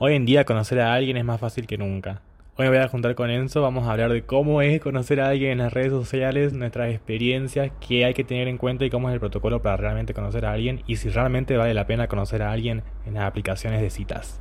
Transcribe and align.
Hoy 0.00 0.14
en 0.14 0.24
día 0.24 0.44
conocer 0.44 0.78
a 0.78 0.94
alguien 0.94 1.16
es 1.16 1.24
más 1.24 1.40
fácil 1.40 1.66
que 1.66 1.76
nunca. 1.76 2.22
Hoy 2.56 2.66
me 2.66 2.68
voy 2.68 2.78
a 2.78 2.86
juntar 2.86 3.16
con 3.16 3.30
Enzo, 3.30 3.62
vamos 3.62 3.88
a 3.88 3.90
hablar 3.90 4.12
de 4.12 4.22
cómo 4.22 4.62
es 4.62 4.80
conocer 4.80 5.20
a 5.20 5.28
alguien 5.28 5.50
en 5.50 5.58
las 5.58 5.72
redes 5.72 5.90
sociales, 5.90 6.52
nuestras 6.52 6.90
experiencias, 6.92 7.72
qué 7.84 8.04
hay 8.04 8.14
que 8.14 8.22
tener 8.22 8.46
en 8.46 8.58
cuenta 8.58 8.84
y 8.84 8.90
cómo 8.90 9.08
es 9.08 9.14
el 9.14 9.18
protocolo 9.18 9.60
para 9.60 9.76
realmente 9.76 10.14
conocer 10.14 10.46
a 10.46 10.52
alguien 10.52 10.84
y 10.86 10.96
si 10.96 11.08
realmente 11.08 11.56
vale 11.56 11.74
la 11.74 11.88
pena 11.88 12.06
conocer 12.06 12.42
a 12.42 12.52
alguien 12.52 12.84
en 13.06 13.14
las 13.14 13.24
aplicaciones 13.24 13.80
de 13.80 13.90
citas. 13.90 14.40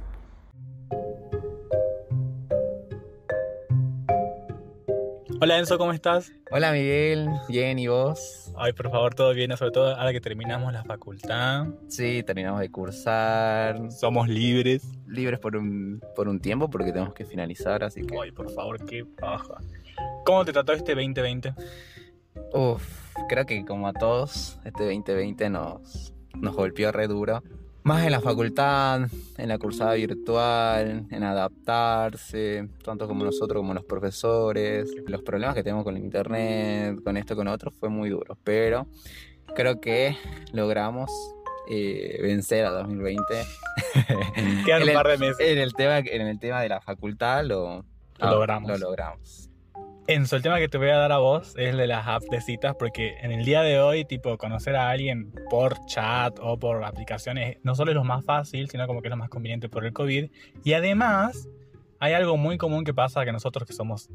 Hola 5.39 5.59
Enzo, 5.59 5.77
¿cómo 5.77 5.91
estás? 5.91 6.31
Hola 6.49 6.71
Miguel, 6.71 7.29
bien, 7.47 7.77
¿y 7.77 7.85
vos? 7.85 8.51
Ay, 8.57 8.73
por 8.73 8.89
favor, 8.89 9.13
todo 9.13 9.35
bien, 9.35 9.55
sobre 9.55 9.69
todo 9.69 9.95
ahora 9.95 10.11
que 10.11 10.19
terminamos 10.19 10.73
la 10.73 10.83
facultad. 10.83 11.67
Sí, 11.87 12.23
terminamos 12.23 12.59
de 12.59 12.71
cursar. 12.71 13.91
Somos 13.91 14.27
libres. 14.27 14.83
Libres 15.07 15.39
por 15.39 15.55
un, 15.55 16.01
por 16.15 16.27
un 16.27 16.39
tiempo 16.39 16.71
porque 16.71 16.91
tenemos 16.91 17.13
que 17.13 17.23
finalizar, 17.23 17.83
así 17.83 18.01
que... 18.01 18.17
Ay, 18.19 18.31
por 18.31 18.51
favor, 18.51 18.83
qué 18.83 19.03
baja. 19.21 19.59
¿Cómo 20.25 20.43
te 20.43 20.53
trató 20.53 20.73
este 20.73 20.95
2020? 20.95 21.53
Uf, 22.53 23.15
creo 23.29 23.45
que 23.45 23.63
como 23.63 23.87
a 23.87 23.93
todos, 23.93 24.57
este 24.65 24.85
2020 24.85 25.51
nos, 25.51 26.15
nos 26.33 26.55
golpeó 26.55 26.91
re 26.91 27.07
duro. 27.07 27.43
Más 27.87 28.03
en 28.03 28.11
la 28.11 28.19
facultad, 28.19 29.07
en 29.37 29.47
la 29.47 29.57
cursada 29.57 29.93
virtual, 29.93 31.07
en 31.09 31.23
adaptarse, 31.23 32.67
tanto 32.83 33.07
como 33.07 33.23
nosotros 33.23 33.61
como 33.61 33.73
los 33.73 33.85
profesores. 33.85 34.93
Los 35.05 35.21
problemas 35.21 35.55
que 35.55 35.63
tenemos 35.63 35.85
con 35.85 35.95
el 35.95 36.03
internet, 36.03 37.01
con 37.01 37.15
esto, 37.15 37.37
con 37.37 37.47
otro, 37.47 37.71
fue 37.71 37.87
muy 37.87 38.09
duro. 38.09 38.37
Pero 38.43 38.87
creo 39.55 39.79
que 39.79 40.17
logramos 40.51 41.09
eh, 41.69 42.19
vencer 42.21 42.65
a 42.65 42.71
2020. 42.71 43.23
Quedan 44.65 44.83
un 44.83 44.93
par 44.93 45.07
de 45.07 45.17
meses. 45.19 45.39
En 45.39 45.57
el 45.57 45.73
tema, 45.73 45.99
en 45.99 46.27
el 46.27 46.39
tema 46.39 46.61
de 46.61 46.67
la 46.67 46.81
facultad 46.81 47.45
lo, 47.45 47.85
Lo 48.19 48.31
logramos. 48.31 48.69
Lo 48.69 48.77
logramos. 48.79 49.46
Enzo, 50.07 50.37
el 50.37 50.41
tema 50.41 50.57
que 50.57 50.69
te 50.69 50.77
voy 50.77 50.87
a 50.87 50.95
dar 50.95 51.11
a 51.11 51.17
vos 51.17 51.49
es 51.57 51.69
el 51.71 51.77
de 51.77 51.85
las 51.85 52.07
apps 52.07 52.29
de 52.29 52.39
citas, 52.39 52.75
porque 52.79 53.17
en 53.21 53.33
el 53.33 53.43
día 53.43 53.61
de 53.61 53.81
hoy, 53.81 54.05
tipo, 54.05 54.37
conocer 54.37 54.77
a 54.77 54.89
alguien 54.89 55.33
por 55.49 55.85
chat 55.85 56.39
o 56.41 56.57
por 56.57 56.81
aplicaciones 56.85 57.57
no 57.63 57.75
solo 57.75 57.91
es 57.91 57.95
lo 57.95 58.05
más 58.05 58.23
fácil, 58.23 58.69
sino 58.69 58.87
como 58.87 59.01
que 59.01 59.09
es 59.09 59.11
lo 59.11 59.17
más 59.17 59.29
conveniente 59.29 59.67
por 59.67 59.85
el 59.85 59.91
COVID. 59.91 60.31
Y 60.63 60.73
además, 60.73 61.49
hay 61.99 62.13
algo 62.13 62.37
muy 62.37 62.57
común 62.57 62.85
que 62.85 62.93
pasa 62.93 63.25
que 63.25 63.33
nosotros 63.33 63.67
que 63.67 63.73
somos 63.73 64.09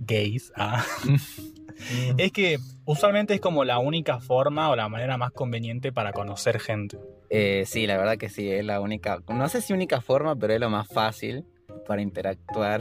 gays, 0.00 0.54
ah, 0.56 0.82
es 2.16 2.32
que 2.32 2.56
usualmente 2.86 3.34
es 3.34 3.40
como 3.42 3.64
la 3.64 3.78
única 3.78 4.20
forma 4.20 4.70
o 4.70 4.76
la 4.76 4.88
manera 4.88 5.18
más 5.18 5.32
conveniente 5.32 5.92
para 5.92 6.14
conocer 6.14 6.60
gente. 6.60 6.98
Eh, 7.28 7.64
sí, 7.66 7.86
la 7.86 7.98
verdad 7.98 8.16
que 8.16 8.30
sí, 8.30 8.50
es 8.50 8.64
la 8.64 8.80
única, 8.80 9.18
no 9.28 9.48
sé 9.50 9.60
si 9.60 9.74
única 9.74 10.00
forma, 10.00 10.34
pero 10.34 10.54
es 10.54 10.60
lo 10.60 10.70
más 10.70 10.88
fácil 10.88 11.44
para 11.86 12.00
interactuar 12.00 12.80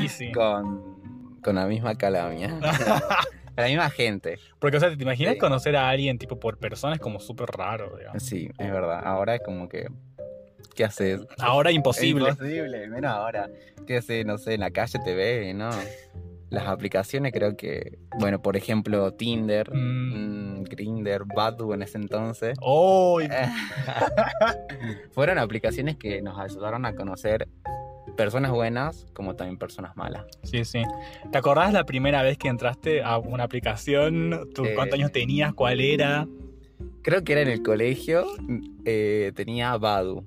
Y 0.00 0.08
sí. 0.08 0.32
con, 0.34 1.01
con 1.42 1.56
la 1.56 1.66
misma 1.66 1.96
calamia. 1.96 2.58
la 3.56 3.66
misma 3.66 3.90
gente. 3.90 4.38
Porque, 4.58 4.76
o 4.76 4.80
sea, 4.80 4.96
¿te 4.96 5.02
imaginas 5.02 5.34
Sí. 5.34 5.38
conocer 5.38 5.76
a 5.76 5.88
alguien 5.88 6.18
tipo 6.18 6.38
por 6.40 6.58
persona? 6.58 6.94
Es 6.94 7.00
como 7.00 7.20
súper 7.20 7.48
raro, 7.50 7.96
digamos. 7.98 8.22
Sí, 8.22 8.48
es 8.58 8.70
verdad. 8.72 9.00
Ahora 9.04 9.34
es 9.34 9.42
como 9.42 9.68
que. 9.68 9.88
¿Qué 10.74 10.84
haces? 10.84 11.20
Ahora 11.38 11.70
imposible. 11.70 12.30
Es 12.30 12.36
imposible, 12.36 12.88
menos 12.88 13.10
ahora. 13.12 13.50
¿Qué 13.86 13.98
haces? 13.98 14.24
No 14.24 14.38
sé, 14.38 14.54
en 14.54 14.60
la 14.60 14.70
calle 14.70 14.98
te 15.04 15.14
ve, 15.14 15.52
¿no? 15.54 15.68
Las 16.48 16.66
aplicaciones 16.66 17.32
creo 17.32 17.56
que. 17.56 17.98
Bueno, 18.18 18.40
por 18.40 18.56
ejemplo, 18.56 19.12
Tinder, 19.12 19.70
Mm. 19.74 20.60
mm, 20.60 20.64
Grindr, 20.64 21.24
Badoo 21.34 21.74
en 21.74 21.82
ese 21.82 21.98
entonces. 21.98 22.56
¡Uy! 22.62 23.28
Fueron 25.12 25.38
aplicaciones 25.38 25.96
que 25.96 26.22
nos 26.22 26.38
ayudaron 26.38 26.84
a 26.86 26.94
conocer 26.94 27.48
personas 28.16 28.50
buenas 28.50 29.06
como 29.12 29.34
también 29.36 29.58
personas 29.58 29.96
malas. 29.96 30.24
Sí, 30.42 30.64
sí. 30.64 30.82
¿Te 31.30 31.38
acordás 31.38 31.72
la 31.72 31.84
primera 31.84 32.22
vez 32.22 32.38
que 32.38 32.48
entraste 32.48 33.02
a 33.02 33.18
una 33.18 33.44
aplicación? 33.44 34.48
¿Tú, 34.54 34.64
Eh, 34.64 34.74
¿Cuántos 34.74 34.98
años 34.98 35.12
tenías? 35.12 35.54
¿Cuál 35.54 35.80
era? 35.80 36.26
Creo 37.02 37.24
que 37.24 37.32
era 37.32 37.42
en 37.42 37.48
el 37.48 37.62
colegio, 37.62 38.26
eh, 38.84 39.32
tenía 39.34 39.76
Badu, 39.76 40.26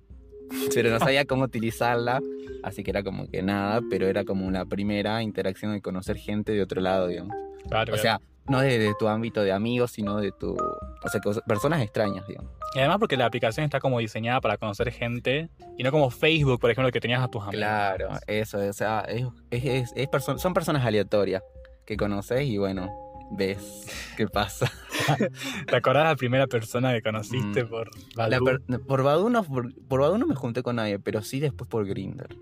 pero 0.73 0.89
no 0.89 0.99
sabía 0.99 1.25
cómo 1.25 1.43
utilizarla, 1.45 2.21
así 2.63 2.83
que 2.83 2.91
era 2.91 3.03
como 3.03 3.27
que 3.27 3.41
nada, 3.41 3.81
pero 3.89 4.07
era 4.07 4.25
como 4.25 4.45
una 4.45 4.65
primera 4.65 5.21
interacción 5.21 5.73
de 5.73 5.81
conocer 5.81 6.17
gente 6.17 6.51
de 6.51 6.61
otro 6.61 6.81
lado, 6.81 7.07
digamos. 7.07 7.35
Claro, 7.69 7.93
O 7.93 7.97
sea, 7.97 8.19
no 8.47 8.59
de, 8.61 8.77
de 8.77 8.93
tu 8.99 9.07
ámbito 9.07 9.41
de 9.41 9.51
amigos, 9.51 9.91
sino 9.91 10.17
de 10.19 10.31
tu... 10.31 10.51
O 10.53 11.09
sea, 11.09 11.19
personas 11.47 11.81
extrañas, 11.81 12.27
digamos. 12.27 12.51
Y 12.75 12.79
además 12.79 12.97
porque 12.99 13.17
la 13.17 13.25
aplicación 13.25 13.63
está 13.63 13.79
como 13.79 13.99
diseñada 13.99 14.41
para 14.41 14.57
conocer 14.57 14.91
gente 14.91 15.49
y 15.77 15.83
no 15.83 15.91
como 15.91 16.09
Facebook, 16.11 16.59
por 16.59 16.69
ejemplo, 16.71 16.91
que 16.91 16.99
tenías 16.99 17.23
a 17.23 17.27
tus 17.29 17.41
amigos. 17.41 17.55
Claro, 17.57 18.09
eso, 18.27 18.57
o 18.59 18.73
sea, 18.73 18.99
es, 19.07 19.25
es- 19.51 19.65
es- 19.65 19.93
es 19.95 20.07
perso- 20.09 20.37
son 20.37 20.53
personas 20.53 20.85
aleatorias 20.85 21.41
que 21.85 21.95
conoces 21.97 22.41
y 22.43 22.57
bueno, 22.57 22.89
ves 23.31 23.87
qué 24.17 24.27
pasa. 24.27 24.71
¿Te 25.67 25.75
acordás 25.75 26.03
la 26.05 26.15
primera 26.15 26.47
persona 26.47 26.93
que 26.93 27.01
conociste 27.01 27.63
Mm. 27.63 27.69
por 27.69 27.89
per- 28.15 28.81
por 28.85 29.03
Badu 29.03 29.29
no, 29.29 29.43
por, 29.43 29.73
por 29.87 30.01
Badoo 30.01 30.17
no 30.17 30.27
me 30.27 30.35
junté 30.35 30.61
con 30.63 30.75
nadie, 30.75 30.99
pero 30.99 31.21
sí 31.21 31.39
después 31.39 31.69
por 31.69 31.85
Grindr. 31.87 32.35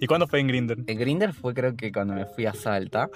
¿Y 0.00 0.06
cuándo 0.08 0.26
fue 0.26 0.40
en 0.40 0.48
Grindr? 0.48 0.78
El 0.86 0.98
Grindr 0.98 1.32
fue 1.32 1.54
creo 1.54 1.76
que 1.76 1.92
cuando 1.92 2.14
me 2.14 2.26
fui 2.26 2.46
a 2.46 2.52
Salta. 2.54 3.08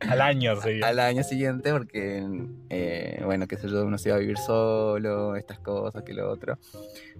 Al 0.00 0.20
año, 0.20 0.60
sí. 0.60 0.80
al 0.82 0.98
año 0.98 1.22
siguiente 1.22 1.72
porque, 1.72 2.26
eh, 2.70 3.20
bueno, 3.24 3.46
qué 3.46 3.56
sé 3.56 3.68
yo, 3.68 3.84
uno 3.84 3.98
se 3.98 4.10
iba 4.10 4.16
a 4.16 4.20
vivir 4.20 4.38
solo, 4.38 5.36
estas 5.36 5.58
cosas, 5.58 6.02
que 6.02 6.14
lo 6.14 6.30
otro. 6.30 6.58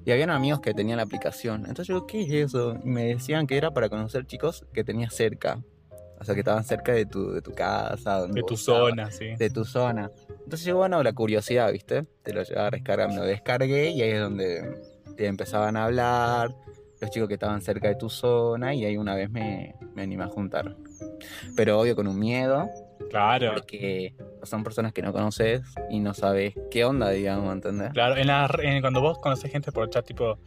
Y 0.04 0.12
habían 0.12 0.30
amigos 0.30 0.60
que 0.60 0.74
tenían 0.74 0.98
la 0.98 1.02
aplicación. 1.02 1.60
Entonces 1.62 1.88
yo, 1.88 2.06
¿qué 2.06 2.22
es 2.22 2.30
eso? 2.30 2.78
Y 2.84 2.88
me 2.88 3.04
decían 3.04 3.46
que 3.46 3.56
era 3.56 3.72
para 3.72 3.88
conocer 3.88 4.26
chicos 4.26 4.64
que 4.72 4.84
tenías 4.84 5.14
cerca. 5.14 5.58
O 6.20 6.24
sea, 6.24 6.34
que 6.34 6.40
estaban 6.40 6.64
cerca 6.64 6.92
de 6.92 7.06
tu, 7.06 7.30
de 7.30 7.42
tu 7.42 7.52
casa. 7.52 8.20
donde 8.20 8.40
De 8.40 8.46
tu 8.46 8.54
estabas, 8.54 8.80
zona, 8.90 9.10
sí. 9.10 9.36
De 9.36 9.50
tu 9.50 9.64
zona. 9.64 10.10
Entonces 10.28 10.64
yo, 10.64 10.76
bueno, 10.76 11.02
la 11.02 11.12
curiosidad, 11.12 11.70
¿viste? 11.72 12.06
Te 12.22 12.32
lo 12.32 12.42
llevaba 12.42 12.68
a 12.68 12.70
descargar, 12.70 13.08
me 13.08 13.16
lo 13.16 13.24
descargué 13.24 13.90
y 13.90 14.02
ahí 14.02 14.10
es 14.10 14.20
donde 14.20 14.80
te 15.16 15.26
empezaban 15.26 15.76
a 15.76 15.84
hablar 15.84 16.54
los 17.00 17.10
chicos 17.10 17.28
que 17.28 17.34
estaban 17.34 17.60
cerca 17.60 17.88
de 17.88 17.94
tu 17.94 18.10
zona 18.10 18.74
y 18.74 18.84
ahí 18.84 18.96
una 18.96 19.14
vez 19.14 19.30
me, 19.30 19.74
me 19.94 20.02
animé 20.02 20.24
a 20.24 20.28
juntar. 20.28 20.76
Pero 21.56 21.80
obvio 21.80 21.94
con 21.96 22.06
un 22.06 22.18
miedo, 22.18 22.68
Claro. 23.10 23.52
porque 23.54 24.12
son 24.42 24.62
personas 24.64 24.92
que 24.92 25.02
no 25.02 25.12
conoces 25.12 25.62
y 25.90 26.00
no 26.00 26.14
sabes 26.14 26.54
qué 26.70 26.84
onda, 26.84 27.10
digamos, 27.10 27.52
¿entendés? 27.52 27.90
Claro, 27.92 28.16
en 28.16 28.26
la, 28.26 28.50
en- 28.62 28.80
cuando 28.80 29.00
vos 29.00 29.18
conoces 29.18 29.50
gente 29.50 29.72
por 29.72 29.88
chat, 29.90 30.04
tipo, 30.06 30.38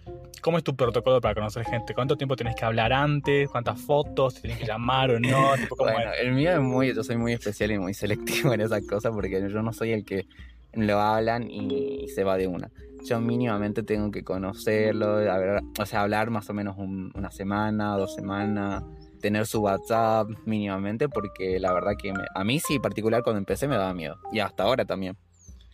¿cómo 0.42 0.58
es 0.58 0.64
tu 0.64 0.76
protocolo 0.76 1.20
para 1.22 1.34
conocer 1.36 1.66
gente? 1.66 1.94
¿Cuánto 1.94 2.16
tiempo 2.18 2.36
tenés 2.36 2.56
que 2.56 2.66
hablar 2.66 2.94
antes? 2.94 3.50
¿Cuántas 3.50 3.82
fotos? 3.82 4.36
¿Te 4.36 4.42
tienes 4.42 4.60
que 4.60 4.66
llamar 4.66 5.12
o 5.12 5.20
no? 5.20 5.54
Tipo, 5.60 5.76
¿cómo 5.76 5.92
Bueno, 5.92 6.12
es? 6.14 6.20
el 6.22 6.34
mío 6.34 6.52
es 6.52 6.60
muy, 6.60 6.94
yo 6.94 7.04
soy 7.04 7.18
muy 7.18 7.34
especial 7.34 7.72
y 7.72 7.80
muy 7.80 7.94
selectivo 7.94 8.54
en 8.54 8.62
esas 8.62 8.86
cosas 8.86 9.12
porque 9.14 9.42
yo 9.50 9.62
no 9.62 9.74
soy 9.74 9.92
el 9.94 10.06
que 10.06 10.26
lo 10.74 11.00
hablan 11.00 11.50
y 11.50 12.08
se 12.10 12.24
va 12.24 12.38
de 12.38 12.48
una. 12.48 12.70
Yo 13.04 13.20
mínimamente 13.20 13.82
tengo 13.82 14.12
que 14.12 14.24
conocerlo, 14.24 15.16
ver, 15.16 15.62
o 15.80 15.86
sea, 15.86 16.02
hablar 16.02 16.30
más 16.30 16.50
o 16.50 16.54
menos 16.54 16.78
un- 16.78 17.12
una 17.16 17.32
semana, 17.32 17.98
dos 17.98 18.14
semanas, 18.14 18.84
tener 19.22 19.46
su 19.48 19.62
WhatsApp 19.62 20.28
mínimamente 20.46 21.08
porque 21.08 21.60
la 21.60 21.72
verdad 21.74 21.94
que 21.98 22.12
me- 22.14 22.26
a 22.36 22.44
mí 22.44 22.60
sí, 22.60 22.76
en 22.76 22.82
particular 22.82 23.24
cuando 23.24 23.38
empecé 23.40 23.68
me 23.68 23.78
daba 23.78 23.94
miedo 23.94 24.18
y 24.32 24.40
hasta 24.40 24.64
ahora 24.64 24.84
también. 24.86 25.16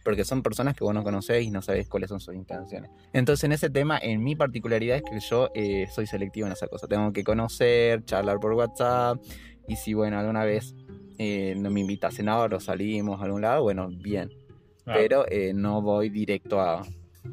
Porque 0.04 0.24
son 0.24 0.42
personas 0.42 0.74
que 0.74 0.86
vos 0.86 0.94
no 0.94 1.04
conocés 1.04 1.44
y 1.44 1.52
no 1.52 1.62
sabés 1.62 1.90
cuáles 1.90 2.08
son 2.10 2.22
sus 2.22 2.34
intenciones. 2.34 2.90
Entonces, 3.12 3.44
en 3.44 3.52
ese 3.52 3.70
tema, 3.70 4.00
en 4.02 4.24
mi 4.24 4.38
particularidad 4.38 4.96
es 4.98 5.04
que 5.04 5.20
yo 5.20 5.50
eh, 5.54 5.86
soy 5.94 6.08
selectivo 6.08 6.48
en 6.48 6.54
esa 6.54 6.68
cosa. 6.68 6.88
Tengo 6.88 7.12
que 7.12 7.26
conocer, 7.26 8.06
charlar 8.06 8.40
por 8.40 8.54
WhatsApp, 8.54 9.18
y 9.68 9.76
si, 9.76 9.94
bueno, 9.94 10.18
alguna 10.18 10.46
vez 10.46 10.74
eh, 11.18 11.56
no 11.58 11.70
me 11.72 11.82
invita 11.82 12.08
a 12.08 12.12
cenar 12.12 12.54
o 12.54 12.60
salimos 12.62 13.20
a 13.20 13.26
algún 13.26 13.42
lado, 13.42 13.64
bueno, 13.64 13.90
bien. 13.90 14.30
Claro. 14.86 15.00
Pero 15.02 15.26
eh, 15.30 15.52
no 15.54 15.82
voy 15.82 16.08
directo 16.08 16.62
a, 16.62 16.84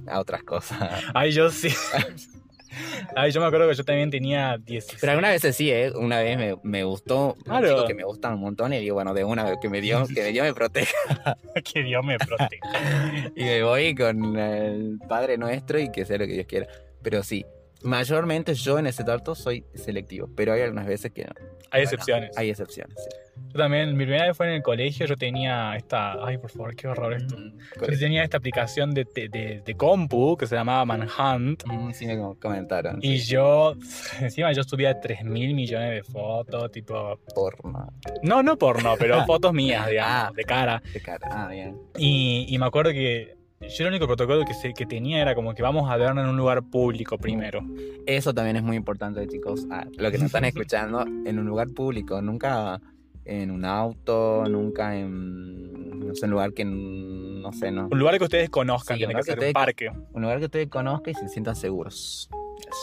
a 0.08 0.18
otras 0.18 0.42
cosas. 0.42 1.04
Ay, 1.14 1.30
yo 1.30 1.50
sí. 1.50 1.68
Ay, 3.16 3.30
yo 3.32 3.40
me 3.40 3.46
acuerdo 3.46 3.68
que 3.68 3.74
yo 3.74 3.84
también 3.84 4.10
tenía 4.10 4.58
16. 4.58 4.98
Pero 5.00 5.12
algunas 5.12 5.32
veces 5.32 5.56
sí, 5.56 5.70
¿eh? 5.70 5.90
Una 5.94 6.20
vez 6.20 6.36
me, 6.38 6.56
me 6.62 6.84
gustó, 6.84 7.34
un 7.34 7.42
Claro. 7.42 7.68
chico 7.68 7.86
que 7.86 7.94
me 7.94 8.04
gusta 8.04 8.30
un 8.34 8.40
montón, 8.40 8.72
y 8.72 8.78
digo, 8.78 8.94
bueno, 8.94 9.14
de 9.14 9.24
una 9.24 9.44
vez 9.44 9.58
que 9.60 9.68
me 9.68 9.80
dio, 9.80 10.06
que 10.06 10.22
me 10.22 10.32
dio 10.32 10.42
me 10.44 10.54
proteja. 10.54 10.92
que 11.72 11.82
Dios 11.82 12.04
me 12.04 12.18
proteja. 12.18 13.30
Y 13.36 13.44
me 13.44 13.62
voy 13.62 13.94
con 13.94 14.36
el 14.36 14.98
Padre 15.08 15.38
Nuestro 15.38 15.78
y 15.78 15.90
que 15.90 16.04
sea 16.04 16.18
lo 16.18 16.26
que 16.26 16.32
Dios 16.34 16.46
quiera. 16.46 16.66
Pero 17.02 17.22
sí, 17.22 17.44
mayormente 17.82 18.54
yo 18.54 18.78
en 18.78 18.86
ese 18.86 19.04
trato 19.04 19.34
soy 19.34 19.64
selectivo, 19.74 20.28
pero 20.36 20.52
hay 20.52 20.62
algunas 20.62 20.86
veces 20.86 21.12
que 21.12 21.24
no. 21.24 21.30
Hay 21.70 21.82
Bueno, 21.82 21.84
excepciones. 21.84 22.36
Hay 22.38 22.50
excepciones, 22.50 22.96
sí. 22.96 23.10
Yo 23.48 23.58
también, 23.58 23.96
mi 23.96 24.04
primera 24.04 24.26
vez 24.26 24.36
fue 24.36 24.46
en 24.48 24.54
el 24.54 24.62
colegio, 24.62 25.06
yo 25.06 25.16
tenía 25.16 25.76
esta... 25.76 26.24
Ay, 26.24 26.38
por 26.38 26.50
favor, 26.50 26.74
qué 26.74 26.88
horror 26.88 27.14
esto. 27.14 27.36
Mm, 27.36 27.52
Yo 27.90 27.98
tenía 27.98 28.24
esta 28.24 28.36
aplicación 28.38 28.92
de, 28.92 29.06
de, 29.14 29.28
de- 29.28 29.62
de 29.64 29.74
compu 29.76 30.36
que 30.36 30.46
se 30.46 30.56
llamaba 30.56 30.84
Manhunt. 30.84 31.62
mm, 31.66 31.92
sí 31.92 32.06
me 32.06 32.18
com- 32.18 32.34
comentaron. 32.36 32.98
Y 33.00 33.18
sí. 33.18 33.32
yo, 33.32 33.74
encima 34.20 34.52
yo 34.52 34.62
subía 34.64 34.98
3 35.00 35.24
mil 35.24 35.54
millones 35.54 35.90
de 35.90 36.02
fotos, 36.02 36.70
tipo... 36.72 37.18
Porno. 37.34 37.92
No, 38.22 38.42
no 38.42 38.58
porno, 38.58 38.94
pero 38.98 39.24
fotos 39.26 39.52
mías, 39.52 39.88
digamos, 39.88 40.12
Ah. 40.14 40.32
de 40.34 40.42
cara. 40.44 40.82
De 40.92 41.00
cara. 41.00 41.28
Ah, 41.30 41.48
bien. 41.48 41.76
Y, 41.96 42.46
y 42.48 42.58
me 42.58 42.66
acuerdo 42.66 42.90
que 42.90 43.36
Yo 43.60 43.84
el 43.84 43.88
único 43.90 44.06
protocolo 44.06 44.44
que, 44.44 44.52
se- 44.54 44.74
que 44.74 44.84
tenía 44.84 45.22
era 45.22 45.34
como 45.36 45.54
que 45.54 45.62
vamos 45.62 45.88
a 45.90 45.96
vernos 45.96 46.24
en 46.24 46.30
un 46.30 46.36
lugar 46.36 46.62
público 46.64 47.18
primero. 47.18 47.60
Eso 48.04 48.34
también 48.34 48.56
es 48.56 48.62
muy 48.64 48.76
importante, 48.76 49.26
chicos. 49.28 49.64
Ah, 49.70 49.86
lo 49.96 50.10
que 50.10 50.18
nos 50.18 50.26
están 50.26 50.44
escuchando, 50.44 51.02
en 51.24 51.38
un 51.38 51.46
lugar 51.46 51.68
público, 51.68 52.20
nunca 52.20 52.80
en 53.24 53.50
un 53.50 53.64
auto, 53.64 54.44
nunca 54.48 54.96
en, 54.96 56.00
no 56.00 56.14
sé, 56.14 56.26
un 56.26 56.32
lugar 56.32 56.52
que, 56.52 56.64
no 56.64 57.52
sé, 57.52 57.70
no. 57.70 57.88
Un 57.90 57.98
lugar 57.98 58.18
que 58.18 58.24
ustedes 58.24 58.50
conozcan, 58.50 58.96
Sí, 58.96 59.00
tiene 59.00 59.14
que 59.14 59.20
lugar 59.20 59.24
ser 59.24 59.38
que 59.38 59.46
un 59.46 59.52
parque. 59.52 59.90
Un 60.12 60.22
lugar 60.22 60.38
que 60.38 60.44
ustedes 60.46 60.68
conozcan 60.68 61.12
y 61.12 61.14
se 61.14 61.28
sientan 61.28 61.56
seguros. 61.56 62.28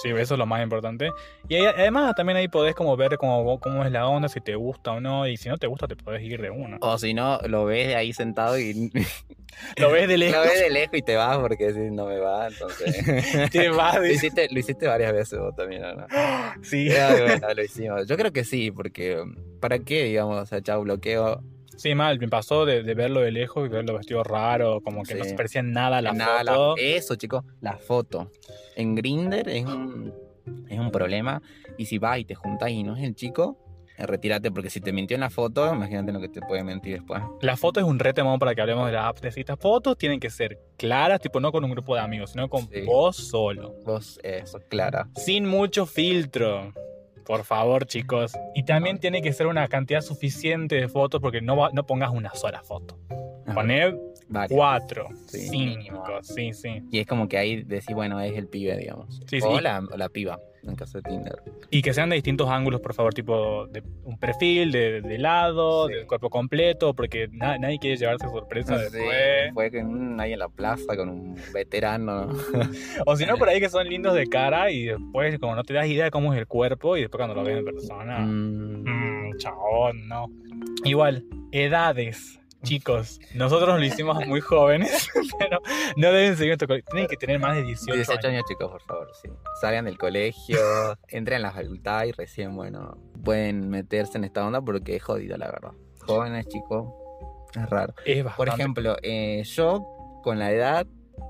Sí, 0.02 0.10
eso 0.10 0.34
es 0.36 0.38
lo 0.38 0.46
más 0.46 0.62
importante. 0.64 1.12
Y 1.50 1.56
ahí- 1.56 1.66
además 1.66 2.14
también 2.16 2.38
ahí 2.38 2.48
podés 2.48 2.76
como 2.76 2.96
ver 2.98 3.18
cómo, 3.18 3.60
cómo 3.60 3.84
es 3.84 3.92
la 3.92 4.08
onda, 4.08 4.30
si 4.30 4.40
te 4.42 4.56
gusta 4.56 4.92
o 4.92 5.00
no, 5.02 5.28
y 5.28 5.38
si 5.38 5.50
no 5.50 5.58
te 5.58 5.68
gusta 5.68 5.88
te 5.88 5.96
podés 5.96 6.22
ir 6.24 6.42
de 6.42 6.50
uno. 6.50 6.78
O 6.82 6.98
si 6.98 7.14
no, 7.14 7.40
lo 7.48 7.66
ves 7.66 7.88
de 7.88 7.96
ahí 7.96 8.14
sentado 8.14 8.58
y 8.60 8.92
Lo 9.78 9.92
ves 9.92 10.08
de 10.08 10.18
lo 10.18 10.26
lejos, 10.26 10.46
ves 10.46 10.60
de 10.62 10.70
lejos 10.70 10.98
y 10.98 11.02
te 11.02 11.16
vas 11.18 11.38
porque 11.40 11.74
si 11.74 11.80
no 11.92 12.06
me 12.06 12.18
va, 12.20 12.48
entonces... 12.48 13.50
te 13.52 13.70
vas 13.70 13.98
lo, 13.98 14.06
hiciste, 14.06 14.48
lo 14.50 14.60
hiciste 14.60 14.88
varias 14.88 15.12
veces 15.14 15.40
vos 15.40 15.56
también, 15.56 15.84
¿o 15.84 15.94
¿no? 15.94 16.08
Sí. 16.64 16.90
Bueno, 16.90 17.54
lo 17.54 17.64
hicimos. 17.64 18.08
Yo 18.08 18.18
creo 18.18 18.32
que 18.32 18.44
sí, 18.44 18.72
porque 18.72 19.24
¿para 19.60 19.80
qué, 19.80 20.04
digamos, 20.06 20.38
o 20.42 20.46
sea, 20.46 20.62
chao, 20.62 20.82
bloqueo? 20.82 21.44
Sí, 21.82 21.96
mal, 21.96 22.20
me 22.20 22.28
pasó 22.28 22.66
de, 22.66 22.84
de 22.84 22.94
verlo 22.94 23.22
de 23.22 23.32
lejos 23.32 23.66
y 23.66 23.70
verlo 23.70 23.96
vestido 23.98 24.24
raro, 24.24 24.82
como 24.82 25.02
que 25.04 25.16
no 25.16 25.24
Sí. 25.24 25.32
se 25.32 25.36
parecía 25.36 25.64
nada 25.64 25.98
a 25.98 26.02
la 26.02 26.14
Nada, 26.14 26.44
la- 26.44 26.54
foto. 26.54 26.76
eso, 26.78 27.16
chicos, 27.16 27.44
la 27.60 27.78
foto. 27.78 28.30
En 28.76 28.94
Grinder 28.94 29.50
es 29.50 29.66
un, 29.66 30.14
es 30.70 30.80
un 30.80 30.92
problema. 30.92 31.42
Y 31.78 31.86
si 31.88 31.98
vas 31.98 32.20
y 32.20 32.26
te 32.26 32.36
juntas 32.36 32.70
y 32.70 32.84
no 32.84 32.96
es 32.96 33.04
el 33.04 33.16
chico, 33.16 33.58
eh, 33.98 34.06
retírate, 34.06 34.52
porque 34.52 34.70
si 34.70 34.80
te 34.80 34.94
mintió 34.94 35.16
en 35.16 35.22
la 35.22 35.30
foto, 35.32 35.74
imagínate 35.74 36.12
lo 36.12 36.20
que 36.22 36.30
te 36.30 36.42
puede 36.42 36.64
mentir 36.64 36.94
después. 36.98 37.22
La 37.42 37.58
foto 37.58 37.80
es 37.80 37.86
un 37.88 37.98
retemón 37.98 38.38
para 38.38 38.54
que 38.54 38.62
hablemos 38.62 38.86
de 38.86 38.94
la 38.94 39.08
app 39.08 39.20
de 39.20 39.32
citas. 39.32 39.58
Fotos 39.60 39.98
tienen 39.98 40.20
que 40.20 40.30
ser 40.30 40.60
claras, 40.78 41.20
tipo 41.20 41.40
no 41.40 41.52
con 41.52 41.64
un 41.64 41.72
grupo 41.72 41.96
de 41.96 42.02
amigos, 42.02 42.32
sino 42.32 42.48
con 42.48 42.68
Sí. 42.70 42.82
vos 42.86 43.16
solo. 43.18 43.74
Vos, 43.86 44.20
eso, 44.24 44.60
Clara. 44.70 45.08
Sin 45.16 45.46
mucho 45.48 45.86
filtro. 45.88 46.74
Por 47.26 47.44
favor, 47.44 47.86
chicos. 47.86 48.34
Y 48.56 48.64
también 48.64 49.00
tiene 49.00 49.22
que 49.22 49.34
ser 49.34 49.48
una 49.48 49.68
cantidad 49.68 50.02
suficiente 50.02 50.76
de 50.76 50.88
fotos 50.88 51.22
porque 51.22 51.42
no, 51.42 51.56
va- 51.58 51.70
no 51.74 51.86
pongas 51.86 52.12
una 52.12 52.34
sola 52.36 52.62
foto. 52.64 52.98
Poné 53.54 53.96
Varios. 54.30 54.58
cuatro, 54.58 55.08
Sí, 55.28 55.40
cinco, 55.50 55.58
mínimo. 55.78 56.04
sí, 56.22 56.54
sí. 56.54 56.82
Y 56.92 57.00
es 57.00 57.08
como 57.08 57.28
que 57.28 57.38
ahí 57.38 57.64
decís, 57.64 57.94
bueno, 57.94 58.20
es 58.22 58.38
el 58.38 58.48
pibe, 58.48 58.78
digamos. 58.78 59.20
Sí, 59.28 59.42
sí. 59.42 59.48
O, 59.48 59.60
la, 59.60 59.80
o 59.92 59.98
la 59.98 60.08
piba, 60.10 60.40
en 60.64 60.76
caso 60.76 61.00
de 61.00 61.04
Tinder. 61.10 61.36
Y 61.70 61.82
que 61.82 61.94
sean 61.94 62.10
de 62.10 62.16
distintos 62.16 62.50
ángulos, 62.50 62.82
por 62.82 62.94
favor, 62.94 63.14
tipo 63.14 63.66
de 63.68 63.82
un 64.04 64.18
perfil, 64.20 64.72
de, 64.72 65.02
de 65.02 65.18
lado, 65.18 65.88
Sí. 65.88 65.94
del 65.96 66.08
cuerpo 66.08 66.30
completo, 66.30 66.94
porque 66.94 67.28
na- 67.32 67.58
nadie 67.58 67.80
quiere 67.80 67.98
llevarse 67.98 68.28
sorpresa 68.28 68.78
Sí, 68.78 68.84
después. 68.98 69.54
Fue 69.54 69.72
con 69.72 70.20
ahí 70.20 70.34
en 70.34 70.40
la 70.40 70.50
plaza 70.50 70.96
con 70.96 71.10
un 71.10 71.36
veterano. 71.54 72.30
O 73.06 73.16
si 73.16 73.26
no, 73.26 73.38
por 73.38 73.50
ahí 73.50 73.60
que 73.60 73.70
son 73.70 73.88
lindos 73.88 74.14
de 74.14 74.28
cara 74.28 74.70
y 74.72 74.86
después, 74.86 75.38
como 75.40 75.56
no 75.56 75.64
te 75.64 75.74
das 75.74 75.88
idea 75.88 76.06
de 76.06 76.12
cómo 76.12 76.34
es 76.34 76.40
el 76.40 76.48
cuerpo, 76.48 76.98
y 76.98 77.02
después 77.02 77.18
cuando 77.20 77.36
lo 77.36 77.44
ves 77.44 77.58
en 77.60 77.66
persona, 77.66 78.20
Mm, 78.20 78.84
mmm, 79.30 79.38
chabón, 79.38 80.08
no. 80.08 80.28
Igual, 80.84 81.24
edades. 81.52 82.41
Chicos, 82.64 83.20
nosotros 83.34 83.80
lo 83.80 83.84
hicimos 83.86 84.26
muy 84.28 84.40
jóvenes, 84.40 85.10
pero 85.40 85.60
no 85.98 86.12
deben 86.12 86.36
seguir 86.36 86.50
nuestro 86.52 86.68
colegio. 86.68 86.88
Tienen 86.92 87.08
que 87.08 87.18
tener 87.18 87.40
más 87.40 87.56
de 87.56 87.64
18, 87.64 87.94
18 87.96 88.12
años. 88.12 88.26
años, 88.26 88.44
chicos, 88.48 88.72
por 88.72 88.82
favor, 88.84 89.10
sí. 89.22 89.30
Salgan 89.60 89.86
del 89.86 89.98
colegio, 89.98 90.58
entren 91.08 91.38
en 91.38 91.42
la 91.42 91.52
facultad 91.52 92.06
y 92.06 92.12
recién, 92.12 92.56
bueno, 92.56 92.98
pueden 93.24 93.70
meterse 93.70 94.18
en 94.18 94.26
esta 94.26 94.46
onda 94.46 94.62
porque 94.62 94.96
es 94.96 95.04
jodido, 95.04 95.38
la 95.38 95.48
verdad. 95.48 95.72
Jóvenes, 96.06 96.48
chicos, 96.48 96.88
es 97.56 97.70
raro. 97.70 97.94
Es 98.06 98.24
Por 98.38 98.48
ejemplo, 98.50 98.96
eh, 99.02 99.44
yo 99.44 100.20
con 100.24 100.38
la 100.40 100.52
edad 100.52 100.86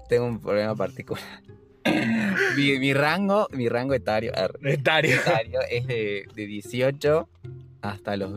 tengo 0.10 0.26
un 0.26 0.40
problema 0.42 0.76
particular. 0.76 1.24
mi, 2.58 2.78
mi 2.78 2.94
rango, 2.94 3.48
mi 3.52 3.70
rango 3.70 3.94
etario, 3.94 4.32
ar- 4.36 4.58
Etario. 4.64 5.16
etario 5.16 5.60
es 5.70 5.88
de, 5.88 6.26
de 6.36 6.46
18 6.46 7.30
hasta 7.82 8.16
los 8.18 8.34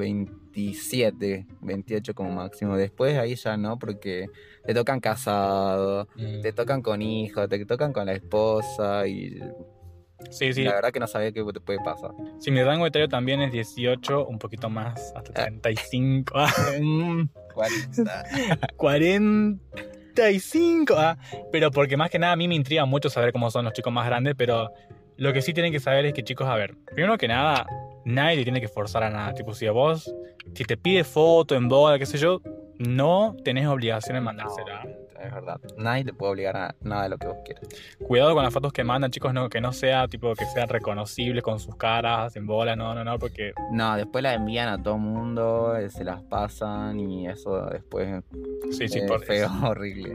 27, 0.55 1.47
28 1.61 2.15
como 2.15 2.31
máximo. 2.31 2.77
Después 2.77 3.17
ahí 3.19 3.35
ya 3.35 3.57
no, 3.57 3.79
porque 3.79 4.27
te 4.65 4.75
tocan 4.75 5.01
casado, 5.01 6.07
te 6.43 6.53
tocan 6.53 6.81
con 6.83 7.03
hijos, 7.03 7.49
te 7.49 7.65
tocan 7.67 7.93
con 7.93 8.07
la 8.07 8.13
esposa 8.13 9.07
y 9.07 9.39
Sí, 10.31 10.53
sí. 10.55 10.63
la 10.63 10.75
verdad 10.75 10.91
que 10.91 11.01
no 11.01 11.07
sabía 11.07 11.33
qué 11.33 11.45
te 11.53 11.61
puede 11.61 11.81
pasar. 11.85 12.11
Sí, 12.39 12.51
mi 12.51 12.63
rango 12.63 12.87
etario 12.87 13.09
también 13.09 13.43
es 13.43 13.53
18, 13.53 14.27
un 14.27 14.39
poquito 14.39 14.71
más, 14.71 15.13
hasta 15.15 15.33
Ah. 15.43 15.45
35. 15.47 16.33
Ah, 16.37 16.51
mm, 16.81 17.29
40. 17.53 18.25
45. 18.77 19.35
Ah, 20.97 21.19
pero 21.51 21.71
porque 21.73 21.97
más 21.97 22.09
que 22.09 22.19
nada 22.21 22.33
a 22.35 22.37
mí 22.37 22.47
me 22.47 22.55
intriga 22.55 22.85
mucho 22.85 23.11
saber 23.11 23.33
cómo 23.33 23.51
son 23.51 23.65
los 23.65 23.73
chicos 23.75 23.93
más 23.93 24.07
grandes, 24.07 24.35
pero 24.37 24.71
lo 25.17 25.33
que 25.33 25.43
sí 25.43 25.53
tienen 25.53 25.73
que 25.73 25.81
saber 25.81 26.07
es 26.07 26.13
que, 26.13 26.25
chicos, 26.25 26.47
a 26.49 26.55
ver, 26.55 26.75
primero 26.95 27.17
que 27.19 27.29
nada, 27.29 27.67
nadie 28.05 28.39
te 28.39 28.45
tiene 28.45 28.61
que 28.61 28.69
forzar 28.69 29.03
a 29.05 29.11
nada. 29.11 29.35
Tipo, 29.35 29.55
si 29.55 29.67
a 29.67 29.73
vos, 29.73 30.13
si 30.55 30.65
te 30.65 30.77
pide 30.77 31.05
foto 31.05 31.55
en 31.55 31.69
boda, 31.69 31.99
qué 31.99 32.07
sé 32.07 32.19
yo, 32.19 32.41
no 32.79 33.37
tenés 33.45 33.67
obligación 33.67 34.17
en 34.17 34.25
mandársela. 34.25 34.87
Es 35.27 35.33
verdad. 35.33 35.61
Nadie 35.77 36.05
te 36.05 36.13
puede 36.13 36.33
obligar 36.33 36.57
a 36.57 36.75
nada 36.83 37.05
de 37.05 37.09
lo 37.11 37.19
que 37.19 37.27
vos 37.27 37.37
quieras. 37.45 37.65
Cuidado 38.07 38.35
con 38.35 38.43
las 38.45 38.53
fotos 38.53 38.73
que 38.73 38.85
mandan, 38.85 39.11
chicos, 39.11 39.33
no, 39.35 39.49
que 39.49 39.61
no 39.61 39.73
sea 39.73 40.07
tipo 40.09 40.35
que 40.35 40.45
sean 40.47 40.69
reconocibles 40.69 41.43
con 41.43 41.59
sus 41.61 41.77
caras 41.77 42.35
en 42.37 42.47
bola, 42.47 42.77
no, 42.77 42.95
no, 42.95 43.05
no, 43.05 43.19
porque 43.19 43.53
No, 43.73 43.97
después 43.97 44.23
la 44.23 44.35
envían 44.35 44.69
a 44.69 44.83
todo 44.83 44.99
mundo, 44.99 45.77
eh, 45.77 45.89
se 45.91 46.05
las 46.05 46.23
pasan 46.23 46.99
y 47.01 47.27
eso 47.29 47.67
después 47.67 48.23
sí, 48.71 48.89
sí, 48.89 48.99
es 49.01 49.05
por 49.07 49.25
feo, 49.25 49.49
horrible. 49.65 50.13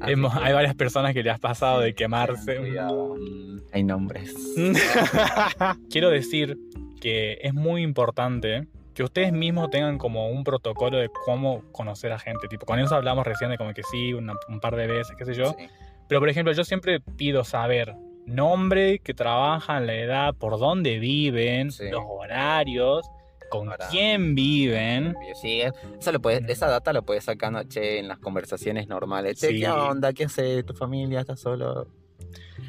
Así 0.00 0.12
Hemos- 0.12 0.32
que- 0.38 0.44
hay 0.44 0.52
varias 0.54 0.74
personas 0.74 1.12
que 1.12 1.22
le 1.22 1.30
has 1.30 1.38
pasado 1.40 1.80
de 1.80 1.94
quemarse. 1.94 2.56
Cuidado. 2.56 3.14
Mm, 3.16 3.58
Hay 3.72 3.84
nombres. 3.84 4.34
Quiero 5.90 6.10
decir 6.10 6.58
que 7.00 7.38
es 7.42 7.52
muy 7.54 7.82
importante 7.82 8.66
que 8.94 9.02
ustedes 9.02 9.32
mismos 9.32 9.70
tengan 9.70 9.98
como 9.98 10.28
un 10.28 10.44
protocolo 10.44 10.98
de 10.98 11.08
cómo 11.24 11.62
conocer 11.72 12.12
a 12.12 12.18
gente. 12.18 12.48
Tipo, 12.48 12.66
con 12.66 12.78
eso 12.78 12.94
hablamos 12.94 13.26
recién 13.26 13.50
de 13.50 13.58
como 13.58 13.72
que 13.72 13.82
sí, 13.84 14.12
una- 14.12 14.34
un 14.48 14.60
par 14.60 14.76
de 14.76 14.86
veces, 14.86 15.14
qué 15.16 15.24
sé 15.24 15.34
yo. 15.34 15.54
Sí. 15.58 15.66
Pero 16.08 16.20
por 16.20 16.28
ejemplo, 16.28 16.52
yo 16.52 16.64
siempre 16.64 17.00
pido 17.00 17.44
saber 17.44 17.94
nombre, 18.26 18.98
que 19.00 19.14
trabajan, 19.14 19.86
la 19.86 19.94
edad, 19.94 20.34
por 20.34 20.58
dónde 20.58 20.98
viven, 20.98 21.70
Sí. 21.72 21.90
los 21.90 22.02
horarios, 22.06 23.08
con 23.50 23.68
quién 23.90 24.34
viven. 24.34 25.14
Sí, 25.40 25.60
eso 25.62 26.12
lo 26.12 26.20
puedes, 26.20 26.42
Mm. 26.42 26.50
esa 26.50 26.68
data 26.68 26.92
lo 26.92 27.02
puedes 27.02 27.24
sacar 27.24 27.66
che, 27.68 27.98
en 27.98 28.08
las 28.08 28.18
conversaciones 28.18 28.88
normales. 28.88 29.38
Che, 29.40 29.48
Sí. 29.48 29.60
¿qué 29.60 29.68
onda? 29.68 30.12
¿Qué 30.12 30.24
hace 30.24 30.62
tu 30.62 30.72
familia? 30.74 31.20
¿Estás 31.20 31.40
solo? 31.40 31.86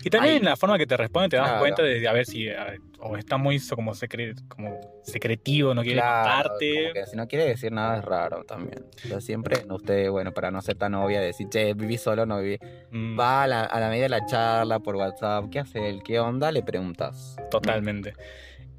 Y 0.06 0.10
también 0.10 0.34
Ahí. 0.34 0.40
en 0.40 0.46
la 0.46 0.58
forma 0.58 0.78
que 0.78 0.86
te 0.86 0.98
responde 0.98 1.30
te 1.30 1.38
das 1.38 1.46
Claro. 1.46 1.60
cuenta 1.62 1.82
de 1.84 2.06
a 2.08 2.12
ver 2.14 2.26
si 2.26 2.50
a 2.50 2.74
o 3.00 3.18
está 3.18 3.36
muy 3.38 3.60
como, 3.70 3.94
secre- 3.94 4.34
como 4.48 4.80
secretivo, 5.04 5.74
no 5.74 5.82
quiere 5.82 6.00
Claro, 6.00 6.50
contarte. 6.50 6.92
que 6.94 7.06
si 7.06 7.18
no 7.18 7.28
quiere 7.28 7.46
decir 7.46 7.72
nada 7.72 7.98
es 7.98 8.06
raro 8.06 8.44
también. 8.46 8.86
Pero 9.02 9.20
siempre, 9.22 9.58
usted, 9.70 10.10
bueno, 10.10 10.34
para 10.34 10.52
no 10.52 10.62
ser 10.62 10.76
tan 10.76 10.94
obvia, 10.96 11.20
decir, 11.20 11.48
che, 11.50 11.74
viví 11.74 11.98
solo, 11.98 12.26
no 12.26 12.40
viví. 12.40 12.58
Mm, 12.92 13.20
Va 13.20 13.44
a 13.44 13.48
la, 13.48 13.64
a 13.66 13.80
la 13.82 13.90
medida 13.90 14.04
de 14.04 14.10
la 14.10 14.26
charla 14.26 14.80
por 14.80 14.96
WhatsApp, 14.96 15.46
¿qué 15.52 15.60
hace 15.60 15.90
él? 15.90 16.02
¿Qué 16.04 16.20
onda? 16.20 16.52
Le 16.52 16.64
preguntas. 16.64 17.36
Totalmente. 17.52 18.14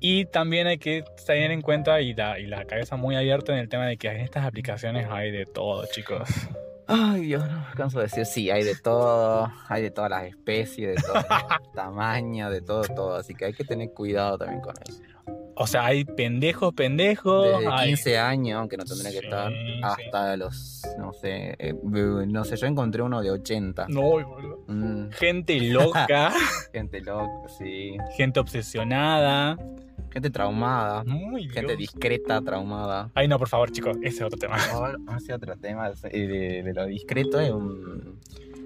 Y 0.01 0.25
también 0.27 0.67
hay 0.67 0.79
que 0.79 1.05
tener 1.27 1.51
en 1.51 1.61
cuenta 1.63 2.01
y 2.01 2.15
la, 2.15 2.39
y 2.39 2.47
la 2.47 2.65
cabeza 2.65 2.97
muy 2.97 3.17
abierta 3.17 3.53
en 3.53 3.59
el 3.59 3.69
tema 3.69 3.87
de 3.87 3.97
que 3.99 4.09
en 4.09 4.21
estas 4.21 4.45
aplicaciones 4.47 5.07
hay 5.11 5.31
de 5.31 5.45
todo, 5.47 5.85
chicos. 5.87 6.29
Ay, 6.87 7.23
Dios, 7.23 7.45
no 7.51 7.59
me 7.59 7.75
canso 7.77 7.99
de 7.99 8.05
decir, 8.05 8.27
sí, 8.27 8.51
hay 8.51 8.63
de 8.65 8.75
todo, 8.77 9.51
hay 9.69 9.83
de 9.83 9.91
todas 9.91 10.11
las 10.11 10.25
especies, 10.25 10.97
de 10.97 11.03
todo 11.03 11.15
tamaño, 11.75 12.51
de 12.51 12.61
todo, 12.61 12.83
todo. 12.83 13.15
Así 13.17 13.35
que 13.35 13.47
hay 13.47 13.53
que 13.55 13.65
tener 13.65 13.91
cuidado 13.93 14.39
también 14.39 14.61
con 14.61 14.75
eso. 14.87 15.01
O 15.57 15.67
sea, 15.69 15.87
hay 15.87 16.05
pendejos, 16.05 16.75
pendejos. 16.75 17.61
Desde 17.61 17.73
hay- 17.73 17.87
15 17.91 18.19
años, 18.19 18.59
aunque 18.59 18.77
no 18.77 18.85
tendría 18.85 19.13
que 19.13 19.19
estar, 19.27 19.51
sí. 19.53 19.81
hasta 19.83 20.37
los, 20.37 20.83
no 20.99 21.13
sé, 21.13 21.55
eh, 21.59 21.75
no 21.83 22.45
sé, 22.45 22.57
yo 22.57 22.67
encontré 22.67 23.03
uno 23.03 23.23
de 23.23 23.31
80. 23.31 23.87
No, 23.89 24.01
boludo. 24.03 24.65
Mm, 24.67 25.11
Gente 25.13 25.61
loca, 25.61 26.33
gente 26.73 27.01
loca, 27.01 27.49
sí. 27.57 27.97
gente 28.17 28.41
obsesionada. 28.41 29.57
Gente 30.15 30.31
traumada. 30.31 31.05
Muy 31.05 31.45
Gente 31.49 31.77
Dios. 31.77 31.79
discreta, 31.79 32.41
traumada. 32.41 33.11
Ay, 33.15 33.29
no, 33.29 33.39
por 33.39 33.49
favor, 33.49 33.71
chicos, 33.73 33.97
ese 34.01 34.19
es 34.19 34.23
otro 34.23 34.39
tema. 34.39 34.57
Ahora, 34.73 34.97
Ese 35.17 35.35
otro 35.35 35.57
tema 35.57 35.91
eh, 36.05 36.27
de, 36.27 36.63
de 36.63 36.73
lo 36.73 36.87
discreto 36.87 37.39
es 37.41 37.51
un... 37.51 38.19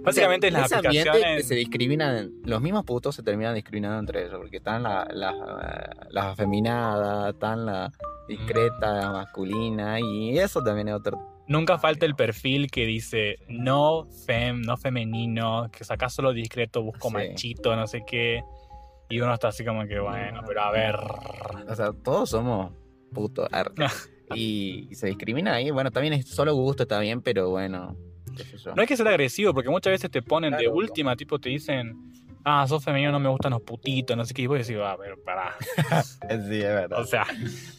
Básicamente 0.05 0.47
en 0.47 0.52
las 0.55 0.67
ese 0.67 0.76
ambiente 0.76 1.09
aplicaciones. 1.09 1.49
se 1.49 1.55
discriminan, 1.57 2.31
los 2.45 2.61
mismos 2.62 2.85
putos 2.85 3.17
se 3.17 3.23
terminan 3.23 3.55
discriminando 3.55 3.99
entre 3.99 4.26
ellos, 4.26 4.37
porque 4.38 4.59
están 4.59 4.83
las 4.85 5.09
la, 5.12 6.31
afeminadas, 6.31 7.35
están 7.35 7.67
la 7.67 7.90
discreta, 8.28 8.93
la 8.95 9.11
masculina, 9.11 9.99
y 10.00 10.38
eso 10.38 10.62
también 10.62 10.88
es 10.88 10.95
otro... 10.95 11.19
Nunca 11.49 11.78
falta 11.78 12.05
el 12.05 12.14
perfil 12.14 12.71
que 12.71 12.85
dice 12.85 13.37
no 13.49 14.07
fem, 14.26 14.61
no 14.61 14.76
femenino, 14.76 15.69
que 15.73 15.83
sacas 15.83 16.12
solo 16.14 16.33
discreto, 16.35 16.83
busco 16.83 17.09
Sí. 17.09 17.14
machito, 17.14 17.75
no 17.75 17.87
sé 17.87 18.02
qué. 18.07 18.43
Y 19.09 19.21
uno 19.21 19.33
está 19.33 19.49
así 19.49 19.65
como 19.65 19.87
que, 19.87 19.99
bueno, 19.99 20.43
pero 20.47 20.62
a 20.62 20.71
ver. 20.71 20.97
O 21.69 21.75
sea, 21.75 21.93
todos 21.93 22.31
somos 22.31 22.73
putos. 23.12 23.49
y, 24.35 24.88
y 24.91 24.95
se 24.95 25.07
discrimina 25.07 25.55
ahí, 25.55 25.71
bueno, 25.71 25.91
también 25.91 26.15
es 26.15 26.29
solo 26.29 26.55
gusto, 26.55 26.83
está 26.83 26.99
bien, 27.00 27.23
pero 27.23 27.50
bueno, 27.50 27.97
qué 28.37 28.45
sé 28.45 28.59
yo. 28.59 28.75
No 28.75 28.83
hay 28.83 28.87
que 28.88 28.97
ser 28.97 29.09
agresivo, 29.09 29.55
porque 29.55 29.71
muchas 29.71 29.93
veces 29.93 30.11
te 30.11 30.23
ponen 30.23 30.57
de 30.57 30.69
última, 30.69 31.17
tipo 31.17 31.38
te 31.38 31.49
dicen, 31.49 31.95
ah, 32.45 32.67
sos 32.67 32.85
femenino, 32.85 33.12
no 33.12 33.21
me 33.21 33.29
gustan 33.29 33.53
los 33.53 33.62
putitos, 33.62 34.17
no 34.17 34.25
sé 34.25 34.35
qué, 34.35 34.43
y 34.43 34.47
vos 34.47 34.59
decís, 34.59 34.81
ah, 34.83 34.97
pero 34.99 35.23
pará. 35.23 35.55
Sí, 36.29 36.61
es 36.61 36.62
verdad. 36.62 37.00
O 37.00 37.05
sea, 37.05 37.27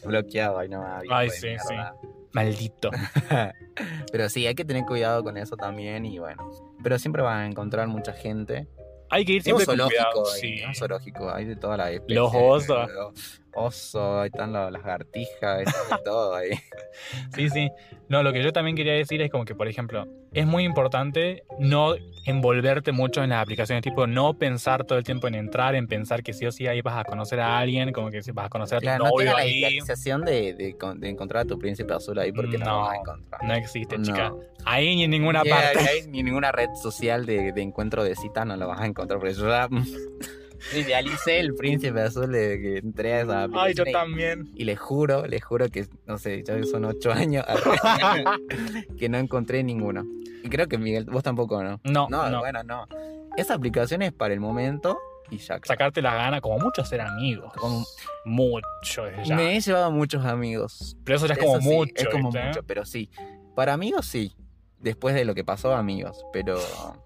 bloqueado 0.04 0.58
ahí 0.58 0.68
nomás. 0.68 1.02
Ay, 1.10 1.30
sí, 1.30 1.46
mierda. 1.46 1.94
maldito. 2.32 2.90
Pero 4.12 4.28
sí, 4.28 4.46
hay 4.46 4.54
que 4.54 4.64
tener 4.64 4.84
cuidado 4.84 5.22
con 5.22 5.36
eso 5.36 5.56
también 5.56 6.04
y 6.04 6.18
bueno. 6.18 6.50
Pero 6.82 6.98
siempre 6.98 7.22
van 7.22 7.38
a 7.38 7.46
encontrar 7.46 7.88
mucha 7.88 8.12
gente. 8.12 8.68
Hay 9.10 9.24
que 9.24 9.32
ir 9.32 9.38
Es 9.40 9.46
un 9.52 9.58
siempre 9.58 9.66
con 9.66 9.76
zoológico, 9.76 10.02
cuidado. 10.12 10.32
ahí, 10.32 10.40
Sí. 10.40 10.54
es 10.60 10.66
un 10.68 10.74
zoológico, 10.74 11.30
hay 11.34 11.44
de 11.44 11.56
todas 11.56 11.78
las 11.78 11.90
especies. 11.90 12.16
Los 12.16 12.32
osos. 12.34 13.39
Osos, 13.54 14.20
ahí 14.22 14.26
están 14.32 14.52
las 14.52 14.70
lagartijas, 14.72 15.42
ahí 15.42 15.64
está 15.66 15.98
todo 16.04 16.34
ahí. 16.34 16.50
sí, 17.34 17.48
sí. 17.50 17.68
No, 18.08 18.22
lo 18.22 18.32
que 18.32 18.42
yo 18.42 18.52
también 18.52 18.76
quería 18.76 18.92
decir 18.94 19.20
es 19.22 19.30
como 19.30 19.44
que, 19.44 19.54
por 19.54 19.68
ejemplo, 19.68 20.06
es 20.32 20.46
muy 20.46 20.64
importante 20.64 21.42
no 21.58 21.94
envolverte 22.26 22.92
mucho 22.92 23.22
en 23.22 23.30
las 23.30 23.42
aplicaciones, 23.42 23.82
tipo 23.82 24.06
no 24.06 24.34
pensar 24.34 24.84
todo 24.84 24.98
el 24.98 25.04
tiempo 25.04 25.26
en 25.28 25.34
entrar, 25.34 25.74
en 25.74 25.86
pensar 25.86 26.22
que 26.22 26.32
sí 26.32 26.44
o 26.46 26.52
sí 26.52 26.66
ahí 26.66 26.80
vas 26.82 26.96
a 26.98 27.04
conocer 27.04 27.40
a 27.40 27.58
alguien, 27.58 27.92
como 27.92 28.10
que 28.10 28.20
vas 28.32 28.46
a 28.46 28.48
conocer 28.48 28.76
a 28.78 28.80
tu 28.80 28.84
Claro, 28.84 29.04
no 29.04 29.10
novio 29.10 29.18
tengas 29.26 29.36
la 29.36 29.42
ahí. 29.42 29.58
idealización 29.58 30.24
de, 30.24 30.54
de, 30.54 30.76
con- 30.76 31.00
de 31.00 31.08
encontrar 31.08 31.42
a 31.44 31.46
tu 31.46 31.58
príncipe 31.58 31.92
azul 31.94 32.18
ahí 32.18 32.32
porque 32.32 32.58
no, 32.58 32.64
No, 32.66 32.80
vas 32.82 32.92
a 32.92 32.96
encontrar. 33.00 33.44
No 33.44 33.54
existe, 33.54 33.96
No. 33.98 34.04
chica. 34.04 34.32
Ahí 34.64 34.94
ni 34.96 35.04
en 35.04 35.10
ninguna 35.10 35.42
Ni- 35.42 35.50
parte. 35.50 35.78
hay 35.78 36.06
ni 36.08 36.22
ninguna 36.22 36.52
red 36.52 36.68
social 36.82 37.24
de, 37.26 37.52
de 37.52 37.62
encuentro 37.62 38.04
de 38.04 38.14
citas 38.16 38.44
no 38.46 38.56
lo 38.56 38.68
vas 38.68 38.80
a 38.80 38.86
encontrar 38.86 39.18
porque 39.18 39.34
yo 39.34 39.48
ya 39.48 39.68
idealicé 40.74 41.40
el 41.40 41.54
príncipe 41.54 42.00
azul 42.00 42.30
de 42.32 42.60
que 42.60 42.76
entré 42.78 43.14
a 43.14 43.20
esa 43.22 43.48
Ay, 43.54 43.74
yo 43.74 43.84
también. 43.84 44.50
Y 44.54 44.64
les 44.64 44.78
juro, 44.78 45.26
les 45.26 45.42
juro 45.44 45.68
que, 45.68 45.86
no 46.06 46.18
sé, 46.18 46.42
ya 46.46 46.62
son 46.64 46.84
ocho 46.84 47.12
años 47.12 47.44
que 48.98 49.08
no 49.08 49.18
encontré 49.18 49.62
ninguno. 49.62 50.04
Y 50.42 50.48
creo 50.48 50.68
que 50.68 50.78
Miguel, 50.78 51.04
vos 51.04 51.22
tampoco, 51.22 51.62
¿no? 51.62 51.80
No, 51.84 52.08
No, 52.08 52.28
no. 52.30 52.38
bueno, 52.40 52.62
no. 52.62 52.86
Esa 53.36 53.54
aplicación 53.54 54.02
es 54.02 54.12
para 54.12 54.34
el 54.34 54.40
momento 54.40 54.98
y 55.30 55.38
ya. 55.38 55.60
creo. 55.60 55.68
Sacarte 55.68 56.02
las 56.02 56.14
ganas, 56.14 56.40
como 56.40 56.58
mucho 56.58 56.84
ser 56.84 57.00
amigos. 57.00 57.52
Como- 57.54 57.84
Mucho 58.24 59.06
es 59.06 59.28
ya. 59.28 59.36
me 59.36 59.56
he 59.56 59.60
llevado 59.60 59.90
muchos 59.90 60.24
amigos. 60.24 60.96
Pero 61.04 61.16
eso 61.16 61.26
ya 61.26 61.34
es 61.34 61.38
Eso 61.38 61.46
como 61.48 61.60
sí, 61.60 61.68
mucho. 61.68 61.92
Es 61.96 62.08
como 62.08 62.30
¿viste? 62.30 62.46
mucho, 62.48 62.62
pero 62.64 62.84
sí. 62.84 63.10
Para 63.54 63.72
amigos 63.72 64.06
sí. 64.06 64.32
Después 64.80 65.14
de 65.14 65.24
lo 65.26 65.34
que 65.34 65.44
pasó, 65.44 65.74
amigos. 65.74 66.24
Pero 66.32 66.58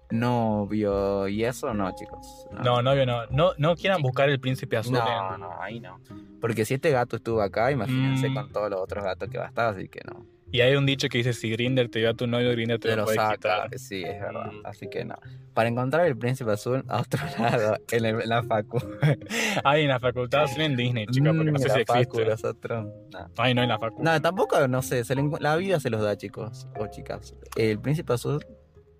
novio 0.09 1.27
y 1.27 1.43
eso 1.43 1.73
no, 1.73 1.93
chicos. 1.95 2.47
No, 2.63 2.81
novio, 2.81 3.05
no. 3.05 3.25
No, 3.27 3.51
no 3.57 3.75
quieran 3.75 4.01
buscar 4.01 4.29
el 4.29 4.39
príncipe 4.39 4.77
azul. 4.77 4.93
No, 4.93 5.33
en- 5.35 5.41
no, 5.41 5.61
ahí 5.61 5.79
no. 5.79 5.99
Porque 6.39 6.65
si 6.65 6.75
este 6.75 6.91
gato 6.91 7.15
estuvo 7.17 7.41
acá, 7.41 7.71
imagínense 7.71 8.29
Mm. 8.29 8.33
con 8.33 8.51
todos 8.51 8.69
los 8.69 8.79
otros 8.81 9.03
gatos 9.03 9.29
que 9.29 9.37
va 9.37 9.45
a 9.45 9.47
estar, 9.49 9.73
así 9.73 9.87
que 9.89 10.01
no. 10.05 10.25
Y 10.51 10.61
hay 10.61 10.75
un 10.75 10.85
dicho 10.85 11.07
que 11.09 11.17
dice: 11.17 11.33
si 11.33 11.49
Grinder 11.51 11.89
te 11.89 11.99
dio 11.99 12.09
a 12.09 12.13
tu 12.13 12.27
novio, 12.27 12.51
Grinder 12.51 12.79
te, 12.79 12.89
Te 12.89 12.95
lo 12.95 13.01
lo 13.01 13.03
puede 13.05 13.17
saca, 13.17 13.35
quitar. 13.35 13.79
sí, 13.79 14.03
es 14.03 14.19
verdad. 14.19 14.51
Mm. 14.51 14.61
Así 14.65 14.87
que 14.89 15.03
no. 15.05 15.15
Para 15.53 15.69
encontrar 15.69 16.05
el 16.05 16.17
príncipe 16.17 16.51
azul 16.51 16.83
a 16.87 17.01
otro 17.01 17.19
lado, 17.39 17.77
en, 17.91 18.05
el- 18.05 18.21
en 18.21 18.29
la 18.29 18.43
facu. 18.43 18.77
Ay, 19.63 19.83
en 19.83 19.87
la 19.89 19.99
facultad, 19.99 20.47
sí 20.47 20.61
en 20.61 20.75
Disney, 20.75 21.07
chica, 21.07 21.31
porque 21.33 21.51
no 21.51 21.59
Mm, 21.59 21.61
sé 21.61 21.67
la 21.69 21.75
si 21.75 21.85
facu, 21.85 21.99
existe. 21.99 22.25
nosotros, 22.25 22.85
no. 23.11 23.29
Ay, 23.37 23.53
no 23.53 23.63
en 23.63 23.69
la 23.69 23.79
facultad. 23.79 24.13
No, 24.13 24.21
tampoco, 24.21 24.67
no 24.67 24.81
sé, 24.81 25.03
se 25.03 25.15
le 25.15 25.21
encu- 25.23 25.39
la 25.39 25.55
vida 25.55 25.79
se 25.79 25.89
los 25.89 26.01
da, 26.01 26.15
chicos 26.17 26.67
o 26.77 26.87
chicas. 26.87 27.33
El 27.55 27.79
príncipe 27.79 28.13
azul, 28.13 28.45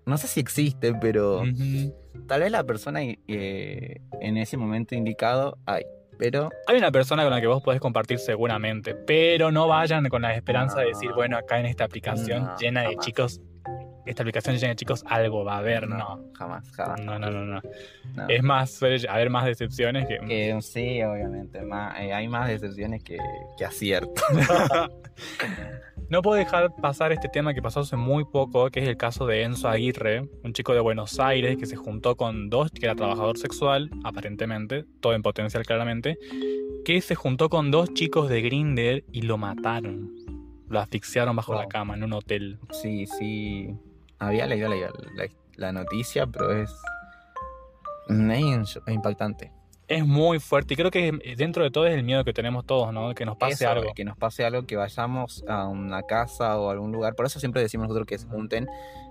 no 0.06 0.16
sé 0.18 0.26
si 0.28 0.40
existe, 0.40 0.94
pero 0.94 1.42
tal 2.26 2.40
vez 2.40 2.50
la 2.50 2.64
persona 2.64 3.00
eh, 3.02 4.00
en 4.20 4.36
ese 4.36 4.56
momento 4.56 4.94
indicado 4.94 5.58
hay. 5.66 5.84
Pero 6.18 6.50
Hay 6.66 6.78
una 6.78 6.90
persona 6.90 7.22
con 7.22 7.30
la 7.32 7.40
que 7.40 7.46
vos 7.46 7.62
podés 7.62 7.80
compartir 7.80 8.18
seguramente, 8.18 8.94
pero 8.94 9.50
no 9.52 9.68
vayan 9.68 10.08
con 10.08 10.22
la 10.22 10.34
esperanza 10.34 10.80
de 10.80 10.86
decir, 10.88 11.10
No. 11.10 11.16
bueno, 11.16 11.36
acá 11.36 11.58
en 11.60 11.66
esta 11.66 11.84
aplicación 11.84 12.44
No, 12.44 12.56
llena 12.58 12.82
de 12.82 12.96
chicos, 12.96 13.40
esta 14.06 14.22
aplicación 14.22 14.56
llena 14.56 14.68
de 14.68 14.76
chicos, 14.76 15.04
algo 15.06 15.44
va 15.44 15.56
a 15.56 15.58
haber, 15.58 15.88
no. 15.88 16.30
jamás, 16.34 16.70
jamás. 16.72 17.00
No, 17.00 17.18
no, 17.18 17.30
no, 17.30 17.44
no. 17.44 17.60
no. 18.14 18.28
Es 18.28 18.42
más, 18.42 18.70
suele 18.70 19.06
haber 19.08 19.30
más 19.30 19.44
decepciones 19.44 20.06
que... 20.06 20.18
Que 20.18 20.56
sí, 20.62 21.02
obviamente, 21.02 21.62
más, 21.62 21.98
eh, 22.00 22.12
hay 22.12 22.28
más 22.28 22.48
decepciones 22.48 23.02
que, 23.02 23.18
que 23.58 23.64
aciertos. 23.64 24.24
no 26.08 26.22
puedo 26.22 26.36
dejar 26.36 26.74
pasar 26.76 27.12
este 27.12 27.28
tema 27.28 27.52
que 27.52 27.62
pasó 27.62 27.80
hace 27.80 27.96
muy 27.96 28.24
poco, 28.24 28.70
que 28.70 28.80
es 28.80 28.88
el 28.88 28.96
caso 28.96 29.26
de 29.26 29.42
Enzo 29.42 29.68
Aguirre, 29.68 30.28
un 30.44 30.52
chico 30.52 30.72
de 30.72 30.80
Buenos 30.80 31.18
Aires 31.18 31.56
que 31.56 31.66
se 31.66 31.76
juntó 31.76 32.16
con 32.16 32.48
dos, 32.48 32.70
que 32.70 32.86
era 32.86 32.94
trabajador 32.94 33.38
sexual, 33.38 33.90
aparentemente, 34.04 34.84
todo 35.00 35.14
en 35.14 35.22
potencial 35.22 35.64
claramente, 35.64 36.18
que 36.84 37.00
se 37.00 37.14
juntó 37.14 37.48
con 37.48 37.70
dos 37.70 37.92
chicos 37.94 38.28
de 38.28 38.42
Grinder 38.42 39.04
y 39.10 39.22
lo 39.22 39.38
mataron. 39.38 40.12
Lo 40.68 40.80
asfixiaron 40.80 41.36
bajo 41.36 41.54
la 41.54 41.66
cama 41.66 41.94
en 41.94 42.04
un 42.04 42.12
hotel. 42.12 42.58
Sí, 42.70 43.06
sí. 43.06 43.74
Había 44.18 44.46
leído 44.46 44.68
la, 44.68 44.76
la- 44.76 45.28
la 45.56 45.72
noticia, 45.72 46.26
pero 46.26 46.52
es. 46.56 46.70
Es 48.08 48.78
impactante. 48.88 49.52
Es 49.88 50.04
muy 50.04 50.40
fuerte 50.40 50.74
y 50.74 50.76
creo 50.76 50.90
que 50.90 51.12
dentro 51.36 51.62
de 51.62 51.70
todo 51.70 51.86
es 51.86 51.94
el 51.94 52.02
miedo 52.02 52.24
que 52.24 52.32
tenemos 52.32 52.64
todos, 52.66 52.92
¿no? 52.92 53.14
Que 53.14 53.24
nos 53.24 53.36
pase 53.36 53.64
Eso, 53.64 53.70
algo. 53.70 53.92
Que 53.94 54.04
nos 54.04 54.16
pase 54.16 54.44
algo, 54.44 54.66
que 54.66 54.76
vayamos 54.76 55.44
a 55.48 55.66
una 55.68 56.02
casa 56.02 56.58
o 56.58 56.68
a 56.68 56.72
algún 56.72 56.90
lugar. 56.92 57.14
Por 57.14 57.26
eso 57.26 57.38
siempre 57.38 57.62
decimos 57.62 57.86
nosotros 57.88 58.06
que 58.06 58.18
se 58.18 58.26
junten 58.26 58.66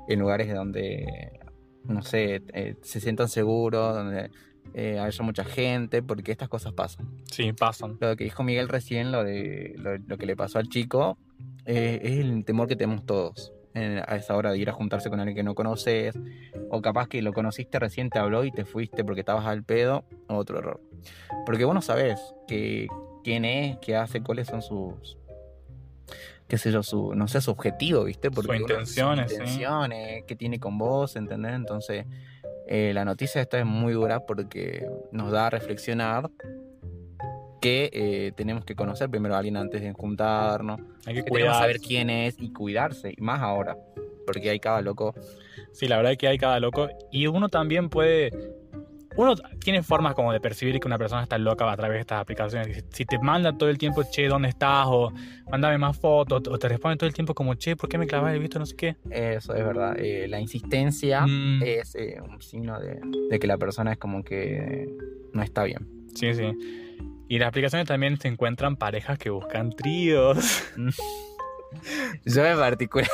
en 0.08 0.20
lugares 0.20 0.54
donde, 0.54 1.40
no 1.86 2.02
sé, 2.02 2.42
eh, 2.54 2.76
se 2.82 3.00
sientan 3.00 3.30
seguros, 3.30 3.96
donde 3.96 4.30
eh, 4.74 5.00
haya 5.00 5.24
mucha 5.24 5.46
gente, 5.46 6.04
porque 6.04 6.32
estas 6.34 6.50
cosas 6.50 6.74
pasan. 6.74 7.08
Sí, 7.32 7.54
pasan. 7.54 7.98
Lo 8.02 8.16
que 8.18 8.26
dijo 8.26 8.44
Miguel 8.44 8.68
recién, 8.68 9.12
lo 9.14 9.24
de 9.24 9.76
lo, 9.78 9.98
lo 9.98 10.18
que 10.18 10.26
le 10.26 10.36
pasó 10.36 10.60
al 10.60 10.68
chico, 10.68 11.18
eh, 11.66 12.00
es 12.04 12.20
el 12.20 12.44
temor 12.44 12.68
que 12.68 12.76
tenemos 12.76 13.06
todos 13.06 13.54
en- 13.76 14.00
a 14.00 14.16
esa 14.16 14.36
hora 14.36 14.52
de 14.52 14.58
ir 14.58 14.70
a 14.70 14.74
juntarse 14.74 15.10
con 15.10 15.20
alguien 15.20 15.36
que 15.36 15.44
no 15.44 15.54
conoces, 15.56 16.16
o 16.70 16.82
capaz 16.82 17.08
que 17.08 17.22
lo 17.22 17.34
conociste 17.34 17.78
recién, 17.80 18.10
te 18.10 18.18
habló 18.20 18.44
y 18.46 18.52
te 18.52 18.66
fuiste 18.66 19.04
porque 19.04 19.20
estabas 19.22 19.46
al 19.46 19.64
pedo, 19.64 20.04
otro 20.28 20.58
error. 20.60 20.82
Porque 21.46 21.66
vos 21.66 21.76
no 21.76 21.82
sabés 21.82 22.20
que, 22.48 22.88
quién 23.24 23.46
es, 23.46 23.78
qué 23.80 23.96
hace, 23.96 24.22
cuáles 24.22 24.48
son 24.48 24.62
sus, 24.62 25.18
qué 26.48 26.58
sé 26.58 26.72
yo, 26.72 26.84
su, 26.84 27.14
no 27.16 27.28
sé, 27.28 27.42
su 27.42 27.52
objetivo, 27.52 28.04
¿viste? 28.06 28.32
Porque 28.32 28.52
uno- 28.54 28.60
intenciones, 28.62 29.26
sus 29.32 29.32
sí. 29.32 29.36
intenciones, 29.44 30.24
qué 30.26 30.36
tiene 30.36 30.60
con 30.60 30.78
vos, 30.78 31.16
¿entendés? 31.16 31.54
Entonces, 31.54 32.06
eh, 32.68 32.92
la 32.94 33.06
noticia 33.06 33.42
esta 33.42 33.60
es 33.60 33.66
muy 33.66 33.94
dura 33.94 34.22
porque 34.22 34.88
nos 35.12 35.32
da 35.32 35.48
a 35.48 35.50
reflexionar 35.50 36.30
que 37.66 37.90
eh, 37.94 38.32
tenemos 38.36 38.64
que 38.64 38.76
conocer 38.76 39.10
primero 39.10 39.34
a 39.36 39.40
alguien 39.40 39.58
antes 39.58 39.82
de 39.82 39.92
juntarnos, 39.92 40.80
Hay 41.06 41.16
que 41.16 41.24
que 41.24 41.24
tenemos 41.24 41.26
que 41.26 41.30
cuidar. 41.32 41.56
saber 41.56 41.80
quién 41.80 42.10
es 42.10 42.36
y 42.40 42.52
cuidarse, 42.54 43.12
y 43.18 43.22
más 43.22 43.42
ahora, 43.42 43.76
porque 44.28 44.50
hay 44.52 44.60
cada 44.60 44.82
loco. 44.82 45.14
Sí, 45.72 45.88
la 45.88 45.98
verdad 45.98 46.12
es 46.12 46.18
que 46.18 46.28
hay 46.28 46.38
cada 46.38 46.60
loco. 46.60 46.88
Y 47.12 47.28
uno 47.28 47.50
también 47.50 47.90
puede. 47.90 48.32
Uno 49.18 49.34
tiene 49.64 49.82
formas 49.82 50.14
como 50.14 50.34
de 50.34 50.42
percibir 50.42 50.78
que 50.80 50.88
una 50.88 50.98
persona 50.98 51.24
está 51.24 51.38
loca 51.38 51.72
a 51.72 51.78
través 51.78 51.96
de 51.96 52.02
estas 52.02 52.20
aplicaciones. 52.22 52.76
Si- 52.76 52.84
Si 52.92 53.06
te 53.06 53.18
manda 53.18 53.58
todo 53.58 53.70
el 53.70 53.78
tiempo, 53.78 54.04
che, 54.04 54.28
¿dónde 54.28 54.50
estás? 54.50 54.86
O 54.90 55.12
mándame 55.50 55.78
más 55.78 55.98
fotos. 55.98 56.42
O 56.50 56.58
te 56.60 56.68
responde 56.68 56.98
todo 56.98 57.08
el 57.08 57.14
tiempo 57.14 57.34
como, 57.34 57.56
che, 57.56 57.76
¿por 57.78 57.88
qué 57.90 57.98
me 57.98 58.08
clavas 58.08 58.34
el 58.34 58.40
visto? 58.42 58.60
No 58.60 58.66
sé 58.66 58.76
qué. 58.76 58.96
Eso 59.10 59.56
es 59.56 59.66
verdad. 59.66 59.96
Eh, 59.98 60.28
la 60.28 60.40
insistencia 60.42 61.26
Mm, 61.26 61.64
es 61.64 61.96
eh, 61.96 62.18
un 62.22 62.42
signo 62.42 62.78
de, 62.80 63.00
de 63.30 63.40
que 63.40 63.48
la 63.48 63.58
persona 63.58 63.94
es 63.94 63.98
como 63.98 64.22
que 64.24 64.86
no 65.34 65.42
está 65.42 65.64
bien. 65.64 65.88
Sí, 66.14 66.34
sí. 66.34 66.52
Y 67.28 67.36
en 67.36 67.40
las 67.42 67.50
aplicaciones 67.50 67.88
también 67.88 68.20
se 68.20 68.28
encuentran 68.28 68.76
parejas 68.76 69.18
que 69.18 69.30
buscan 69.30 69.72
tríos. 69.72 70.38
Yo 72.26 72.46
en 72.46 72.58
particular, 72.58 73.10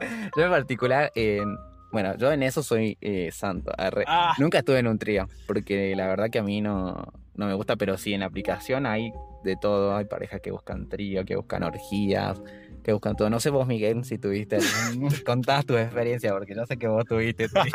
yo 0.36 0.44
en 0.44 0.50
particular, 0.50 1.12
en- 1.14 1.56
bueno, 1.92 2.16
yo 2.16 2.32
en 2.32 2.42
eso 2.44 2.62
soy 2.62 2.96
eh, 3.00 3.30
santo. 3.32 3.72
arre. 3.76 4.04
Ah, 4.06 4.32
Nunca 4.38 4.58
estuve 4.60 4.78
en 4.78 4.86
un 4.86 4.98
trío, 4.98 5.28
porque 5.46 5.94
la 5.96 6.06
verdad 6.06 6.30
que 6.30 6.38
a 6.38 6.42
mí 6.42 6.60
no, 6.60 7.12
no 7.34 7.46
me 7.46 7.52
gusta, 7.54 7.76
pero 7.76 7.98
sí 7.98 8.14
en 8.14 8.20
la 8.20 8.26
aplicación 8.26 8.86
hay 8.86 9.12
de 9.44 9.56
todo. 9.56 9.94
Hay 9.96 10.04
parejas 10.06 10.40
que 10.40 10.50
buscan 10.52 10.88
trío, 10.88 11.24
que 11.24 11.34
buscan 11.36 11.62
orgías, 11.64 12.40
que 12.84 12.92
buscan 12.92 13.16
todo. 13.16 13.28
No 13.28 13.40
sé 13.40 13.50
vos, 13.50 13.66
Miguel, 13.66 14.04
si 14.04 14.18
tuviste, 14.18 14.58
contás 15.26 15.66
tu 15.66 15.76
experiencia, 15.76 16.32
porque 16.32 16.54
yo 16.54 16.64
sé 16.64 16.76
que 16.78 16.86
vos 16.88 17.04
tuviste 17.04 17.48
trío. 17.48 17.74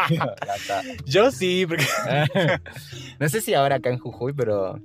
yo 1.06 1.30
sí, 1.30 1.66
porque. 1.68 1.86
no 3.20 3.28
sé 3.30 3.42
si 3.42 3.54
ahora 3.54 3.76
acá 3.76 3.90
en 3.90 4.00
Jujuy, 4.00 4.34
pero 4.34 4.80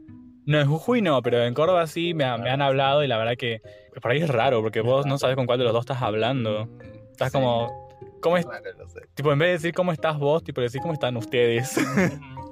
No, 0.47 0.59
en 0.61 0.66
Jujuy 0.68 1.02
no, 1.02 1.20
pero 1.23 1.42
en 1.44 1.54
Córdoba 1.54 1.87
sí 1.87 2.14
me, 2.14 2.25
ha- 2.25 2.38
me 2.38 2.50
han 2.50 2.62
hablado 2.62 3.04
y 3.04 3.06
la 3.09 3.18
verdad 3.18 3.37
que 3.37 3.61
por 4.00 4.11
ahí 4.11 4.18
es 4.23 4.28
raro, 4.28 4.62
porque 4.62 4.80
vos 4.80 5.06
no 5.06 5.18
sabes 5.18 5.37
con 5.37 5.47
cuál 5.47 5.59
de 5.59 5.64
los 5.64 5.73
dos 5.73 5.82
estás 5.82 6.02
hablando. 6.02 6.68
Estás 7.11 7.30
Sí. 7.32 7.38
como. 7.38 7.88
¿Cómo 8.23 8.37
es? 8.37 8.44
Bueno, 8.44 8.66
no 8.78 8.88
sé. 8.88 9.00
Tipo, 9.14 9.32
en 9.32 9.38
vez 9.38 9.49
de 9.49 9.52
decir 9.52 9.75
cómo 9.75 9.92
estás 9.92 10.18
vos, 10.18 10.42
tipo, 10.44 10.61
decir 10.61 10.80
cómo 10.80 10.92
están 10.94 11.16
ustedes. 11.16 11.78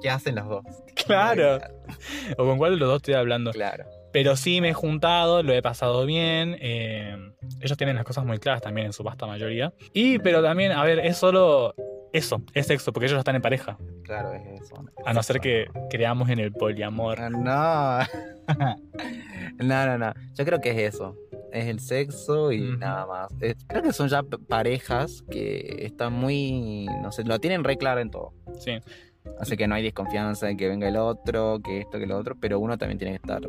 ¿Qué 0.01 0.09
hacen 0.09 0.35
los 0.35 0.47
dos? 0.47 0.63
claro. 1.07 1.59
O 2.37 2.45
con 2.45 2.57
cuál 2.57 2.71
de 2.73 2.77
los 2.77 2.87
dos 2.89 2.97
estoy 2.97 3.13
hablando. 3.15 3.51
Claro. 3.51 3.85
Pero 4.11 4.35
sí 4.35 4.61
me 4.61 4.69
he 4.69 4.73
juntado, 4.73 5.43
lo 5.43 5.53
he 5.53 5.61
pasado 5.61 6.05
bien. 6.07 6.57
eh, 6.59 7.15
ellos 7.61 7.77
tienen 7.77 7.95
las 7.95 8.05
cosas 8.05 8.25
muy 8.25 8.39
claras 8.39 8.61
también 8.61 8.87
en 8.87 8.93
su 8.93 9.03
vasta 9.03 9.27
mayoría. 9.27 9.71
Y, 9.93 10.17
pero 10.19 10.41
también, 10.41 10.71
a 10.71 10.83
ver, 10.83 10.99
es 10.99 11.17
solo 11.17 11.75
eso, 12.13 12.41
es 12.53 12.67
sexo, 12.67 12.91
porque 12.93 13.05
ellos 13.05 13.15
ya 13.17 13.19
están 13.19 13.35
en 13.35 13.41
pareja. 13.41 13.77
Claro, 14.03 14.33
es 14.33 14.61
eso. 14.61 14.83
A 15.05 15.13
no 15.13 15.21
ser 15.23 15.39
que 15.39 15.67
creamos 15.89 16.29
en 16.29 16.39
el 16.39 16.51
poliamor. 16.51 17.19
Ah, 17.19 17.29
No. 17.29 18.45
no, 19.59 19.85
no, 19.85 19.97
no. 19.97 20.13
Yo 20.35 20.45
creo 20.45 20.59
que 20.59 20.71
es 20.71 20.95
eso. 20.95 21.15
es 21.51 21.65
el 21.65 21.79
sexo 21.79 22.51
y 22.51 22.77
nada 22.77 23.05
más. 23.05 23.27
Creo 23.67 23.81
que 23.83 23.93
son 23.93 24.07
ya 24.09 24.23
parejas 24.23 25.23
que 25.29 25.85
están 25.85 26.13
muy, 26.13 26.85
no 27.01 27.11
sé, 27.11 27.23
lo 27.23 27.39
tienen 27.39 27.63
re 27.63 27.77
claro 27.77 27.99
en 28.01 28.11
todo. 28.11 28.33
Sí. 28.59 28.79
Así 29.39 29.55
que 29.57 29.67
no 29.67 29.75
hay 29.75 29.83
desconfianza 29.83 30.49
en 30.49 30.57
que 30.57 30.67
venga 30.67 30.87
el 30.87 30.97
otro, 30.97 31.59
que 31.63 31.79
esto, 31.79 31.99
que 31.99 32.07
lo 32.07 32.17
otro, 32.17 32.35
pero 32.39 32.59
uno 32.59 32.77
también 32.77 32.97
tiene 32.97 33.11
que 33.13 33.17
estar 33.17 33.41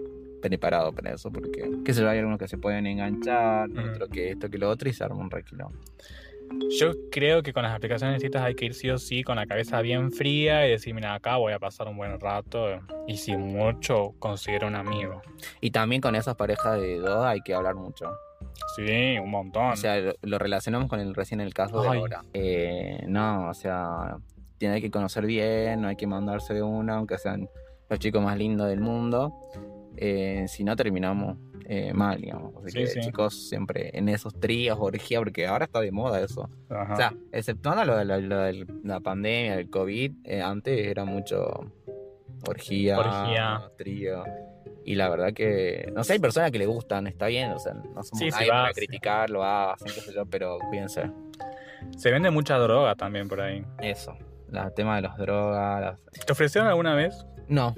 preparado 0.43 0.93
para 0.93 1.13
eso, 1.15 1.31
porque, 1.31 1.71
qué 1.85 1.93
sé 1.95 2.01
yo, 2.03 2.09
hay 2.09 2.19
algunos 2.19 2.39
que 2.39 2.49
se 2.49 2.57
pueden 2.59 2.87
enganchar, 2.87 3.69
Ujú. 3.71 3.81
otro 3.91 4.09
que 4.09 4.31
esto, 4.31 4.49
que 4.51 4.59
lo 4.59 4.69
otro, 4.71 4.89
y 4.89 4.93
se 4.93 5.05
arma 5.05 5.17
un 5.17 5.31
requilón. 5.31 5.73
Yo 6.79 6.93
creo 7.11 7.43
que 7.43 7.53
con 7.53 7.63
las 7.63 7.75
aplicaciones 7.75 8.21
de 8.21 8.27
citas 8.27 8.43
hay 8.43 8.55
que 8.55 8.67
ir 8.67 8.75
sí 8.75 8.91
o 8.91 8.99
sí 8.99 9.23
con 9.23 9.37
la 9.37 9.47
cabeza 9.47 9.81
bien 9.83 10.13
fría 10.13 10.67
y 10.67 10.71
decir, 10.71 10.95
mira, 10.95 11.15
acá 11.15 11.37
voy 11.37 11.53
a 11.53 11.59
pasar 11.59 11.89
un 11.89 11.97
buen 11.97 12.19
rato 12.19 12.81
y 13.07 13.17
si 13.17 13.37
mucho 13.37 14.15
considero 14.19 14.67
un 14.67 14.77
amigo. 14.77 15.23
Y 15.61 15.71
también 15.71 16.01
con 16.01 16.15
esas 16.15 16.37
parejas 16.37 16.81
de 16.81 16.99
dos 16.99 17.25
hay 17.25 17.41
que 17.41 17.55
hablar 17.55 17.75
mucho. 17.75 18.11
Sí, 18.77 19.19
un 19.19 19.31
montón. 19.31 19.73
O 19.73 19.77
sea, 19.77 19.99
lo, 20.01 20.15
lo 20.23 20.39
relacionamos 20.39 20.89
con 20.89 21.01
el 21.01 21.15
recién 21.15 21.41
el 21.41 21.55
caso 21.55 21.83
de 21.83 21.89
Ay. 21.89 21.99
ahora. 21.99 22.25
Eh, 22.35 23.05
no, 23.07 23.49
o 23.49 23.55
sea, 23.55 24.17
tiene 24.59 24.81
que 24.81 24.91
conocer 24.91 25.27
bien, 25.27 25.81
no 25.81 25.89
hay 25.89 25.97
que 25.97 26.07
mandarse 26.07 26.55
de 26.55 26.63
una, 26.63 26.97
aunque 26.97 27.19
sean 27.19 27.49
los 27.89 27.99
chicos 27.99 28.23
más 28.23 28.37
lindos 28.37 28.69
del 28.69 28.81
mundo. 28.81 29.33
Eh, 30.03 30.47
si 30.49 30.65
no, 30.65 30.75
terminamos 30.77 31.37
eh, 31.67 31.93
mal, 31.93 32.21
digamos. 32.21 32.57
Así 32.57 32.71
Sí, 32.71 32.79
que, 32.79 32.87
sí. 32.87 33.01
chicos, 33.01 33.49
siempre 33.49 33.91
en 33.97 34.09
esos 34.09 34.35
tríos, 34.41 34.79
orgía, 34.81 35.19
porque 35.19 35.47
ahora 35.47 35.67
está 35.67 35.81
de 35.81 35.93
moda 35.93 36.21
eso. 36.21 36.49
Ajá. 36.71 36.95
O 36.95 36.97
sea, 36.97 37.13
exceptuando 37.33 37.85
lo 37.85 37.97
de 37.99 38.05
la, 38.07 38.17
lo 38.19 38.39
de 38.41 38.67
la 38.83 39.01
pandemia, 39.01 39.57
del 39.57 39.69
COVID, 39.71 40.13
eh, 40.25 40.41
antes 40.43 40.87
era 40.87 41.05
mucho 41.05 41.71
orgía, 42.49 42.99
Orgía. 42.99 43.71
trío. 43.77 44.25
Y 44.85 44.95
la 44.95 45.09
verdad 45.11 45.33
que, 45.35 45.93
no 45.95 46.03
sé, 46.03 46.15
hay 46.15 46.19
personas 46.19 46.51
que 46.51 46.59
le 46.59 46.67
gustan, 46.67 47.07
está 47.07 47.27
bien, 47.27 47.51
o 47.51 47.59
sea, 47.59 47.75
no 47.75 48.03
somos 48.03 48.19
Sí, 48.19 48.31
nadie 48.31 48.49
va, 48.51 48.63
para 48.63 48.73
sí. 48.75 48.81
criticar, 48.81 49.31
lo 49.31 49.45
hacen, 49.45 49.93
qué 49.95 50.01
sé 50.01 50.13
yo, 50.15 50.25
pero 50.27 50.59
cuídense. 50.71 51.11
Se 51.97 52.11
vende 52.11 52.31
mucha 52.31 52.57
droga 52.59 52.95
también 52.95 53.29
por 53.29 53.41
ahí. 53.43 53.65
Eso, 53.81 54.17
el 54.53 54.73
tema 54.75 54.97
de 54.97 55.03
las 55.03 55.17
drogas. 55.19 55.81
las- 55.83 56.25
¿Te 56.27 56.33
ofrecieron 56.33 56.69
alguna 56.69 56.95
vez? 56.95 57.27
No, 57.49 57.75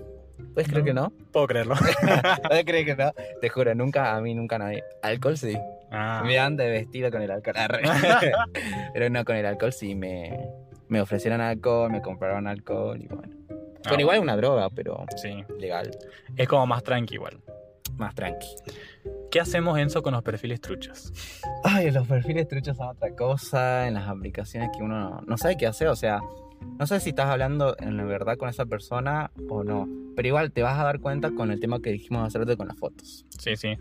¿puedes 0.54 0.68
creer 0.68 0.80
No. 0.80 0.84
que 0.84 0.94
no? 0.94 1.12
Puedo 1.32 1.46
creerlo. 1.46 1.74
¿Puedes 2.48 2.64
creer 2.64 2.84
que 2.86 2.96
no? 2.96 3.12
Te 3.40 3.48
juro, 3.48 3.74
nunca, 3.74 4.14
a 4.14 4.20
mí 4.20 4.34
nunca 4.34 4.58
nadie. 4.58 4.82
Alcohol 5.02 5.36
sí. 5.36 5.56
Ah. 5.90 6.22
Me 6.24 6.38
han 6.38 6.56
de 6.56 6.68
vestido 6.70 7.10
con 7.10 7.22
el 7.22 7.30
alcohol. 7.30 7.54
Pero 8.94 9.10
no, 9.10 9.24
con 9.24 9.36
el 9.36 9.46
alcohol 9.46 9.72
sí 9.72 9.94
me, 9.94 10.38
me 10.88 11.00
ofrecieron 11.00 11.40
alcohol, 11.40 11.90
me 11.90 12.00
compraron 12.02 12.46
alcohol 12.46 13.00
y 13.00 13.06
bueno. 13.08 13.34
Ah, 13.84 13.88
Bueno, 13.88 14.00
igual 14.02 14.16
es 14.16 14.22
una 14.22 14.36
droga, 14.36 14.70
pero 14.70 15.04
Sí. 15.16 15.44
legal. 15.58 15.90
Es 16.36 16.46
como 16.48 16.66
más 16.66 16.82
tranqui 16.84 17.14
igual. 17.14 17.40
Más 17.96 18.14
tranqui. 18.14 18.46
¿Qué 19.30 19.40
hacemos, 19.40 19.76
Enzo, 19.78 20.02
con 20.02 20.12
los 20.14 20.22
perfiles 20.22 20.60
truchos? 20.60 21.12
Ay, 21.64 21.90
los 21.90 22.06
perfiles 22.06 22.46
truchos 22.46 22.76
son 22.76 22.88
otra 22.88 23.10
cosa 23.16 23.88
en 23.88 23.94
las 23.94 24.08
aplicaciones 24.08 24.70
que 24.76 24.82
uno 24.82 24.98
no, 25.10 25.20
no 25.26 25.36
sabe 25.36 25.56
qué 25.56 25.66
hacer. 25.66 25.88
O 25.88 25.96
sea, 25.96 26.20
no 26.78 26.86
sé 26.86 27.00
si 27.00 27.10
estás 27.10 27.26
hablando 27.26 27.76
en 27.78 27.96
la 27.96 28.04
verdad 28.04 28.36
con 28.36 28.48
esa 28.48 28.66
persona 28.66 29.30
o 29.48 29.64
no. 29.64 29.88
Pero 30.16 30.28
igual 30.28 30.52
te 30.52 30.62
vas 30.62 30.78
a 30.78 30.84
dar 30.84 31.00
cuenta 31.00 31.30
con 31.30 31.50
el 31.50 31.60
tema 31.60 31.80
que 31.80 31.90
dijimos 31.90 32.26
hacerte 32.26 32.56
con 32.56 32.68
las 32.68 32.76
fotos. 32.76 33.24
Sí, 33.38 33.56
sí. 33.56 33.76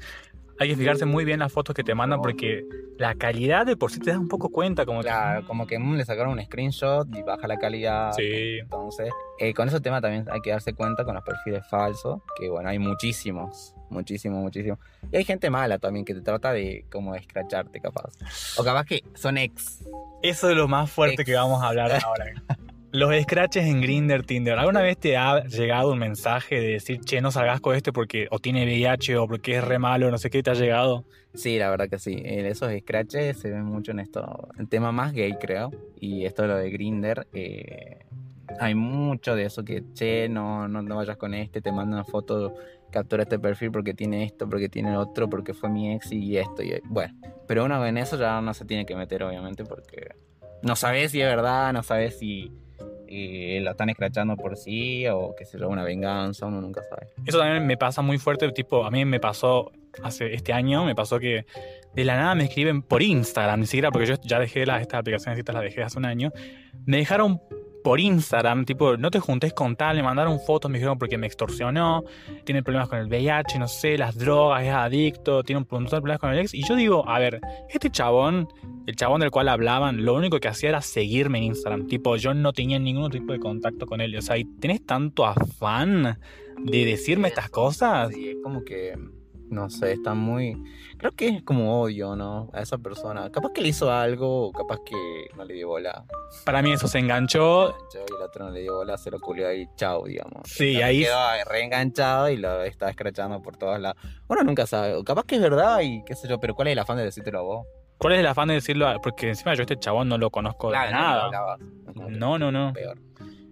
Hay 0.59 0.69
que 0.69 0.75
fijarse 0.75 1.05
muy 1.05 1.25
bien 1.25 1.39
las 1.39 1.51
fotos 1.51 1.73
que 1.73 1.83
te 1.83 1.95
mandan 1.95 2.21
porque 2.21 2.63
la 2.99 3.15
calidad 3.15 3.65
de 3.65 3.75
por 3.75 3.91
sí 3.91 3.99
te 3.99 4.11
das 4.11 4.19
un 4.19 4.27
poco 4.27 4.49
cuenta. 4.49 4.85
Como 4.85 5.01
Claro, 5.01 5.41
que, 5.41 5.47
como 5.47 5.65
que 5.65 5.79
mm, 5.79 5.95
le 5.95 6.05
sacaron 6.05 6.33
un 6.33 6.45
screenshot 6.45 7.07
y 7.15 7.23
baja 7.23 7.47
la 7.47 7.57
calidad. 7.57 8.11
Sí. 8.11 8.59
Entonces, 8.59 9.09
eh, 9.39 9.55
con 9.55 9.67
ese 9.67 9.81
tema 9.81 10.01
también 10.01 10.27
hay 10.31 10.39
que 10.41 10.51
darse 10.51 10.73
cuenta 10.73 11.03
con 11.03 11.15
los 11.15 11.23
perfiles 11.23 11.65
falsos, 11.67 12.21
que 12.37 12.47
bueno, 12.47 12.69
hay 12.69 12.77
muchísimos, 12.77 13.73
muchísimos, 13.89 14.39
muchísimos. 14.39 14.77
Y 15.11 15.17
hay 15.17 15.23
gente 15.23 15.49
mala 15.49 15.79
también 15.79 16.05
que 16.05 16.13
te 16.13 16.21
trata 16.21 16.53
de 16.53 16.85
como 16.91 17.13
de 17.13 17.21
escracharte 17.21 17.81
capaz. 17.81 18.13
O 18.57 18.63
capaz 18.63 18.85
que 18.85 19.03
son 19.15 19.39
ex. 19.39 19.83
Eso 20.21 20.51
es 20.51 20.55
lo 20.55 20.67
más 20.67 20.91
fuerte 20.91 21.23
Ex. 21.23 21.25
que 21.25 21.33
vamos 21.33 21.63
a 21.63 21.69
hablar 21.69 21.91
ahora. 22.05 22.25
Los 22.93 23.09
scratches 23.23 23.65
en 23.65 23.79
Grinder, 23.79 24.25
Tinder. 24.25 24.59
¿Alguna 24.59 24.81
vez 24.81 24.97
te 24.97 25.15
ha 25.15 25.45
llegado 25.45 25.93
un 25.93 25.99
mensaje 25.99 26.59
de 26.59 26.67
decir, 26.73 26.99
che, 26.99 27.21
no 27.21 27.31
salgas 27.31 27.61
con 27.61 27.73
este 27.73 27.93
porque 27.93 28.27
o 28.31 28.39
tiene 28.39 28.65
VIH 28.65 29.15
o 29.15 29.27
porque 29.27 29.57
es 29.57 29.63
re 29.63 29.79
malo, 29.79 30.11
no 30.11 30.17
sé 30.17 30.29
qué, 30.29 30.43
te 30.43 30.49
ha 30.49 30.55
llegado? 30.55 31.05
Sí, 31.33 31.57
la 31.57 31.69
verdad 31.69 31.87
que 31.89 31.99
sí. 31.99 32.21
En 32.21 32.45
esos 32.45 32.69
scratches 32.81 33.37
se 33.37 33.49
ven 33.49 33.63
mucho 33.63 33.91
en 33.91 33.99
esto. 33.99 34.49
El 34.59 34.67
tema 34.67 34.91
más 34.91 35.13
gay, 35.13 35.37
creo. 35.39 35.71
Y 36.01 36.25
esto 36.25 36.45
lo 36.45 36.57
de 36.57 36.69
Grinder. 36.69 37.27
hay 38.59 38.75
mucho 38.75 39.35
de 39.35 39.45
eso 39.45 39.63
que, 39.63 39.85
che, 39.93 40.27
no, 40.27 40.67
no, 40.67 40.95
vayas 40.95 41.15
con 41.15 41.33
este, 41.33 41.61
te 41.61 41.71
mandan 41.71 41.99
una 41.99 42.03
foto, 42.03 42.55
captura 42.91 43.23
este 43.23 43.39
perfil 43.39 43.71
porque 43.71 43.93
tiene 43.93 44.25
esto, 44.25 44.49
porque 44.49 44.67
tiene 44.67 44.97
otro, 44.97 45.29
porque 45.29 45.53
fue 45.53 45.69
mi 45.69 45.93
ex 45.93 46.11
y 46.11 46.37
esto. 46.37 46.61
Y, 46.61 46.81
bueno, 46.83 47.13
pero 47.47 47.63
uno 47.63 47.85
en 47.85 47.97
eso 47.97 48.17
ya 48.17 48.41
no 48.41 48.53
se 48.53 48.65
tiene 48.65 48.85
que 48.85 48.97
meter, 48.97 49.23
obviamente, 49.23 49.63
porque 49.63 50.09
no 50.61 50.75
sabes 50.75 51.11
si 51.11 51.21
es 51.21 51.27
verdad, 51.27 51.71
no 51.71 51.83
sabes 51.83 52.19
si 52.19 52.51
eh, 53.11 53.59
lo 53.61 53.71
están 53.71 53.89
escrachando 53.89 54.37
por 54.37 54.55
sí 54.55 55.05
o 55.07 55.35
que 55.35 55.45
se 55.45 55.57
yo, 55.57 55.67
una 55.67 55.83
venganza, 55.83 56.45
uno 56.45 56.61
nunca 56.61 56.81
sabe. 56.83 57.07
Eso 57.25 57.39
también 57.39 57.65
me 57.67 57.77
pasa 57.77 58.01
muy 58.01 58.17
fuerte, 58.17 58.49
tipo, 58.51 58.85
a 58.85 58.91
mí 58.91 59.03
me 59.03 59.19
pasó 59.19 59.71
hace 60.01 60.33
este 60.33 60.53
año, 60.53 60.85
me 60.85 60.95
pasó 60.95 61.19
que 61.19 61.45
de 61.93 62.05
la 62.05 62.15
nada 62.15 62.35
me 62.35 62.45
escriben 62.45 62.81
por 62.81 63.01
Instagram, 63.01 63.59
ni 63.59 63.65
siquiera 63.65 63.91
porque 63.91 64.07
yo 64.07 64.15
ya 64.23 64.39
dejé 64.39 64.65
las, 64.65 64.81
estas 64.81 65.01
aplicaciones, 65.01 65.37
estas 65.37 65.53
las 65.53 65.63
dejé 65.63 65.83
hace 65.83 65.99
un 65.99 66.05
año, 66.05 66.31
me 66.85 66.97
dejaron 66.97 67.41
por 67.83 67.99
Instagram, 67.99 68.65
tipo, 68.65 68.97
no 68.97 69.11
te 69.11 69.19
juntes 69.19 69.53
con 69.53 69.75
tal, 69.75 69.95
me 69.97 70.03
mandaron 70.03 70.39
fotos, 70.39 70.69
me 70.69 70.77
dijeron 70.77 70.97
porque 70.97 71.17
me 71.17 71.27
extorsionó, 71.27 72.03
tiene 72.43 72.63
problemas 72.63 72.89
con 72.89 72.99
el 72.99 73.07
VIH, 73.07 73.59
no 73.59 73.67
sé, 73.67 73.97
las 73.97 74.17
drogas, 74.17 74.63
es 74.63 74.69
adicto, 74.69 75.43
tiene 75.43 75.61
un 75.61 75.67
montón 75.69 75.97
de 75.97 76.01
problemas 76.01 76.19
con 76.19 76.31
el 76.31 76.39
ex. 76.39 76.53
Y 76.53 76.63
yo 76.63 76.75
digo, 76.75 77.07
a 77.07 77.19
ver, 77.19 77.39
este 77.69 77.89
chabón, 77.89 78.47
el 78.87 78.95
chabón 78.95 79.21
del 79.21 79.31
cual 79.31 79.49
hablaban, 79.49 80.05
lo 80.05 80.13
único 80.13 80.39
que 80.39 80.47
hacía 80.47 80.69
era 80.69 80.81
seguirme 80.81 81.39
en 81.39 81.45
Instagram. 81.45 81.87
Tipo, 81.87 82.15
yo 82.15 82.33
no 82.33 82.53
tenía 82.53 82.79
ningún 82.79 83.11
tipo 83.11 83.33
de 83.33 83.39
contacto 83.39 83.85
con 83.85 84.01
él. 84.01 84.15
O 84.15 84.21
sea, 84.21 84.37
y 84.37 84.45
tenés 84.45 84.85
tanto 84.85 85.25
afán 85.25 86.19
de 86.59 86.85
decirme 86.85 87.27
estas 87.29 87.49
cosas. 87.49 88.13
Sí, 88.13 88.29
es 88.29 88.37
como 88.43 88.63
que, 88.63 88.97
no 89.51 89.69
sé, 89.69 89.91
está 89.93 90.13
muy... 90.13 90.55
Creo 90.97 91.11
que 91.11 91.27
es 91.27 91.43
como 91.43 91.81
odio, 91.81 92.15
¿no? 92.15 92.49
A 92.53 92.61
esa 92.61 92.77
persona. 92.77 93.29
Capaz 93.31 93.51
que 93.53 93.61
le 93.61 93.67
hizo 93.69 93.91
algo, 93.91 94.47
o 94.47 94.51
capaz 94.51 94.79
que 94.85 94.95
no 95.35 95.43
le 95.45 95.53
dio 95.55 95.67
bola. 95.67 96.03
Para 96.45 96.61
mí 96.61 96.71
eso 96.71 96.87
se 96.87 96.99
enganchó. 96.99 97.75
Yo 97.93 97.99
y 98.09 98.15
el 98.15 98.21
otro 98.23 98.45
no 98.45 98.51
le 98.51 98.61
dio 98.61 98.75
bola, 98.77 98.97
se 98.97 99.11
lo 99.11 99.19
culió 99.19 99.47
ahí, 99.47 99.67
chao, 99.75 100.05
digamos. 100.05 100.41
Sí, 100.45 100.73
Capaz 100.75 100.85
ahí- 100.87 101.03
Quedó 101.03 101.17
reenganchado 101.49 102.29
y 102.29 102.37
lo 102.37 102.63
está 102.63 102.89
escrachando 102.89 103.41
por 103.41 103.57
todos 103.57 103.79
lados. 103.79 104.01
Uno 104.27 104.41
nunca 104.43 104.65
sabe. 104.65 105.03
Capaz 105.03 105.23
que 105.25 105.35
es 105.35 105.41
verdad 105.41 105.79
y 105.81 106.03
qué 106.05 106.15
sé 106.15 106.27
yo, 106.27 106.39
pero 106.39 106.55
¿cuál 106.55 106.69
es 106.69 106.71
el 106.73 106.79
afán 106.79 106.97
de 106.97 107.03
decírtelo 107.03 107.39
a 107.39 107.41
vos? 107.43 107.67
¿Cuál 107.97 108.13
es 108.13 108.19
el 108.19 108.27
afán 108.27 108.47
de 108.47 108.55
decirlo? 108.55 108.87
Porque 109.03 109.29
encima 109.29 109.53
yo 109.53 109.61
este 109.61 109.77
chabón 109.77 110.07
no 110.09 110.17
lo 110.17 110.29
conozco 110.31 110.67
de 110.71 110.73
Claro, 110.77 110.91
nada. 111.31 111.57
No, 112.09 112.39
no, 112.39 112.51
no. 112.51 112.73
Peor. 112.73 112.97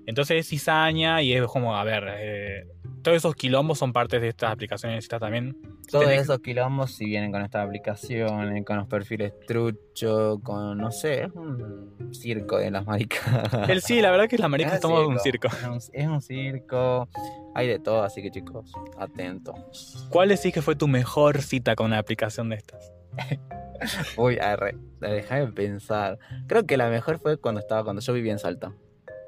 Entonces 0.07 0.37
es 0.39 0.47
cizaña 0.49 1.21
y 1.21 1.33
es 1.33 1.45
como, 1.45 1.75
a 1.75 1.83
ver, 1.83 2.03
eh, 2.17 2.63
todos 3.01 3.17
esos 3.17 3.35
quilombos 3.35 3.77
son 3.79 3.93
partes 3.93 4.21
de 4.21 4.27
estas 4.29 4.51
aplicaciones 4.51 4.97
de 4.97 5.01
citas 5.01 5.19
también. 5.19 5.55
Todos 5.89 6.05
Tenés- 6.05 6.21
esos 6.21 6.39
quilombos, 6.39 6.91
si 6.91 7.05
vienen 7.05 7.31
con 7.31 7.41
estas 7.41 7.65
aplicaciones, 7.65 8.63
con 8.65 8.77
los 8.77 8.87
perfiles 8.87 9.33
trucho, 9.47 10.39
con, 10.43 10.77
no 10.77 10.91
sé, 10.91 11.23
es 11.23 11.31
un 11.33 12.13
circo 12.13 12.57
de 12.57 12.71
las 12.71 12.85
maricas. 12.85 13.69
El 13.69 13.81
sí, 13.81 14.01
la 14.01 14.11
verdad 14.11 14.27
que 14.27 14.37
la 14.37 14.47
marica 14.47 14.75
Es 14.75 14.83
en 14.83 14.91
un 14.91 15.19
circo. 15.19 15.47
Es 15.47 15.63
un, 15.65 15.79
es 15.93 16.07
un 16.07 16.21
circo, 16.21 17.09
hay 17.55 17.67
de 17.67 17.79
todo, 17.79 18.03
así 18.03 18.21
que 18.21 18.29
chicos, 18.31 18.71
atentos. 18.97 20.07
¿Cuál 20.09 20.29
decís 20.29 20.53
que 20.53 20.61
fue 20.61 20.75
tu 20.75 20.87
mejor 20.87 21.41
cita 21.41 21.75
con 21.75 21.87
una 21.87 21.97
aplicación 21.97 22.49
de 22.49 22.55
estas? 22.57 22.91
Uy, 24.17 24.37
arre, 24.39 24.75
déjame 24.99 25.47
pensar. 25.53 26.19
Creo 26.47 26.65
que 26.65 26.77
la 26.77 26.89
mejor 26.89 27.19
fue 27.19 27.37
cuando 27.37 27.59
estaba, 27.61 27.83
cuando 27.83 28.01
yo 28.01 28.13
vivía 28.13 28.31
en 28.33 28.39
Salta. 28.39 28.73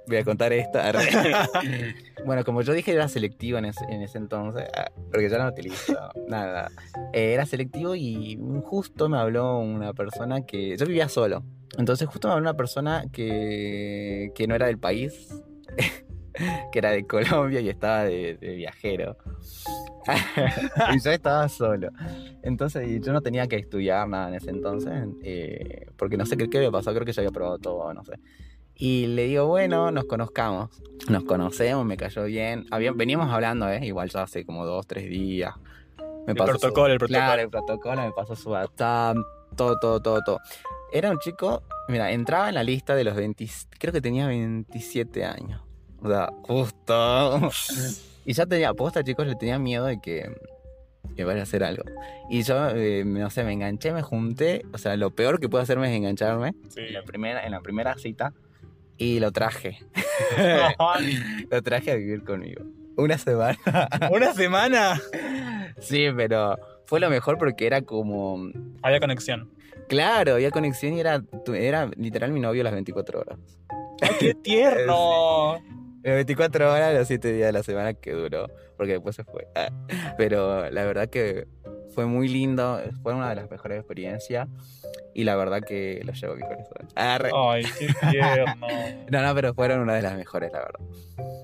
Voy 0.07 0.17
a 0.17 0.23
contar 0.23 0.51
esta. 0.51 0.91
bueno, 2.25 2.43
como 2.43 2.61
yo 2.61 2.73
dije, 2.73 2.91
era 2.91 3.07
selectivo 3.07 3.57
en 3.57 3.65
ese, 3.65 3.85
en 3.85 4.01
ese 4.01 4.17
entonces, 4.17 4.67
ah, 4.75 4.91
porque 5.11 5.29
ya 5.29 5.37
no 5.37 5.49
utilizo 5.49 5.95
nada. 6.27 6.71
Eh, 7.13 7.33
era 7.33 7.45
selectivo 7.45 7.95
y 7.95 8.39
justo 8.63 9.09
me 9.09 9.17
habló 9.17 9.59
una 9.59 9.93
persona 9.93 10.45
que. 10.45 10.75
Yo 10.77 10.85
vivía 10.85 11.07
solo. 11.07 11.43
Entonces, 11.77 12.07
justo 12.07 12.27
me 12.27 12.33
habló 12.33 12.49
una 12.49 12.57
persona 12.57 13.05
que, 13.11 14.31
que 14.35 14.47
no 14.47 14.55
era 14.55 14.65
del 14.65 14.77
país, 14.77 15.29
que 16.71 16.79
era 16.79 16.91
de 16.91 17.05
Colombia 17.05 17.61
y 17.61 17.69
estaba 17.69 18.03
de, 18.03 18.37
de 18.37 18.55
viajero. 18.55 19.17
y 20.93 20.99
yo 20.99 21.11
estaba 21.11 21.47
solo. 21.47 21.89
Entonces, 22.43 23.01
yo 23.01 23.13
no 23.13 23.21
tenía 23.21 23.47
que 23.47 23.57
estudiar 23.57 24.07
nada 24.07 24.29
en 24.29 24.35
ese 24.35 24.49
entonces, 24.49 24.91
eh, 25.23 25.87
porque 25.97 26.17
no 26.17 26.25
sé 26.25 26.37
qué, 26.37 26.49
qué 26.49 26.57
había 26.57 26.71
pasado, 26.71 26.95
creo 26.95 27.05
que 27.05 27.13
ya 27.13 27.21
había 27.21 27.31
probado 27.31 27.59
todo, 27.59 27.93
no 27.93 28.03
sé. 28.03 28.13
Y 28.83 29.05
le 29.05 29.25
digo, 29.27 29.45
bueno, 29.45 29.91
nos 29.91 30.05
conozcamos. 30.05 30.71
Nos 31.07 31.23
conocemos, 31.23 31.85
me 31.85 31.97
cayó 31.97 32.23
bien. 32.23 32.65
Había- 32.71 32.91
veníamos 32.93 33.31
hablando, 33.31 33.69
¿eh? 33.69 33.85
Igual 33.85 34.09
ya 34.09 34.23
hace 34.23 34.43
como 34.43 34.65
dos, 34.65 34.87
tres 34.87 35.07
días. 35.07 35.53
Me 36.25 36.31
El 36.31 36.35
protocolo, 36.35 36.91
el 36.91 36.97
protocolo. 36.97 37.07
Claro, 37.07 37.41
el 37.43 37.49
protocolo, 37.49 38.01
me 38.01 38.11
pasó 38.11 38.35
su 38.35 38.49
WhatsApp, 38.49 39.17
todo, 39.55 39.77
todo, 39.79 39.99
todo, 40.01 40.21
todo. 40.25 40.39
Era 40.91 41.11
un 41.11 41.19
chico, 41.19 41.61
mira, 41.89 42.11
entraba 42.11 42.49
en 42.49 42.55
la 42.55 42.63
lista 42.63 42.95
de 42.95 43.03
los 43.03 43.15
20, 43.15 43.47
creo 43.77 43.93
que 43.93 44.01
tenía 44.01 44.25
27 44.27 45.25
años. 45.25 45.61
O 46.01 46.07
sea, 46.09 46.29
justo. 46.41 47.49
y 48.25 48.33
ya 48.33 48.47
tenía, 48.47 48.73
posta 48.73 49.03
chicos, 49.03 49.27
le 49.27 49.35
tenía 49.35 49.59
miedo 49.59 49.85
de 49.85 50.01
que 50.01 50.35
que 51.15 51.23
vaya 51.25 51.41
a 51.41 51.43
hacer 51.43 51.63
algo. 51.63 51.83
Y 52.29 52.43
yo, 52.43 52.69
eh, 52.69 53.03
no 53.05 53.29
sé, 53.29 53.43
me 53.43 53.51
enganché, 53.53 53.91
me 53.91 54.01
junté. 54.01 54.65
O 54.73 54.77
sea, 54.77 54.95
lo 54.95 55.09
peor 55.11 55.39
que 55.39 55.49
puedo 55.49 55.61
hacerme 55.61 55.91
es 55.91 55.97
engancharme 55.97 56.53
Sí. 56.69 56.79
en 56.81 56.93
la 56.93 57.03
primera, 57.03 57.45
en 57.45 57.51
la 57.51 57.59
primera 57.59 57.95
cita. 57.97 58.33
Y 58.97 59.19
lo 59.19 59.31
traje. 59.31 59.79
lo 61.49 61.61
traje 61.61 61.91
a 61.91 61.95
vivir 61.95 62.23
conmigo. 62.23 62.63
Una 62.97 63.17
semana. 63.17 63.57
Una 64.11 64.33
semana. 64.33 65.01
sí, 65.79 66.07
pero 66.15 66.57
fue 66.85 66.99
lo 66.99 67.09
mejor 67.09 67.37
porque 67.37 67.65
era 67.65 67.81
como. 67.81 68.49
Había 68.83 68.99
conexión. 68.99 69.49
Claro, 69.87 70.35
había 70.35 70.51
conexión 70.51 70.93
y 70.93 70.99
era, 70.99 71.21
era 71.53 71.89
literal 71.97 72.31
mi 72.31 72.39
novio 72.39 72.63
las 72.63 72.73
24 72.73 73.19
horas. 73.19 73.39
¡Ay, 74.01 74.09
qué 74.19 74.33
tierno! 74.33 75.55
Las 76.03 76.15
24 76.15 76.73
horas, 76.73 76.95
los 76.95 77.07
7 77.07 77.33
días 77.33 77.47
de 77.47 77.53
la 77.53 77.63
semana 77.63 77.93
que 77.93 78.11
duró, 78.13 78.47
porque 78.77 78.93
después 78.93 79.15
se 79.15 79.23
fue. 79.23 79.47
Ah, 79.55 79.69
Pero 80.17 80.69
la 80.69 80.85
verdad 80.85 81.09
que 81.09 81.47
fue 81.93 82.05
muy 82.05 82.27
lindo, 82.27 82.81
fue 83.03 83.13
una 83.13 83.29
de 83.29 83.35
las 83.35 83.51
mejores 83.51 83.79
experiencias 83.79 84.47
y 85.13 85.23
la 85.23 85.35
verdad 85.35 85.61
que 85.61 86.01
lo 86.03 86.13
llevo 86.13 86.33
a 86.33 86.35
mi 86.35 86.41
corazón. 86.41 86.87
Arre. 86.95 87.31
Ay, 87.35 87.63
qué 87.77 87.87
tierno. 88.09 88.55
No, 89.11 89.21
no, 89.21 89.35
pero 89.35 89.53
fueron 89.53 89.81
una 89.81 89.93
de 89.95 90.01
las 90.01 90.15
mejores, 90.15 90.51
la 90.53 90.59
verdad. 90.59 90.79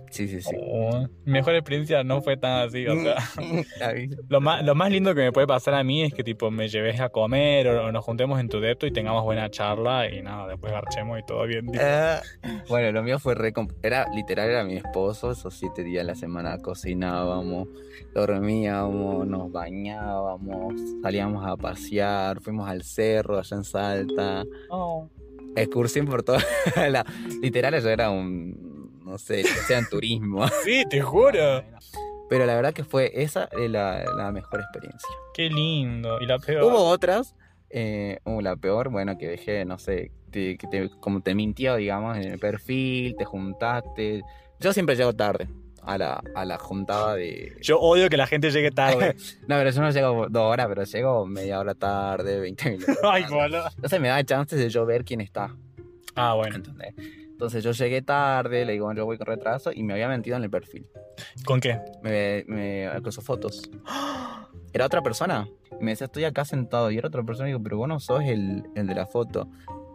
Sí, 0.10 0.28
sí, 0.28 0.41
sí. 0.41 0.56
Oh, 0.60 1.08
mi 1.26 1.34
mejor 1.34 1.56
experiencia 1.56 2.04
no 2.04 2.22
fue 2.22 2.38
tan 2.38 2.67
así, 2.67 2.88
o 2.88 2.96
sea. 2.96 3.17
Lo 4.30 4.41
más, 4.41 4.63
lo 4.63 4.76
más 4.76 4.91
lindo 4.91 5.13
que 5.15 5.22
me 5.22 5.32
puede 5.32 5.48
pasar 5.48 5.74
a 5.74 5.84
mí 5.84 6.04
es 6.04 6.13
que 6.13 6.24
tipo 6.24 6.50
me 6.52 6.67
lleves 6.67 7.00
a 7.00 7.10
comer 7.10 7.67
o, 7.67 7.88
o 7.88 7.91
nos 7.91 8.04
juntemos 8.04 8.39
en 8.39 8.50
tu 8.50 8.60
depto 8.60 8.86
y 8.88 8.91
tengamos 8.91 9.24
buena 9.24 9.50
charla 9.50 10.10
y 10.10 10.22
nada, 10.22 10.48
después 10.48 10.72
garchemos 10.72 11.20
y 11.20 11.24
todo 11.26 11.46
bien. 11.46 11.65
Ah, 11.80 12.22
bueno, 12.70 12.91
lo 12.91 13.04
mío 13.04 13.20
fue 13.20 13.36
re... 13.36 13.54
Era, 13.84 14.08
literal, 14.13 14.50
era 14.50 14.63
mi 14.63 14.76
esposo, 14.76 15.32
esos 15.32 15.54
siete 15.54 15.84
días 15.84 16.04
a 16.04 16.08
la 16.08 16.15
semana 16.15 16.58
cocinábamos, 16.60 17.67
dormíamos, 18.13 19.26
nos 19.28 19.52
bañábamos, 19.52 20.74
salíamos 21.02 21.46
a 21.46 21.56
pasear, 21.58 22.41
fuimos 22.41 22.70
al 22.70 22.84
cerro 22.84 23.39
allá 23.39 23.58
en 23.58 23.63
Salta, 23.63 24.43
Oh. 24.70 25.10
excursión 25.56 26.06
por 26.06 26.24
todo. 26.24 26.38
la, 26.89 27.06
literal, 27.41 27.82
yo 27.82 27.89
era 27.89 28.10
un, 28.10 28.77
no 29.08 29.17
sé, 29.17 29.41
que 29.43 29.48
sea 29.50 29.80
en 29.80 29.89
turismo. 29.89 30.46
Sí, 30.63 30.84
te 30.89 31.02
juro. 31.02 31.63
Pero 32.30 32.46
la 32.46 32.56
verdad 32.56 32.74
que 32.74 32.84
fue 32.84 33.12
esa 33.13 33.46
eh, 33.58 33.70
la, 33.70 34.04
la 34.17 34.32
mejor 34.32 34.60
experiencia. 34.60 35.10
Qué 35.34 35.50
lindo. 35.50 36.20
Y 36.22 36.26
la 36.26 36.38
peor. 36.39 36.63
Hubo 36.63 36.84
otras, 36.86 37.34
eh, 37.70 38.20
uh, 38.26 38.41
la 38.41 38.56
peor, 38.58 38.89
bueno, 38.89 39.17
que 39.17 39.28
dejé, 39.28 39.63
no 39.65 39.80
sé, 39.80 40.12
te- 40.30 40.58
que 40.58 40.67
te- 40.67 40.89
como 41.00 41.22
te 41.22 41.34
mintió, 41.36 41.76
digamos, 41.78 42.17
en 42.17 42.24
el 42.34 42.38
perfil, 42.39 43.15
te 43.17 43.24
juntaste. 43.26 44.24
Yo 44.60 44.74
siempre 44.74 44.96
llego 44.98 45.13
tarde 45.13 45.48
a 45.84 45.98
la, 45.98 46.22
a 46.36 46.43
la 46.43 46.58
juntada 46.58 47.15
de... 47.15 47.56
Yo 47.62 47.80
odio 47.80 48.10
que 48.10 48.17
la 48.17 48.28
gente 48.28 48.52
llegue 48.52 48.72
tarde. 48.72 49.15
No, 49.48 49.56
pero 49.56 49.70
yo 49.70 49.82
no 49.82 49.89
llego 49.91 50.28
dos 50.30 50.43
horas, 50.52 50.67
pero 50.67 50.84
llego 50.84 51.26
media 51.26 51.60
hora 51.60 51.76
tarde, 51.76 52.41
20 52.41 52.72
minutos. 52.72 52.98
Ay, 53.04 53.24
boludo. 53.30 53.70
Entonces 53.76 54.02
me 54.02 54.10
da 54.10 54.22
chances 54.26 54.60
de 54.60 54.70
yo 54.70 54.86
ver 54.86 55.06
quién 55.06 55.22
está, 55.22 55.56
Ah, 56.13 56.34
bueno. 56.34 56.58
¿entendés? 56.58 56.93
Entonces 57.38 57.63
yo 57.63 57.71
llegué 57.71 58.02
tarde, 58.02 58.65
le 58.65 58.73
digo, 58.73 58.86
bueno, 58.86 58.97
yo 58.97 59.06
voy 59.06 59.19
con 59.19 59.28
retraso 59.28 59.71
y 59.71 59.84
me 59.84 59.93
había 59.93 60.08
mentido 60.08 60.38
en 60.38 60.43
el 60.43 60.50
perfil. 60.50 60.88
¿Con 61.45 61.60
qué? 61.60 61.80
Me, 62.02 62.43
me 62.47 62.89
cruzó 63.04 63.21
fotos. 63.21 63.69
Era 64.73 64.88
otra 64.88 65.04
persona. 65.04 65.47
Me 65.80 65.91
decía, 65.91 66.06
estoy 66.06 66.23
acá 66.23 66.45
sentado. 66.45 66.89
Y 66.89 66.97
era 66.97 67.10
otra 67.10 67.21
persona. 67.21 67.47
Y 67.47 67.52
digo, 67.52 67.62
pero 67.62 67.78
vos 67.78 67.88
no 67.88 68.00
sos 68.00 68.23
el, 68.23 68.63
el 68.73 68.88
de 68.88 68.95
la 68.95 69.06
foto. 69.06 69.47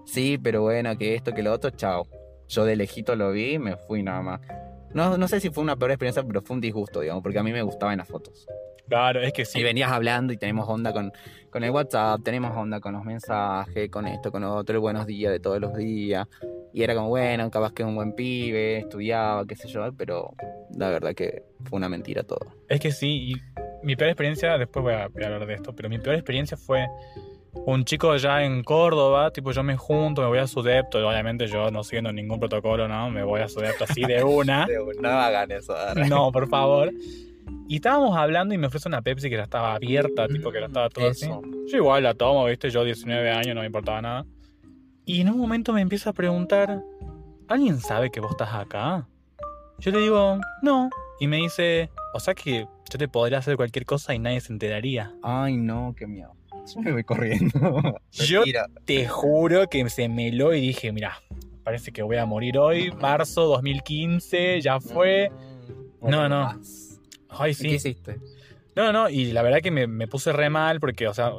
Sí, 0.07 0.39
pero 0.41 0.63
bueno, 0.63 0.97
que 0.97 1.17
esto, 1.17 1.33
que 1.35 1.43
lo 1.43 1.53
otro, 1.53 1.71
chao. 1.71 2.07
Yo 2.49 2.65
de 2.65 2.77
lejito 2.77 3.17
lo 3.17 3.33
vi 3.33 3.55
y 3.55 3.59
me 3.59 3.77
fui 3.77 4.05
nada 4.05 4.23
más. 4.23 4.41
No, 4.95 5.19
no 5.19 5.27
sé 5.27 5.41
si 5.41 5.51
fue 5.51 5.65
una 5.65 5.75
peor 5.75 5.91
experiencia, 5.91 6.23
pero 6.23 6.43
fue 6.43 6.55
un 6.55 6.61
disgusto, 6.61 7.01
digamos, 7.01 7.25
porque 7.25 7.41
a 7.41 7.43
mí 7.43 7.51
me 7.51 7.63
gustaban 7.63 7.99
las 7.99 8.07
fotos. 8.07 8.47
Claro, 8.89 9.21
es 9.23 9.33
que 9.33 9.43
Y 9.43 9.47
sí. 9.47 9.63
venías 9.63 9.91
hablando 9.91 10.33
y 10.33 10.37
tenemos 10.37 10.69
onda 10.69 10.93
con, 10.93 11.13
con 11.51 11.65
el 11.65 11.71
WhatsApp, 11.71 12.21
tenemos 12.23 12.55
onda 12.57 12.79
con 12.79 12.93
los 12.93 13.05
mensajes, 13.05 13.89
con 13.91 14.07
esto, 14.07 14.31
con 14.31 14.43
lo 14.43 14.55
otro, 14.55 14.75
el 14.75 14.81
buenos 14.81 15.07
días 15.07 15.33
de 15.33 15.41
todos 15.41 15.61
los 15.61 15.75
días. 15.75 16.29
Y 16.73 16.83
era 16.83 16.95
como, 16.95 17.09
bueno, 17.09 17.51
capaz 17.51 17.73
que 17.73 17.83
es 17.83 17.89
un 17.89 17.95
buen 17.95 18.15
pibe, 18.15 18.79
estudiaba, 18.79 19.47
qué 19.47 19.57
sé 19.57 19.69
yo, 19.69 19.93
pero 19.97 20.35
la 20.75 20.89
verdad 20.89 21.15
que 21.15 21.43
fue 21.65 21.77
una 21.77 21.89
mentira 21.89 22.23
todo. 22.23 22.55
Es 22.69 22.81
que 22.81 22.93
sí. 22.93 23.33
Y 23.33 23.35
mi 23.83 23.97
peor 23.97 24.11
experiencia, 24.11 24.57
después 24.57 24.83
voy 24.83 24.95
a, 24.95 25.09
voy 25.09 25.23
a 25.23 25.27
hablar 25.27 25.47
de 25.47 25.55
esto, 25.55 25.75
pero 25.75 25.89
mi 25.89 25.99
peor 25.99 26.17
experiencia 26.17 26.57
fue 26.57 26.87
un 27.53 27.85
chico 27.85 28.11
allá 28.11 28.45
en 28.45 28.63
Córdoba, 28.65 29.31
tipo 29.31 29.53
yo 29.53 29.63
me 29.63 29.77
junto, 29.77 30.23
me 30.23 30.29
voy 30.29 30.39
a 30.39 30.47
su 30.47 30.63
depto, 30.63 30.99
y 30.99 31.03
obviamente 31.03 31.47
yo 31.47 31.71
no 31.71 31.85
siguiendo 31.85 32.13
ningún 32.13 32.41
protocolo, 32.41 32.89
¿no? 32.89 33.11
Me 33.11 33.23
voy 33.23 33.41
a 33.41 33.49
su 33.49 33.61
depto 33.61 33.85
así 33.85 34.03
de 34.03 34.23
una. 34.25 34.67
No 35.01 35.09
hagan 35.11 35.51
eso. 35.51 35.77
arre. 35.77 36.09
No, 36.09 36.33
por 36.33 36.49
favor. 36.49 36.91
Y 37.69 37.77
estábamos 37.77 38.17
hablando 38.17 38.55
y 38.55 38.59
me 38.59 38.67
ofrece 38.67 38.89
una 38.89 39.03
Pepsi 39.03 39.29
que 39.29 39.37
ya 39.37 39.43
estaba 39.45 39.75
abierta, 39.75 40.27
tipo 40.29 40.51
que 40.51 40.61
ya 40.61 40.67
estaba 40.67 40.89
todo 40.89 41.09
así. 41.09 41.27
Eso. 41.27 41.43
Yo 41.71 41.77
igual 41.77 42.03
la 42.03 42.15
tomo, 42.15 42.45
viste, 42.47 42.71
yo 42.71 42.85
19 42.85 43.31
años, 43.31 43.55
no 43.55 43.61
me 43.61 43.67
importaba 43.67 44.01
nada. 44.01 44.25
Y 45.05 45.21
en 45.21 45.31
un 45.31 45.39
momento 45.39 45.73
me 45.73 45.81
empieza 45.81 46.11
a 46.11 46.13
preguntar, 46.13 46.83
¿alguien 47.49 47.81
sabe 47.81 48.11
que 48.11 48.21
vos 48.21 48.31
estás 48.33 48.55
acá? 48.55 49.09
Yo 49.79 49.91
le 49.91 49.99
digo, 49.99 50.39
no. 50.63 50.91
Y 51.19 51.27
me 51.27 51.39
dice, 51.39 51.91
o 52.15 52.21
sea 52.21 52.35
que 52.35 52.67
yo 52.91 52.99
te 52.99 53.09
podría 53.09 53.39
hacer 53.39 53.57
cualquier 53.57 53.85
cosa 53.85 54.15
y 54.15 54.19
nadie 54.19 54.41
se 54.41 54.53
enteraría. 54.53 55.13
Ay, 55.23 55.57
no, 55.57 55.95
qué 55.97 56.07
miedo. 56.07 56.35
Yo 56.73 56.81
me 56.81 56.93
voy 56.93 57.03
corriendo. 57.03 57.99
Yo-. 58.13 58.45
Te 58.85 59.09
juro 59.09 59.69
que 59.69 59.89
se 59.89 60.09
meló 60.09 60.55
y 60.55 60.61
dije, 60.61 60.93
mira, 60.93 61.21
parece 61.65 61.91
que 61.93 62.03
voy 62.03 62.19
a 62.19 62.27
morir 62.27 62.59
hoy, 62.59 62.93
marzo 62.93 63.47
2015, 63.47 64.61
ya 64.61 64.79
fue. 64.79 65.33
No, 66.01 66.29
no. 66.29 66.45
más. 66.45 67.01
Ay, 67.29 67.53
¿Y 67.53 67.55
sí. 67.55 67.69
¿Qué 67.69 67.75
hiciste? 67.75 68.21
No, 68.77 68.93
no, 68.93 69.09
y 69.09 69.33
la 69.33 69.43
verdad 69.43 69.61
que 69.61 69.71
me, 69.71 69.87
me 69.87 70.07
puse 70.07 70.33
re 70.33 70.49
mal 70.49 70.81
porque, 70.81 71.09
o 71.09 71.15
sea, 71.15 71.33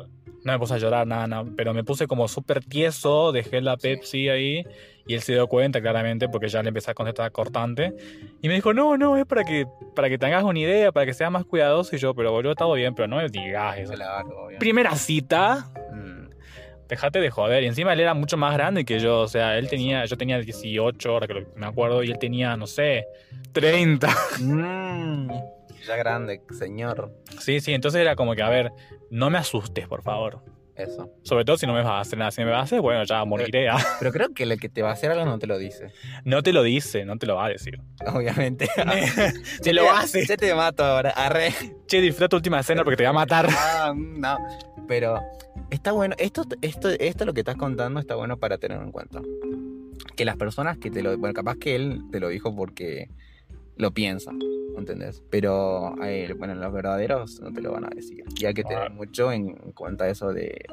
no 0.44 0.52
me 0.54 0.60
puse 0.60 0.74
a 0.74 0.78
llorar, 0.78 1.08
nada, 1.08 1.28
nada, 1.28 1.46
pero 1.56 1.74
me 1.74 1.84
puse 1.84 2.08
como 2.08 2.28
súper 2.28 2.64
tieso, 2.64 3.32
dejé 3.32 3.62
la 3.62 3.78
Pepsi 3.78 4.30
ahí 4.30 4.64
y 5.08 5.14
él 5.16 5.22
se 5.22 5.34
dio 5.34 5.48
cuenta 5.48 5.82
claramente 5.82 6.30
porque 6.30 6.48
ya 6.48 6.62
le 6.64 6.70
empecé 6.70 6.92
a 6.92 6.94
contestar 6.94 7.32
cortante 7.32 7.94
y 8.42 8.48
me 8.48 8.54
dijo, 8.56 8.74
no, 8.74 8.98
no, 8.98 9.18
es 9.18 9.26
para 9.26 9.44
que, 9.44 9.66
para 9.96 10.10
que 10.10 10.18
tengas 10.18 10.44
una 10.44 10.60
idea, 10.60 10.92
para 10.92 11.06
que 11.06 11.14
seas 11.14 11.32
más 11.32 11.46
cuidadoso 11.46 11.96
y 11.96 12.00
yo, 12.00 12.14
pero 12.14 12.32
boludo, 12.32 12.56
todo 12.56 12.74
bien, 12.74 12.94
pero 12.96 13.08
no 13.08 13.18
me 13.18 13.30
digas 13.30 13.78
eso. 13.78 13.94
Claro. 13.94 14.48
Primera 14.60 14.96
cita, 14.96 15.70
Mm. 15.94 16.30
dejate 16.90 17.20
de 17.20 17.30
joder, 17.30 17.64
y 17.64 17.68
encima 17.68 17.94
él 17.94 18.00
era 18.02 18.14
mucho 18.14 18.38
más 18.38 18.54
grande 18.54 18.86
que 18.86 19.00
yo, 19.00 19.22
o 19.22 19.28
sea, 19.28 19.58
él 19.58 19.70
tenía, 19.70 20.06
yo 20.06 20.18
tenía 20.18 20.40
18, 20.40 21.10
ahora 21.10 21.28
que 21.28 21.46
me 21.56 21.66
acuerdo, 21.66 22.04
y 22.04 22.12
él 22.12 22.20
tenía, 22.20 22.56
no 22.58 22.68
sé, 22.68 23.06
30. 23.52 24.10
Mm. 24.40 25.30
Ya 25.88 25.96
grande, 25.96 26.42
señor. 26.58 27.12
Sí, 27.40 27.60
sí, 27.60 27.74
entonces 27.74 28.02
era 28.02 28.16
como 28.16 28.36
que, 28.36 28.42
a 28.42 28.50
ver, 28.50 28.72
no 29.10 29.30
me 29.30 29.38
asustes, 29.38 29.88
por 29.88 30.02
favor. 30.04 30.42
Eso. 30.76 31.12
Sobre 31.22 31.46
todo 31.46 31.56
si 31.56 31.68
no 31.68 31.74
me 31.74 31.84
vas 31.84 31.92
a 31.92 32.00
hacer 32.00 32.18
nada. 32.18 32.32
Si 32.32 32.44
me 32.44 32.50
vas 32.50 32.62
a 32.62 32.64
hacer, 32.64 32.82
bueno, 32.82 33.04
ya 33.04 33.24
moriré. 33.26 33.70
ah. 33.70 33.78
Pero 34.00 34.12
creo 34.12 34.34
que 34.34 34.42
el 34.42 34.60
que 34.60 34.70
te 34.70 34.82
va 34.82 34.90
a 34.90 34.94
hacer 34.94 35.12
algo 35.12 35.24
no 35.24 35.38
te 35.38 35.46
lo 35.46 35.60
dice. 35.60 35.92
No 36.26 36.42
te 36.42 36.52
lo 36.52 36.64
dice, 36.64 37.06
no 37.06 37.18
te 37.18 37.28
lo 37.28 37.36
va 37.36 37.46
a 37.46 37.50
decir. 37.50 37.80
Obviamente. 38.08 38.68
te 39.62 39.74
lo 39.74 39.92
hace. 39.92 40.26
Yo 40.26 40.36
te 40.36 40.56
mato 40.56 40.84
ahora. 40.84 41.12
Arre. 41.12 41.54
Che, 41.86 42.02
disfruta 42.02 42.30
tu 42.30 42.38
última 42.38 42.60
escena 42.60 42.84
porque 42.84 42.98
te 42.98 43.04
va 43.04 43.12
a 43.12 43.14
matar. 43.14 43.48
Ah, 43.56 43.94
no. 43.96 44.38
Pero 44.88 45.22
está 45.70 45.92
bueno. 45.92 46.16
Esto, 46.18 46.44
esto, 46.64 46.90
esto 46.90 47.26
lo 47.26 47.34
que 47.36 47.42
estás 47.42 47.56
contando 47.56 48.00
está 48.00 48.16
bueno 48.16 48.38
para 48.38 48.58
tener 48.58 48.82
en 48.82 48.92
cuenta. 48.92 49.22
Que 50.16 50.26
las 50.26 50.38
personas 50.38 50.80
que 50.80 50.90
te 50.90 51.04
lo. 51.04 51.16
Bueno, 51.20 51.36
capaz 51.36 51.58
que 51.58 51.76
él 51.76 52.02
te 52.12 52.20
lo 52.20 52.30
dijo 52.30 52.56
porque 52.56 53.10
lo 53.78 53.92
piensa. 53.92 54.32
¿Entendés? 54.78 55.24
Pero 55.30 55.96
eh, 56.04 56.34
bueno, 56.38 56.56
los 56.56 56.74
verdaderos 56.74 57.40
no 57.42 57.54
te 57.54 57.62
lo 57.62 57.72
van 57.72 57.86
a 57.86 57.90
decir. 57.90 58.26
Y 58.36 58.46
hay 58.46 58.54
que 58.54 58.64
tener 58.64 58.92
mucho 58.92 59.32
en 59.32 59.54
cuenta 59.74 60.08
eso 60.10 60.34
de, 60.34 60.66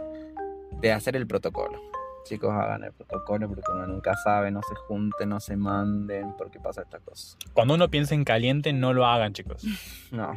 de 0.81 0.93
hacer 0.93 1.17
el 1.17 1.27
protocolo. 1.27 1.79
Chicos, 2.25 2.51
hagan 2.51 2.85
el 2.85 2.93
protocolo 2.93 3.49
porque 3.49 3.71
uno 3.73 3.87
nunca 3.87 4.15
sabe, 4.17 4.51
no 4.51 4.61
se 4.63 4.75
junten, 4.75 5.29
no 5.29 5.41
se 5.41 5.57
manden, 5.57 6.35
porque 6.37 6.61
pasa 6.61 6.83
esta 6.83 6.99
cosa. 7.01 7.37
Cuando 7.53 7.75
uno 7.75 7.91
piensa 7.91 8.15
en 8.15 8.25
caliente, 8.25 8.73
no 8.73 8.93
lo 8.93 9.07
hagan, 9.07 9.33
chicos. 9.33 9.65
No, 10.13 10.33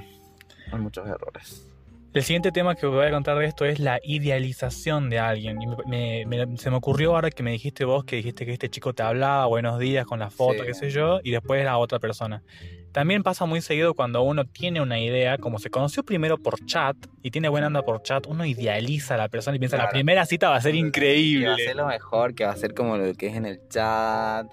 hay 0.71 0.80
muchos 0.80 1.08
errores. 1.08 1.73
El 2.13 2.21
siguiente 2.21 2.52
tema 2.52 2.76
que 2.76 2.86
os 2.86 2.93
voy 2.93 3.08
a 3.08 3.12
contar 3.12 3.38
de 3.39 3.45
esto 3.45 3.65
es 3.65 3.80
la 3.80 3.99
idealización 4.04 5.10
de 5.10 5.17
alguien. 5.17 5.60
Y 5.62 5.67
me- 5.88 6.58
se 6.58 6.69
me 6.69 6.76
ocurrió 6.78 7.15
ahora 7.15 7.32
que 7.32 7.41
me 7.41 7.52
dijiste 7.52 7.86
vos 7.86 8.04
que 8.06 8.17
dijiste 8.17 8.45
que 8.45 8.54
este 8.54 8.69
chico 8.69 8.93
te 8.93 9.02
hablaba, 9.02 9.47
buenos 9.47 9.80
días, 9.80 10.06
con 10.06 10.19
la 10.19 10.30
foto, 10.30 10.60
Sí. 10.60 10.67
qué 10.67 10.73
sé 10.76 10.89
yo, 10.91 11.21
y 11.23 11.32
después 11.32 11.60
era 11.60 11.76
otra 11.80 11.97
persona. 11.97 12.43
También 12.91 13.23
pasa 13.23 13.45
muy 13.45 13.62
seguido 13.62 13.95
cuando 13.95 14.21
uno 14.21 14.45
tiene 14.45 14.80
una 14.80 14.99
idea, 14.99 15.39
como 15.39 15.58
se 15.58 15.71
conoció 15.71 16.04
primero 16.04 16.38
por 16.38 16.63
chat 16.67 16.95
y 17.23 17.32
tiene 17.32 17.49
buena 17.49 17.65
onda 17.65 17.82
por 17.82 18.04
chat, 18.04 18.28
uno 18.28 18.45
idealiza 18.45 19.15
a 19.15 19.17
la 19.17 19.30
persona 19.30 19.56
y 19.56 19.60
piensa, 19.60 19.78
la 19.78 19.86
Claro. 19.86 19.93
primera 19.93 20.26
cita 20.28 20.49
va 20.49 20.58
a 20.58 20.62
ser 20.62 20.73
Que 20.73 20.78
va 20.80 20.84
a 20.84 20.88
increíble. 20.88 21.56
ser 21.65 21.76
lo 21.76 21.88
mejor, 21.88 22.36
que 22.36 22.45
va 22.45 22.52
a 22.52 22.56
ser 22.58 22.76
como 22.76 22.95
lo 22.95 23.12
que 23.15 23.26
es 23.28 23.36
en 23.36 23.47
el 23.47 23.60
chat. 23.69 24.45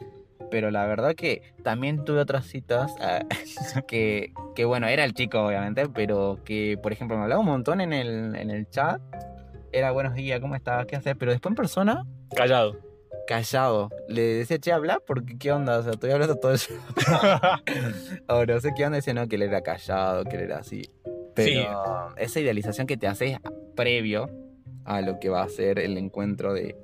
Pero 0.50 0.70
la 0.70 0.86
verdad 0.86 1.14
que 1.14 1.42
también 1.62 2.04
tuve 2.04 2.20
otras 2.20 2.46
citas 2.46 2.94
ah, 3.00 3.20
que, 3.88 4.32
que, 4.54 4.64
bueno, 4.64 4.88
era 4.88 5.04
el 5.04 5.14
chico 5.14 5.40
obviamente, 5.40 5.88
pero 5.88 6.38
que, 6.44 6.78
por 6.82 6.92
ejemplo, 6.92 7.16
me 7.16 7.24
hablaba 7.24 7.40
un 7.40 7.46
montón 7.46 7.80
en 7.80 7.92
el, 7.92 8.34
en 8.36 8.50
el 8.50 8.68
chat. 8.70 9.00
Era 9.72 9.92
buenos 9.92 10.14
días, 10.14 10.40
¿cómo 10.40 10.56
estás? 10.56 10.86
¿Qué 10.86 10.96
haces? 10.96 11.14
Pero 11.16 11.30
después 11.30 11.52
en 11.52 11.56
persona, 11.56 12.04
Callado. 12.34 12.76
callado. 13.26 13.90
Le 14.08 14.22
decía, 14.22 14.58
che, 14.58 14.72
habla, 14.72 15.00
porque 15.06 15.38
qué 15.38 15.52
onda, 15.52 15.78
o 15.78 15.82
sea, 15.82 15.92
estoy 15.92 16.10
hablando 16.10 16.36
todo 16.36 16.52
eso. 16.52 16.74
o 18.28 18.44
no 18.44 18.60
sé 18.60 18.72
qué 18.76 18.84
onda, 18.84 18.96
decía, 18.96 19.14
no, 19.14 19.28
que 19.28 19.36
él 19.36 19.42
era 19.42 19.60
callado, 19.62 20.24
que 20.24 20.36
él 20.36 20.42
era 20.42 20.58
así. 20.58 20.90
Pero 21.34 22.14
esa 22.16 22.40
idealización 22.40 22.86
que 22.86 22.96
te 22.96 23.06
haces 23.06 23.38
previo 23.76 24.28
a 24.84 25.00
lo 25.00 25.20
que 25.20 25.28
va 25.28 25.42
a 25.42 25.48
ser 25.48 25.78
el 25.78 25.96
encuentro 25.96 26.52
de 26.52 26.76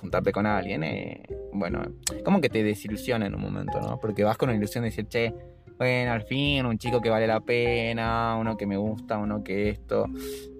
juntarte 0.00 0.32
con 0.32 0.46
alguien, 0.46 0.82
eh, 0.82 1.22
bueno, 1.52 1.82
como 2.24 2.40
que 2.40 2.48
te 2.48 2.62
desilusiona 2.62 3.26
en 3.26 3.34
un 3.34 3.42
momento, 3.42 3.80
¿no? 3.80 3.98
Porque 4.00 4.24
vas 4.24 4.38
con 4.38 4.48
la 4.48 4.56
ilusión 4.56 4.82
de 4.82 4.90
decir, 4.90 5.06
che, 5.06 5.34
bueno, 5.78 6.12
al 6.12 6.22
fin, 6.22 6.64
un 6.66 6.78
chico 6.78 7.00
que 7.00 7.10
vale 7.10 7.26
la 7.26 7.40
pena, 7.40 8.36
uno 8.38 8.56
que 8.56 8.66
me 8.66 8.76
gusta, 8.76 9.18
uno 9.18 9.44
que 9.44 9.68
esto, 9.68 10.06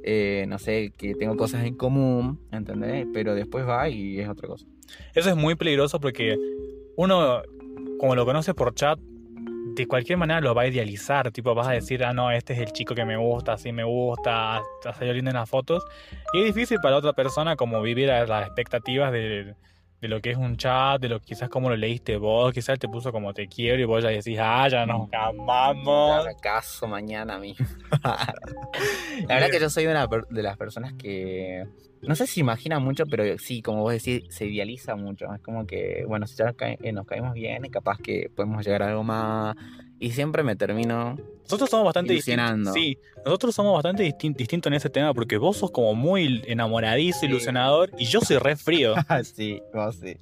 eh, 0.03 0.45
no 0.49 0.59
sé, 0.59 0.93
que 0.97 1.15
tengo 1.15 1.37
cosas 1.37 1.65
en 1.65 1.75
común, 1.75 2.41
¿entendés? 2.53 3.07
Pero 3.13 3.35
después 3.35 3.67
va 3.67 3.89
y 3.89 4.21
es 4.21 4.29
otra 4.29 4.49
cosa. 4.49 4.67
Eso 5.15 5.31
es 5.31 5.37
muy 5.37 5.55
peligroso 5.55 6.01
porque 6.01 6.37
uno, 6.97 7.43
como 7.99 8.15
lo 8.15 8.25
conoce 8.25 8.55
por 8.55 8.75
chat, 8.75 8.99
de 9.81 9.87
cualquier 9.87 10.19
manera 10.19 10.41
lo 10.41 10.55
va 10.55 10.63
a 10.63 10.67
idealizar. 10.67 11.31
Tipo, 11.31 11.55
vas 11.55 11.69
a 11.69 11.73
decir, 11.73 12.05
ah, 12.05 12.13
no, 12.13 12.31
este 12.31 12.53
es 12.53 12.59
el 12.61 12.73
chico 12.73 12.95
que 12.95 13.05
me 13.05 13.17
gusta, 13.17 13.55
así 13.55 13.73
me 13.73 13.85
gusta, 13.85 14.57
ha 14.57 14.95
salido 14.95 15.15
lindo 15.15 15.31
en 15.31 15.37
las 15.37 15.49
fotos. 15.49 15.85
Y 16.33 16.41
es 16.41 16.55
difícil 16.55 16.79
para 16.83 16.97
otra 16.97 17.13
persona 17.13 17.57
como 17.57 17.83
vivir 17.83 18.11
a 18.11 18.27
las 18.27 18.47
expectativas 18.47 19.13
de, 19.13 19.55
de 20.01 20.09
lo 20.09 20.21
que 20.21 20.31
es 20.31 20.37
un 20.37 20.57
chat, 20.57 21.01
de 21.01 21.09
lo 21.09 21.21
quizás 21.21 21.49
como 21.49 21.69
lo 21.69 21.77
leíste 21.77 22.17
vos, 22.17 22.53
quizás 22.53 22.79
te 22.79 22.89
puso 22.89 23.13
como 23.13 23.35
te 23.35 23.47
quiero 23.49 23.81
y 23.81 23.85
vos 23.85 24.03
ya 24.03 24.11
decís, 24.11 24.39
ah, 24.41 24.69
ya 24.69 24.87
nos 24.87 25.09
amamos. 25.13 26.25
Ya 26.25 26.35
caso 26.41 26.87
mañana 26.87 27.35
a 27.35 27.39
mí. 27.39 27.55
la 28.03 29.35
verdad 29.35 29.51
que 29.51 29.61
yo 29.61 29.69
soy 29.69 29.87
una 29.87 30.07
de 30.07 30.43
las 30.43 30.57
personas 30.57 30.95
que 30.95 31.65
no 32.03 32.15
sé 32.15 32.27
si 32.27 32.41
imagina 32.41 32.79
mucho, 32.79 33.05
pero 33.07 33.39
sí, 33.39 33.61
como 33.61 33.83
vos 33.83 33.93
decís, 33.93 34.25
se 34.31 34.47
idealiza 34.47 34.97
mucho. 34.97 35.33
Es 35.35 35.43
como 35.43 35.67
que, 35.67 36.05
bueno, 36.09 36.27
si 36.27 36.37
ya 36.37 36.55
eh, 36.61 36.93
nos 36.93 37.07
caemos 37.07 37.35
bien, 37.35 37.63
capaz 37.71 37.99
que 37.99 38.31
podemos 38.35 38.65
llegar 38.65 38.83
a 38.83 38.89
algo 38.89 39.05
más. 39.05 39.55
Y 39.99 40.13
siempre 40.13 40.43
me 40.43 40.57
termino. 40.57 41.17
Nosotros 41.51 41.71
somos 41.71 41.85
bastante 41.85 42.13
distintos. 42.13 42.73
Sí, 42.75 42.99
nosotros 43.25 43.55
somos 43.55 43.75
bastante 43.75 44.05
distin- 44.05 44.35
distintos 44.37 44.71
en 44.71 44.75
ese 44.75 44.89
tema 44.89 45.13
porque 45.13 45.37
vos 45.37 45.57
sos 45.57 45.71
como 45.71 45.95
muy 45.95 46.43
enamoradizo, 46.47 47.21
Sí. 47.21 47.27
ilusionador 47.27 47.91
y 47.99 48.05
yo 48.05 48.21
soy 48.21 48.39
re 48.39 48.57
frío. 48.57 48.95
sí, 49.25 49.61
vos 49.75 49.97
sí. 49.97 50.17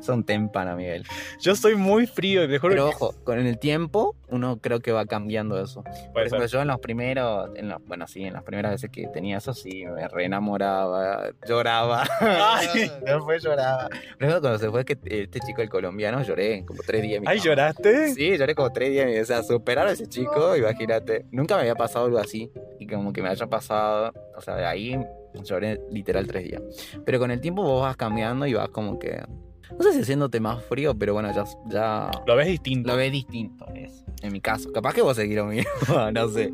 Son 0.00 0.24
témpano, 0.24 0.76
Miguel. 0.76 1.04
yo 1.40 1.54
soy 1.56 1.74
muy 1.74 2.06
frío 2.06 2.44
y 2.44 2.48
te 2.48 2.58
juro 2.58 2.72
Pero 2.74 2.88
que- 2.90 2.94
ojo, 2.94 3.14
con 3.24 3.38
el 3.38 3.58
tiempo 3.58 4.14
uno 4.28 4.58
creo 4.60 4.78
que 4.80 4.92
va 4.92 5.06
cambiando 5.06 5.60
eso. 5.60 5.82
Por 6.12 6.22
ejemplo, 6.22 6.46
ser. 6.46 6.50
yo 6.58 6.62
en 6.62 6.68
los 6.68 6.78
primeros, 6.78 7.50
en 7.56 7.68
los, 7.68 7.84
bueno, 7.84 8.06
sí, 8.06 8.22
en 8.22 8.32
las 8.34 8.44
primeras 8.44 8.70
veces 8.72 8.88
que 8.90 9.08
tenía 9.08 9.38
eso, 9.38 9.52
sí, 9.54 9.84
me 9.86 10.06
re 10.06 10.26
enamoraba, 10.26 11.30
lloraba. 11.48 12.06
Ay. 12.20 12.90
Después 13.04 13.42
lloraba. 13.42 13.88
Por 13.88 13.98
ejemplo, 14.20 14.40
cuando 14.40 14.58
se 14.60 14.70
fue 14.70 14.84
que 14.84 14.96
este 15.04 15.40
chico, 15.40 15.62
el 15.62 15.68
colombiano, 15.68 16.22
lloré 16.22 16.64
como 16.64 16.80
tres 16.86 17.02
días. 17.02 17.22
Ay. 17.26 17.40
¿lloraste? 17.40 18.14
Sí, 18.14 18.36
lloré 18.38 18.54
como 18.54 18.70
tres 18.70 18.90
días. 18.90 19.08
O 19.22 19.24
sea, 19.24 19.42
superar 19.42 19.88
a 19.88 19.92
ese 19.92 20.06
chico, 20.08 20.54
imagínate. 20.60 21.26
Nunca 21.30 21.54
me 21.56 21.62
había 21.62 21.74
pasado 21.74 22.06
algo 22.06 22.18
así. 22.18 22.50
Y 22.78 22.86
como 22.86 23.12
que 23.12 23.22
me 23.22 23.28
haya 23.28 23.46
pasado, 23.46 24.12
o 24.36 24.40
sea, 24.40 24.56
de 24.56 24.64
ahí 24.66 24.98
lloré 25.44 25.80
literal 25.90 26.26
tres 26.26 26.44
días. 26.44 26.62
Pero 27.04 27.18
con 27.18 27.30
el 27.30 27.40
tiempo 27.40 27.62
vos 27.62 27.82
vas 27.82 27.96
cambiando 27.96 28.46
y 28.46 28.54
vas 28.54 28.68
como 28.70 28.98
que. 28.98 29.22
No 29.70 29.82
sé 29.84 29.92
si 29.92 30.00
haciéndote 30.00 30.40
más 30.40 30.64
frío, 30.64 30.98
pero 30.98 31.14
bueno, 31.14 31.32
ya, 31.32 31.44
ya 31.68 32.10
Lo 32.26 32.34
ves 32.34 32.48
distinto. 32.48 32.88
lo 32.90 32.96
ves 32.96 33.12
distinto. 33.12 33.66
Es, 33.74 34.04
en 34.20 34.32
mi 34.32 34.40
caso. 34.40 34.72
Capaz 34.72 34.94
que 34.94 35.02
vos 35.02 35.16
seguís 35.16 35.36
lo 35.36 35.46
mismo, 35.46 35.70
no 36.12 36.28
sé. 36.28 36.52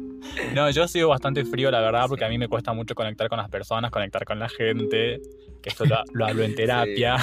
No, 0.54 0.68
yo 0.70 0.86
sigo 0.86 1.08
bastante 1.08 1.44
frío, 1.46 1.70
la 1.70 1.80
verdad, 1.80 2.06
porque 2.08 2.24
a 2.26 2.28
mí 2.28 2.36
me 2.36 2.48
cuesta 2.48 2.74
mucho 2.74 2.94
conectar 2.94 3.28
con 3.30 3.38
las 3.38 3.48
personas, 3.48 3.90
conectar 3.90 4.24
con 4.26 4.38
la 4.38 4.48
gente, 4.50 5.20
que 5.62 5.68
esto 5.70 5.86
lo, 5.86 5.96
lo 6.12 6.26
hablo 6.26 6.42
en 6.44 6.54
terapia. 6.56 7.16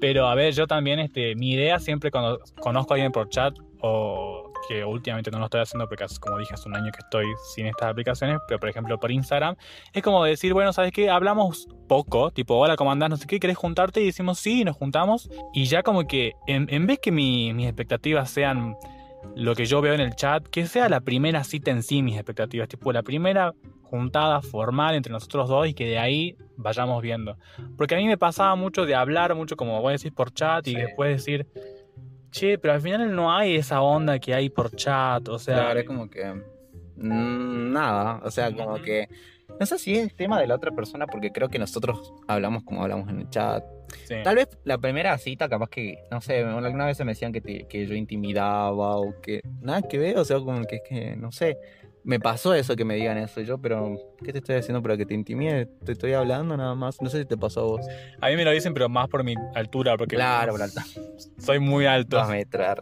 Pero 0.00 0.26
a 0.26 0.34
ver, 0.34 0.52
yo 0.52 0.66
también, 0.66 0.98
este, 0.98 1.34
mi 1.36 1.52
idea 1.52 1.78
siempre 1.78 2.10
cuando 2.10 2.40
conozco 2.60 2.92
a 2.92 2.96
alguien 2.96 3.12
por 3.12 3.28
chat, 3.28 3.54
o 3.80 4.45
que 4.68 4.84
últimamente 4.84 5.30
no 5.30 5.38
lo 5.38 5.44
estoy 5.46 5.60
haciendo 5.60 5.88
porque, 5.88 6.04
como 6.20 6.38
dije, 6.38 6.54
hace 6.54 6.68
un 6.68 6.76
año 6.76 6.90
que 6.92 6.98
estoy 6.98 7.26
sin 7.54 7.66
estas 7.66 7.90
aplicaciones, 7.90 8.38
pero 8.48 8.58
por 8.60 8.68
ejemplo 8.68 8.98
por 8.98 9.10
Instagram, 9.10 9.56
es 9.92 10.02
como 10.02 10.24
decir, 10.24 10.52
bueno, 10.54 10.72
¿sabes 10.72 10.92
qué? 10.92 11.08
Hablamos 11.10 11.68
poco, 11.88 12.30
tipo, 12.30 12.54
hola, 12.56 12.76
¿cómo 12.76 12.90
andás? 12.92 13.10
No 13.10 13.16
sé 13.16 13.26
qué, 13.26 13.38
¿querés 13.40 13.56
juntarte? 13.56 14.00
Y 14.00 14.06
decimos, 14.06 14.38
sí, 14.38 14.64
nos 14.64 14.76
juntamos. 14.76 15.28
Y 15.52 15.64
ya 15.66 15.82
como 15.82 16.06
que, 16.06 16.32
en, 16.46 16.66
en 16.70 16.86
vez 16.86 16.98
que 17.00 17.12
mi- 17.12 17.52
mis 17.52 17.66
expectativas 17.66 18.30
sean 18.30 18.76
lo 19.34 19.54
que 19.54 19.66
yo 19.66 19.80
veo 19.80 19.94
en 19.94 20.00
el 20.00 20.14
chat, 20.14 20.46
que 20.46 20.66
sea 20.66 20.88
la 20.88 21.00
primera 21.00 21.42
cita 21.44 21.70
en 21.70 21.82
sí, 21.82 22.02
mis 22.02 22.14
expectativas, 22.16 22.68
tipo 22.68 22.92
la 22.92 23.02
primera 23.02 23.52
juntada 23.82 24.40
formal 24.42 24.94
entre 24.96 25.12
nosotros 25.12 25.48
dos 25.48 25.66
y 25.68 25.74
que 25.74 25.86
de 25.86 25.98
ahí 25.98 26.36
vayamos 26.56 27.00
viendo. 27.02 27.36
Porque 27.76 27.94
a 27.94 27.98
mí 27.98 28.06
me 28.06 28.16
pasaba 28.18 28.54
mucho 28.56 28.84
de 28.84 28.94
hablar 28.96 29.34
mucho, 29.34 29.56
como 29.56 29.80
voy 29.80 29.90
a 29.90 29.92
decir, 29.92 30.12
por 30.12 30.32
chat 30.32 30.66
y 30.66 30.72
Sí. 30.72 30.76
después 30.76 31.10
decir, 31.16 31.46
che, 32.38 32.58
pero 32.58 32.74
al 32.74 32.80
final 32.80 33.14
no 33.14 33.32
hay 33.34 33.56
esa 33.56 33.80
onda 33.82 34.18
que 34.18 34.34
hay 34.34 34.48
por 34.50 34.70
chat, 34.74 35.28
o 35.28 35.38
sea... 35.38 35.54
Claro, 35.56 35.80
es 35.80 35.86
como 35.86 36.08
que. 36.10 36.24
mm, 36.96 37.72
nada. 37.72 38.20
O 38.24 38.30
sea, 38.30 38.50
como 38.54 38.76
que. 38.82 39.08
No 39.60 39.64
sé 39.64 39.78
si 39.78 39.94
es 39.96 40.14
tema 40.14 40.40
de 40.40 40.46
la 40.46 40.56
otra 40.56 40.70
persona, 40.72 41.06
porque 41.06 41.30
creo 41.30 41.48
que 41.48 41.58
nosotros 41.58 42.12
hablamos 42.26 42.62
como 42.64 42.82
hablamos 42.82 43.08
en 43.08 43.20
el 43.20 43.30
chat. 43.30 43.64
sí. 44.06 44.16
Tal 44.24 44.36
vez 44.36 44.48
la 44.64 44.76
primera 44.78 45.16
cita, 45.18 45.48
capaz 45.48 45.68
que, 45.70 45.98
no 46.10 46.20
sé, 46.20 46.42
alguna 46.44 46.86
vez 46.86 46.98
me 47.00 47.12
decían 47.12 47.32
que, 47.32 47.40
te- 47.40 47.66
que 47.68 47.86
yo 47.86 47.94
intimidaba 47.94 48.96
o 48.96 49.20
que 49.22 49.40
nada 49.62 49.82
que 49.82 49.98
ver, 49.98 50.18
o 50.18 50.24
sea, 50.24 50.38
como 50.40 50.64
que 50.64 50.76
es 50.76 50.82
que, 50.88 51.16
no 51.16 51.30
sé, 51.32 51.56
me 52.06 52.20
pasó 52.20 52.54
eso 52.54 52.76
que 52.76 52.84
me 52.84 52.94
digan 52.94 53.18
eso 53.18 53.40
yo, 53.40 53.58
pero, 53.58 53.98
¿qué 54.24 54.32
te 54.32 54.38
estoy 54.38 54.54
haciendo 54.54 54.80
para 54.80 54.96
que 54.96 55.04
te 55.04 55.12
intimide? 55.12 55.66
Te 55.84 55.90
estoy 55.90 56.12
hablando 56.12 56.56
nada 56.56 56.76
más, 56.76 57.02
no 57.02 57.10
sé 57.10 57.18
si 57.18 57.24
te 57.24 57.36
pasó 57.36 57.60
a 57.60 57.64
vos. 57.64 57.86
A 58.20 58.28
mí 58.28 58.36
me 58.36 58.44
lo 58.44 58.52
dicen, 58.52 58.72
pero 58.74 58.88
más 58.88 59.08
por 59.08 59.24
mi 59.24 59.34
altura, 59.56 59.96
porque 59.96 60.14
Claro, 60.14 60.52
por 60.52 60.62
alto. 60.62 60.80
soy 61.36 61.58
muy 61.58 61.84
alto. 61.86 62.16
Dos 62.16 62.28
metros, 62.28 62.76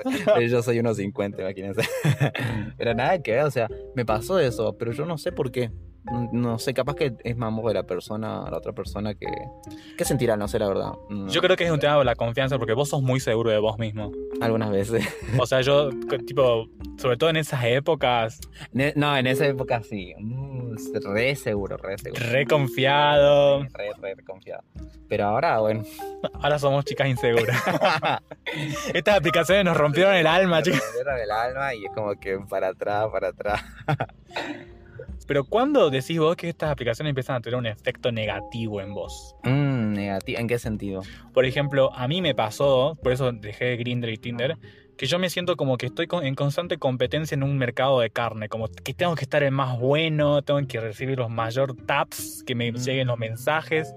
yo 0.47 0.63
soy 0.63 0.79
unos 0.79 0.99
50, 0.99 1.41
imagínense. 1.41 1.81
pero 2.77 2.93
nada 2.93 3.19
que 3.23 3.33
ver, 3.33 3.45
o 3.45 3.51
sea, 3.51 3.67
me 3.95 4.05
pasó 4.05 4.39
eso, 4.39 4.77
pero 4.77 4.93
yo 4.93 5.07
no 5.07 5.17
sé 5.17 5.33
por 5.33 5.51
qué. 5.51 5.71
No 6.33 6.59
sé, 6.59 6.75
capaz 6.75 6.97
que 6.97 7.15
es 7.25 7.37
mambo 7.37 7.67
de 7.69 7.75
la 7.75 7.83
persona, 7.85 8.45
la 8.51 8.59
otra 8.59 8.73
persona 8.73 9.15
que... 9.15 9.27
¿Qué 9.97 10.05
sentirá? 10.05 10.37
No 10.37 10.49
sé, 10.49 10.59
la 10.59 10.69
verdad. 10.69 10.93
No. 11.09 11.29
Yo 11.29 11.41
creo 11.41 11.57
que 11.57 11.65
es 11.65 11.71
un 11.71 11.81
tema 11.81 11.97
de 11.99 12.05
la 12.05 12.15
confianza, 12.15 12.59
porque 12.59 12.75
vos 12.75 12.91
sos 12.91 13.01
muy 13.03 13.21
seguro 13.21 13.51
de 13.51 13.59
vos 13.59 13.79
mismo. 13.79 14.13
Algunas 14.41 14.71
veces. 14.71 15.03
O 15.41 15.47
sea, 15.47 15.63
yo, 15.63 15.89
tipo, 16.27 16.67
sobre 16.99 17.17
todo 17.17 17.31
en 17.31 17.37
esas 17.37 17.65
épocas, 17.65 18.39
Ne- 18.73 18.93
No, 18.97 19.17
en 19.17 19.27
esa 19.27 19.47
época 19.47 19.83
sí. 19.83 20.13
Mm, 20.19 20.75
re 21.15 21.35
seguro, 21.37 21.77
re 21.79 21.97
seguro. 21.99 22.23
re 22.31 22.47
confiado. 22.47 23.63
Re, 23.73 23.93
re, 24.01 24.15
re 24.15 24.25
confiado. 24.25 24.63
Pero 25.09 25.25
ahora, 25.27 25.59
bueno. 25.61 25.83
Ahora 26.35 26.59
somos 26.59 26.85
chicas 26.85 27.09
inseguras. 27.09 27.57
Estas 28.95 29.17
aplicaciones 29.17 29.65
nos 29.65 29.77
rompieron 29.77 30.15
el 30.15 30.27
alma, 30.27 30.63
chicas. 30.63 30.81
Me 30.81 31.03
rompieron 31.03 31.21
el 31.21 31.31
alma 31.31 31.75
y 31.75 31.85
es 31.87 31.93
como 31.93 32.13
que 32.21 32.39
para 32.49 32.69
atrás, 32.69 33.07
para 33.11 33.29
atrás. 33.29 33.63
Pero 35.27 35.45
¿cuándo 35.45 35.91
decís 35.91 36.19
vos 36.19 36.37
que 36.37 36.49
estas 36.49 36.71
aplicaciones 36.71 37.11
empiezan 37.11 37.37
a 37.37 37.41
tener 37.41 37.59
un 37.59 37.67
efecto 37.67 38.13
negativo 38.13 38.81
en 38.81 38.93
vos? 38.95 39.35
Mmm, 39.45 39.93
negativo. 39.93 40.39
¿En 40.39 40.49
qué 40.49 40.59
sentido? 40.59 41.03
Por 41.33 41.47
ejemplo, 41.47 41.93
a 41.95 42.07
mí 42.09 42.21
me 42.21 42.35
pasó, 42.35 42.99
por 43.03 43.13
eso 43.13 43.33
dejé 43.33 43.77
Grindr 43.77 44.11
y 44.11 44.19
Tinder, 44.19 44.59
que 44.97 45.07
yo 45.07 45.19
me 45.19 45.29
siento 45.31 45.57
como 45.57 45.77
que 45.77 45.87
estoy 45.87 46.07
en 46.23 46.35
constante 46.35 46.77
competencia 46.79 47.35
en 47.35 47.43
un 47.43 47.59
mercado 47.59 48.01
de 48.01 48.11
carne, 48.11 48.49
como 48.49 48.69
que 48.69 48.95
tengo 48.95 49.15
que 49.17 49.25
estar 49.25 49.43
el 49.43 49.51
más 49.51 49.79
bueno, 49.79 50.43
tengo 50.43 50.61
que 50.69 50.79
recibir 50.81 51.19
los 51.19 51.31
mayor 51.31 51.75
taps, 51.75 52.45
que 52.47 52.55
me 52.55 52.71
Mm. 52.71 52.77
lleguen 52.77 53.07
los 53.09 53.19
mensajes, 53.19 53.93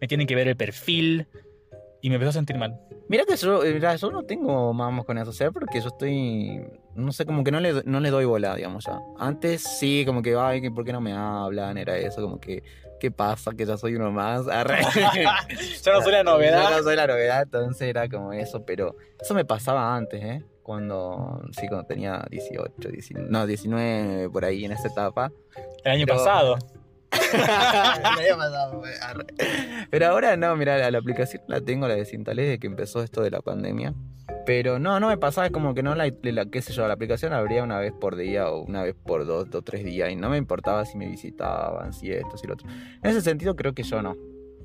me 0.00 0.08
tienen 0.08 0.26
que 0.26 0.34
ver 0.34 0.48
el 0.48 0.56
perfil 0.56 1.28
y 2.02 2.08
me 2.08 2.16
empezó 2.16 2.30
a 2.30 2.32
sentir 2.34 2.56
mal. 2.56 2.78
Mira 3.08 3.24
que 3.24 3.36
yo, 3.36 3.60
mira, 3.62 3.94
yo 3.96 4.10
no 4.10 4.22
tengo 4.22 4.72
mamos 4.72 5.04
con 5.04 5.18
eso, 5.18 5.32
¿sabes? 5.32 5.52
Porque 5.52 5.80
yo 5.80 5.88
estoy, 5.88 6.60
no 6.94 7.12
sé, 7.12 7.26
como 7.26 7.42
que 7.44 7.50
no 7.50 7.60
le, 7.60 7.82
no 7.84 8.00
le 8.00 8.10
doy 8.10 8.24
bola, 8.24 8.54
digamos 8.56 8.84
ya. 8.86 8.98
Antes 9.18 9.62
sí, 9.62 10.04
como 10.06 10.22
que, 10.22 10.34
ay, 10.36 10.60
que 10.60 10.70
¿por 10.70 10.84
qué 10.84 10.92
no 10.92 11.00
me 11.00 11.12
hablan? 11.12 11.76
Era 11.76 11.96
eso, 11.98 12.22
como 12.22 12.40
que, 12.40 12.62
¿qué 13.00 13.10
pasa? 13.10 13.52
Que 13.52 13.66
ya 13.66 13.76
soy 13.76 13.96
uno 13.96 14.10
más. 14.12 14.44
Yo 15.84 15.92
no 15.92 16.02
soy 16.02 16.12
la 16.12 16.22
novedad. 16.22 16.70
Yo 16.70 16.76
no 16.78 16.82
soy 16.82 16.96
la 16.96 17.06
novedad, 17.06 17.42
entonces 17.42 17.82
era 17.88 18.08
como 18.08 18.32
eso, 18.32 18.64
pero 18.64 18.96
eso 19.20 19.34
me 19.34 19.44
pasaba 19.44 19.94
antes, 19.96 20.22
¿eh? 20.22 20.44
Cuando, 20.62 21.42
sí, 21.58 21.66
cuando 21.66 21.86
tenía 21.86 22.24
18, 22.30 22.90
19, 22.90 23.28
no, 23.28 23.44
19, 23.46 24.30
por 24.30 24.44
ahí 24.44 24.64
en 24.64 24.72
esa 24.72 24.86
etapa. 24.88 25.32
El 25.82 25.92
año 25.92 26.06
Pero- 26.06 26.18
pasado. 26.18 26.56
Pero 29.90 30.06
ahora 30.06 30.36
no, 30.36 30.54
mira, 30.56 30.90
la, 30.90 30.98
aplicación 30.98 31.42
la 31.48 31.60
tengo, 31.60 31.88
la 31.88 31.94
desinstalé 31.94 32.42
desde 32.42 32.58
que 32.58 32.66
empezó 32.66 33.02
esto 33.02 33.22
de 33.22 33.30
la 33.30 33.40
pandemia. 33.40 33.94
Pero 34.46 34.78
no, 34.78 35.00
no 35.00 35.08
me 35.08 35.18
pasaba, 35.18 35.46
es 35.46 35.52
como 35.52 35.74
que 35.74 35.82
no 35.82 35.94
la, 35.94 36.10
la- 36.22 36.46
qué 36.46 36.62
sé 36.62 36.72
yo, 36.72 36.86
la 36.86 36.94
aplicación 36.94 37.32
abría 37.32 37.62
una 37.62 37.78
vez 37.78 37.92
por 37.92 38.16
día 38.16 38.48
o 38.48 38.62
una 38.62 38.82
vez 38.82 38.94
por 38.94 39.26
dos, 39.26 39.50
dos, 39.50 39.64
tres 39.64 39.84
días 39.84 40.10
y 40.10 40.16
no 40.16 40.30
me 40.30 40.38
importaba 40.38 40.84
si 40.86 40.96
me 40.96 41.08
visitaban, 41.08 41.92
si 41.92 42.10
esto, 42.10 42.36
si 42.36 42.46
lo 42.46 42.54
otro. 42.54 42.68
En 43.02 43.10
ese 43.10 43.20
sentido 43.20 43.56
creo 43.56 43.74
que 43.74 43.82
yo 43.82 44.02
no. 44.02 44.16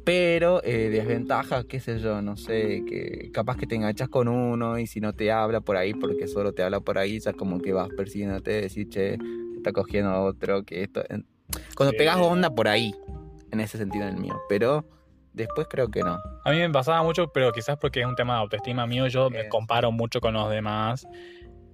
Pero 0.06 0.62
eh, 0.64 0.90
desventajas, 0.92 1.66
qué 1.66 1.80
sé 1.80 2.00
yo, 2.00 2.22
no 2.22 2.38
sé, 2.38 2.84
que 2.88 3.32
capaz 3.34 3.58
que 3.58 3.66
te 3.66 3.74
enganchas 3.74 4.08
con 4.08 4.28
uno 4.28 4.78
y 4.78 4.86
si 4.86 5.02
no 5.02 5.14
te 5.14 5.32
habla 5.32 5.62
por 5.62 5.78
ahí, 5.78 5.96
porque 5.96 6.28
solo 6.28 6.54
te 6.54 6.62
habla 6.62 6.80
por 6.80 7.00
ahí, 7.00 7.20
ya 7.20 7.34
como 7.34 7.60
que 7.60 7.74
vas 7.74 7.90
persiguiéndote, 7.90 8.62
decir, 8.62 8.88
che, 8.88 9.18
está 9.58 9.74
cogiendo 9.74 10.12
a 10.12 10.22
otro, 10.22 10.64
que 10.64 10.84
esto... 10.84 11.04
Cuando 11.76 11.92
Sí. 11.92 11.98
pegas 11.98 12.18
onda 12.18 12.50
por 12.50 12.68
ahí, 12.68 12.94
en 13.52 13.60
ese 13.60 13.78
sentido 13.78 14.08
en 14.08 14.16
el 14.16 14.22
mío, 14.22 14.36
pero 14.50 14.86
después 15.34 15.68
creo 15.70 15.90
que 15.90 16.02
no. 16.02 16.18
A 16.44 16.52
mí 16.52 16.58
me 16.58 16.70
pasaba 16.70 17.04
mucho, 17.04 17.28
pero 17.34 17.52
quizás 17.52 17.78
porque 17.78 18.02
es 18.02 18.06
un 18.06 18.16
tema 18.16 18.36
de 18.36 18.40
autoestima 18.42 18.86
mío, 18.88 19.08
yo 19.08 19.30
me 19.30 19.42
Es. 19.42 19.50
comparo 19.50 19.92
mucho 19.92 20.20
con 20.22 20.34
los 20.34 20.50
demás. 20.50 21.08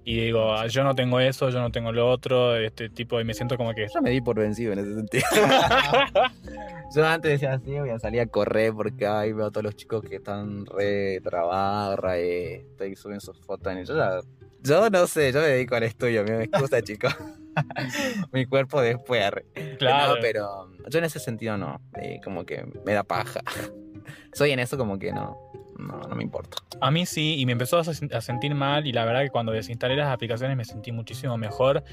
y 0.04 0.16
digo, 0.16 0.52
"Ah, 0.52 0.66
yo 0.66 0.82
no 0.82 0.96
tengo 0.96 1.20
eso, 1.20 1.48
yo 1.50 1.60
no 1.60 1.70
tengo 1.70 1.92
lo 1.92 2.10
otro, 2.10 2.56
este 2.56 2.90
tipo, 2.90 3.20
y 3.20 3.24
me 3.24 3.34
siento 3.34 3.56
como 3.56 3.72
que... 3.72 3.86
Yo 3.94 4.02
me 4.02 4.10
di 4.10 4.20
por 4.20 4.34
vencido 4.36 4.72
en 4.72 4.80
ese 4.80 4.94
sentido. 4.96 5.22
Yo 6.94 7.06
antes 7.06 7.30
decía 7.32 7.52
así, 7.54 7.78
voy 7.78 7.90
a 7.90 8.00
salir 8.00 8.20
a 8.20 8.26
correr 8.26 8.72
porque 8.72 9.06
ay, 9.06 9.32
veo 9.32 9.46
a 9.46 9.50
todos 9.52 9.62
los 9.62 9.76
chicos 9.76 10.02
que 10.02 10.16
están 10.16 10.66
re 10.66 11.20
trabados, 11.22 12.00
re 12.00 12.66
suben 12.96 13.20
sus 13.20 13.38
fotos. 13.46 13.72
Y 13.80 13.84
yo 13.84 13.96
ya, 13.96 14.18
yo 14.62 14.90
no 14.90 15.06
sé, 15.06 15.32
yo 15.32 15.40
me 15.40 15.48
dedico 15.48 15.74
al 15.74 15.82
estudio, 15.84 16.24
me 16.24 16.44
excusa, 16.44 16.82
chicos. 16.82 17.14
Mi 18.32 18.46
cuerpo 18.46 18.80
después. 18.80 19.30
Claro. 19.78 20.14
No, 20.14 20.20
pero 20.20 20.70
yo 20.88 20.98
en 20.98 21.04
ese 21.04 21.18
sentido 21.18 21.56
no, 21.56 21.80
eh, 22.00 22.20
como 22.24 22.44
que 22.44 22.64
me 22.84 22.92
da 22.92 23.02
paja. 23.02 23.40
Soy 24.32 24.50
en 24.50 24.58
eso 24.58 24.78
como 24.78 24.98
que 24.98 25.12
no, 25.12 25.36
no, 25.78 26.00
no 26.00 26.14
me 26.16 26.22
importa. 26.22 26.58
A 26.80 26.90
mí 26.90 27.06
sí, 27.06 27.38
y 27.38 27.46
me 27.46 27.52
empezó 27.52 27.78
a 27.78 28.20
sentir 28.20 28.54
mal 28.54 28.86
y 28.86 28.92
la 28.92 29.04
verdad 29.04 29.22
que 29.22 29.30
cuando 29.30 29.52
desinstalé 29.52 29.96
las 29.96 30.08
aplicaciones 30.08 30.56
me 30.56 30.64
sentí 30.64 30.92
muchísimo 30.92 31.36
mejor. 31.36 31.84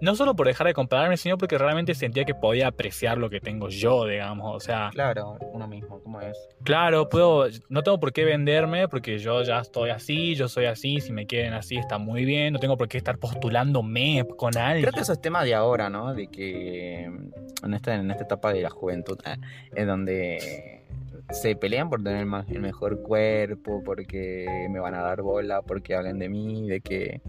No 0.00 0.14
solo 0.14 0.36
por 0.36 0.46
dejar 0.46 0.66
de 0.66 0.74
compararme, 0.74 1.16
sino 1.16 1.38
porque 1.38 1.58
realmente 1.58 1.94
sentía 1.94 2.24
que 2.24 2.34
podía 2.34 2.68
apreciar 2.68 3.18
lo 3.18 3.30
que 3.30 3.40
tengo 3.40 3.68
yo, 3.68 4.06
digamos. 4.06 4.54
O 4.54 4.60
sea, 4.60 4.90
Claro, 4.92 5.38
uno 5.52 5.66
mismo, 5.66 6.00
¿cómo 6.02 6.20
es? 6.20 6.36
claro, 6.62 7.08
puedo, 7.08 7.46
no 7.68 7.82
tengo 7.82 7.98
por 7.98 8.12
qué 8.12 8.24
venderme 8.24 8.88
porque 8.88 9.18
yo 9.18 9.42
ya 9.42 9.60
estoy 9.60 9.90
así, 9.90 10.34
yo 10.34 10.48
soy 10.48 10.66
así, 10.66 11.00
si 11.00 11.12
me 11.12 11.26
quieren 11.26 11.54
así 11.54 11.76
está 11.76 11.98
muy 11.98 12.24
bien, 12.24 12.52
no 12.52 12.58
tengo 12.58 12.76
por 12.76 12.88
qué 12.88 12.98
estar 12.98 13.18
postulándome 13.18 14.24
con 14.36 14.56
alguien. 14.56 14.82
Creo 14.82 14.92
que 14.92 15.00
eso 15.00 15.12
es 15.12 15.20
tema 15.20 15.44
de 15.44 15.54
ahora, 15.54 15.88
¿no? 15.88 16.14
De 16.14 16.28
que 16.28 17.10
mm, 17.10 17.66
en 17.66 17.74
esta, 17.74 17.94
en 17.94 18.10
esta 18.10 18.24
etapa 18.24 18.52
de 18.52 18.62
la 18.62 18.70
juventud, 18.70 19.18
ah, 19.24 19.36
en 19.74 19.86
donde 19.86 20.84
se 21.30 21.56
pelean 21.56 21.90
por 21.90 22.02
tener 22.02 22.26
el 22.48 22.60
mejor 22.60 23.02
cuerpo, 23.02 23.82
porque 23.84 24.66
me 24.70 24.80
van 24.80 24.94
a 24.94 25.02
dar 25.02 25.22
bola, 25.22 25.62
porque 25.62 25.94
hablan 25.94 26.18
de 26.18 26.28
mí, 26.28 26.68
de 26.68 26.80
que, 26.80 27.20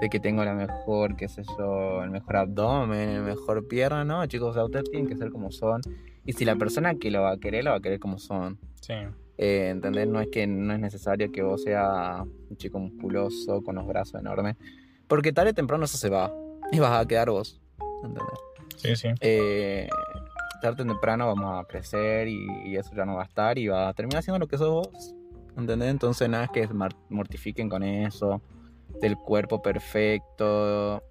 de 0.00 0.08
que 0.08 0.20
tengo 0.20 0.44
la 0.44 0.54
mejor, 0.54 1.16
qué 1.16 1.28
sé 1.28 1.42
yo, 1.58 2.02
el 2.02 2.10
mejor 2.10 2.36
abdomen, 2.36 3.08
el 3.08 3.22
mejor 3.22 3.66
pierna, 3.68 4.04
¿no? 4.04 4.24
Chicos, 4.26 4.50
o 4.50 4.54
sea, 4.54 4.64
ustedes 4.64 4.90
tienen 4.90 5.08
que 5.08 5.16
ser 5.16 5.30
como 5.30 5.50
son. 5.50 5.80
Y 6.24 6.32
si 6.32 6.44
la 6.44 6.56
persona 6.56 6.94
que 6.94 7.10
lo 7.10 7.22
va 7.22 7.32
a 7.32 7.36
querer, 7.38 7.64
lo 7.64 7.70
va 7.70 7.76
a 7.76 7.80
querer 7.80 7.98
como 7.98 8.18
son. 8.18 8.58
Sí. 8.80 8.94
Eh, 9.38 9.68
¿Entendés? 9.70 10.06
No 10.06 10.20
es 10.20 10.28
que 10.28 10.46
no 10.46 10.72
es 10.72 10.80
necesario 10.80 11.30
que 11.32 11.42
vos 11.42 11.62
seas 11.62 12.20
un 12.20 12.56
chico 12.56 12.78
musculoso 12.78 13.62
con 13.62 13.76
los 13.76 13.86
brazos 13.86 14.20
enormes. 14.20 14.56
Porque 15.08 15.32
tarde 15.32 15.50
o 15.50 15.54
temprano 15.54 15.84
eso 15.84 15.98
se 15.98 16.08
va. 16.08 16.32
Y 16.70 16.78
vas 16.78 17.00
a 17.00 17.06
quedar 17.06 17.30
vos. 17.30 17.60
¿Entendés? 18.02 18.38
Sí, 18.76 18.96
sí. 18.96 19.08
Eh, 19.20 19.88
tarde 20.60 20.82
o 20.82 20.86
temprano 20.86 21.26
vamos 21.26 21.60
a 21.60 21.66
crecer 21.66 22.28
y, 22.28 22.46
y 22.64 22.76
eso 22.76 22.94
ya 22.94 23.04
no 23.04 23.16
va 23.16 23.22
a 23.22 23.26
estar 23.26 23.58
y 23.58 23.68
va 23.68 23.88
a 23.88 23.94
terminar 23.94 24.22
siendo 24.22 24.38
lo 24.38 24.46
que 24.46 24.58
sos 24.58 24.70
vos. 24.70 25.14
¿Entendés? 25.56 25.90
Entonces 25.90 26.28
nada 26.28 26.44
es 26.44 26.50
que 26.50 26.68
mortifiquen 27.08 27.68
con 27.68 27.82
eso. 27.82 28.40
Del 29.00 29.16
cuerpo 29.16 29.60
perfecto. 29.62 31.02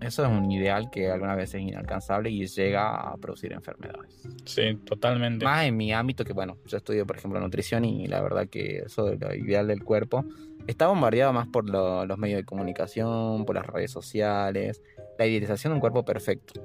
Eso 0.00 0.24
es 0.24 0.30
un 0.30 0.50
ideal 0.50 0.88
que 0.90 1.10
algunas 1.10 1.36
veces 1.36 1.56
es 1.56 1.68
inalcanzable 1.68 2.30
y 2.30 2.46
llega 2.46 2.94
a 2.94 3.16
producir 3.18 3.52
enfermedades. 3.52 4.22
Sí, 4.46 4.74
totalmente. 4.86 5.44
Más 5.44 5.66
en 5.66 5.76
mi 5.76 5.92
ámbito, 5.92 6.24
que 6.24 6.32
bueno, 6.32 6.56
yo 6.64 6.78
estudio, 6.78 7.06
por 7.06 7.18
ejemplo, 7.18 7.38
nutrición 7.38 7.84
y 7.84 8.06
la 8.06 8.22
verdad 8.22 8.48
que 8.48 8.78
eso 8.86 9.04
de 9.04 9.16
lo 9.18 9.34
ideal 9.34 9.66
del 9.66 9.84
cuerpo 9.84 10.24
está 10.66 10.86
bombardeado 10.86 11.34
más 11.34 11.48
por 11.48 11.68
lo- 11.68 12.06
los 12.06 12.16
medios 12.16 12.38
de 12.38 12.44
comunicación, 12.44 13.44
por 13.44 13.56
las 13.56 13.66
redes 13.66 13.90
sociales, 13.90 14.80
la 15.18 15.26
idealización 15.26 15.72
de 15.72 15.74
un 15.74 15.80
cuerpo 15.80 16.02
perfecto. 16.02 16.62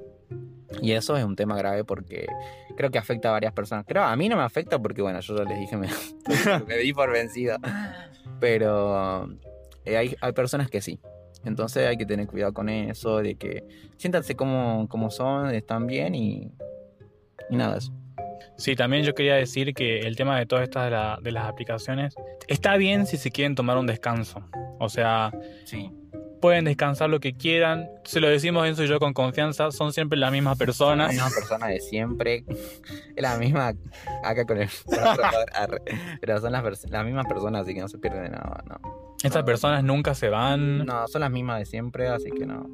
Y 0.82 0.94
eso 0.94 1.18
es 1.18 1.26
un 1.26 1.36
tema 1.36 1.58
grave 1.58 1.84
porque 1.84 2.28
creo 2.78 2.90
que 2.90 2.98
afecta 2.98 3.30
a 3.30 3.32
varias 3.34 3.52
personas. 3.52 3.84
Creo, 3.86 4.04
a 4.04 4.16
mí 4.16 4.30
no 4.30 4.38
me 4.38 4.44
afecta 4.44 4.80
porque, 4.82 5.02
bueno, 5.02 5.20
yo 5.20 5.36
ya 5.38 5.44
les 5.44 5.60
dije, 5.60 5.76
me, 5.76 5.90
me 6.68 6.78
di 6.78 6.94
por 6.94 7.12
vencido. 7.12 7.58
Pero 8.40 9.30
eh, 9.86 9.98
hay, 9.98 10.16
hay 10.22 10.32
personas 10.34 10.70
que 10.70 10.82
sí. 10.82 11.00
Entonces 11.44 11.88
hay 11.88 11.98
que 11.98 12.06
tener 12.06 12.26
cuidado 12.28 12.54
con 12.54 12.70
eso, 12.70 13.18
de 13.18 13.36
que 13.36 13.64
siéntanse 13.98 14.36
como, 14.36 14.88
como 14.90 15.12
son, 15.12 15.54
están 15.54 15.86
bien 15.86 16.16
y, 16.16 16.52
y 17.50 17.56
nada 17.56 17.78
eso. 17.78 17.94
Sí, 18.58 18.76
también 18.76 19.04
yo 19.04 19.14
quería 19.14 19.36
decir 19.36 19.74
que 19.74 20.00
el 20.00 20.16
tema 20.16 20.40
de 20.40 20.46
todas 20.46 20.64
estas 20.64 20.86
de, 20.86 20.92
la- 20.92 21.20
de 21.22 21.32
las 21.32 21.46
aplicaciones 21.46 22.16
está 22.48 22.78
bien 22.78 23.06
si 23.06 23.18
se 23.18 23.30
quieren 23.32 23.54
tomar 23.54 23.78
un 23.78 23.86
descanso. 23.86 24.44
O 24.80 24.88
sea, 24.90 25.32
Sí. 25.66 25.92
pueden 26.42 26.66
descansar 26.66 27.10
lo 27.10 27.20
que 27.20 27.34
quieran. 27.34 27.90
Se 28.06 28.20
lo 28.22 28.30
decimos 28.30 28.66
Enzo 28.68 28.84
y 28.84 28.88
yo 28.88 28.98
con 29.00 29.14
confianza, 29.14 29.72
son 29.72 29.92
siempre 29.94 30.18
las 30.18 30.32
mismas 30.32 30.58
La 30.58 30.66
personas. 30.66 31.12
misma 31.12 31.30
persona 31.30 31.68
de 31.68 31.80
siempre. 31.82 32.44
Es 33.16 33.22
la 33.22 33.38
misma 33.38 33.74
acá 34.24 34.46
con 34.46 34.58
el. 34.62 34.70
Pero 36.22 36.40
son 36.42 36.52
las, 36.52 36.90
las 36.90 37.06
mismas 37.06 37.26
personas, 37.28 37.64
así 37.64 37.74
que 37.74 37.82
no 37.82 37.88
se 37.88 37.98
pierden 37.98 38.24
de 38.24 38.30
nada. 38.30 38.64
No. 38.68 39.05
Estas 39.26 39.44
personas 39.44 39.84
nunca 39.84 40.16
se 40.16 40.30
van. 40.30 40.86
no, 40.86 41.08
son 41.08 41.22
las 41.22 41.32
mismas 41.32 41.60
de 41.60 41.66
siempre, 41.66 42.08
así 42.08 42.30
que 42.32 42.46
no. 42.46 42.70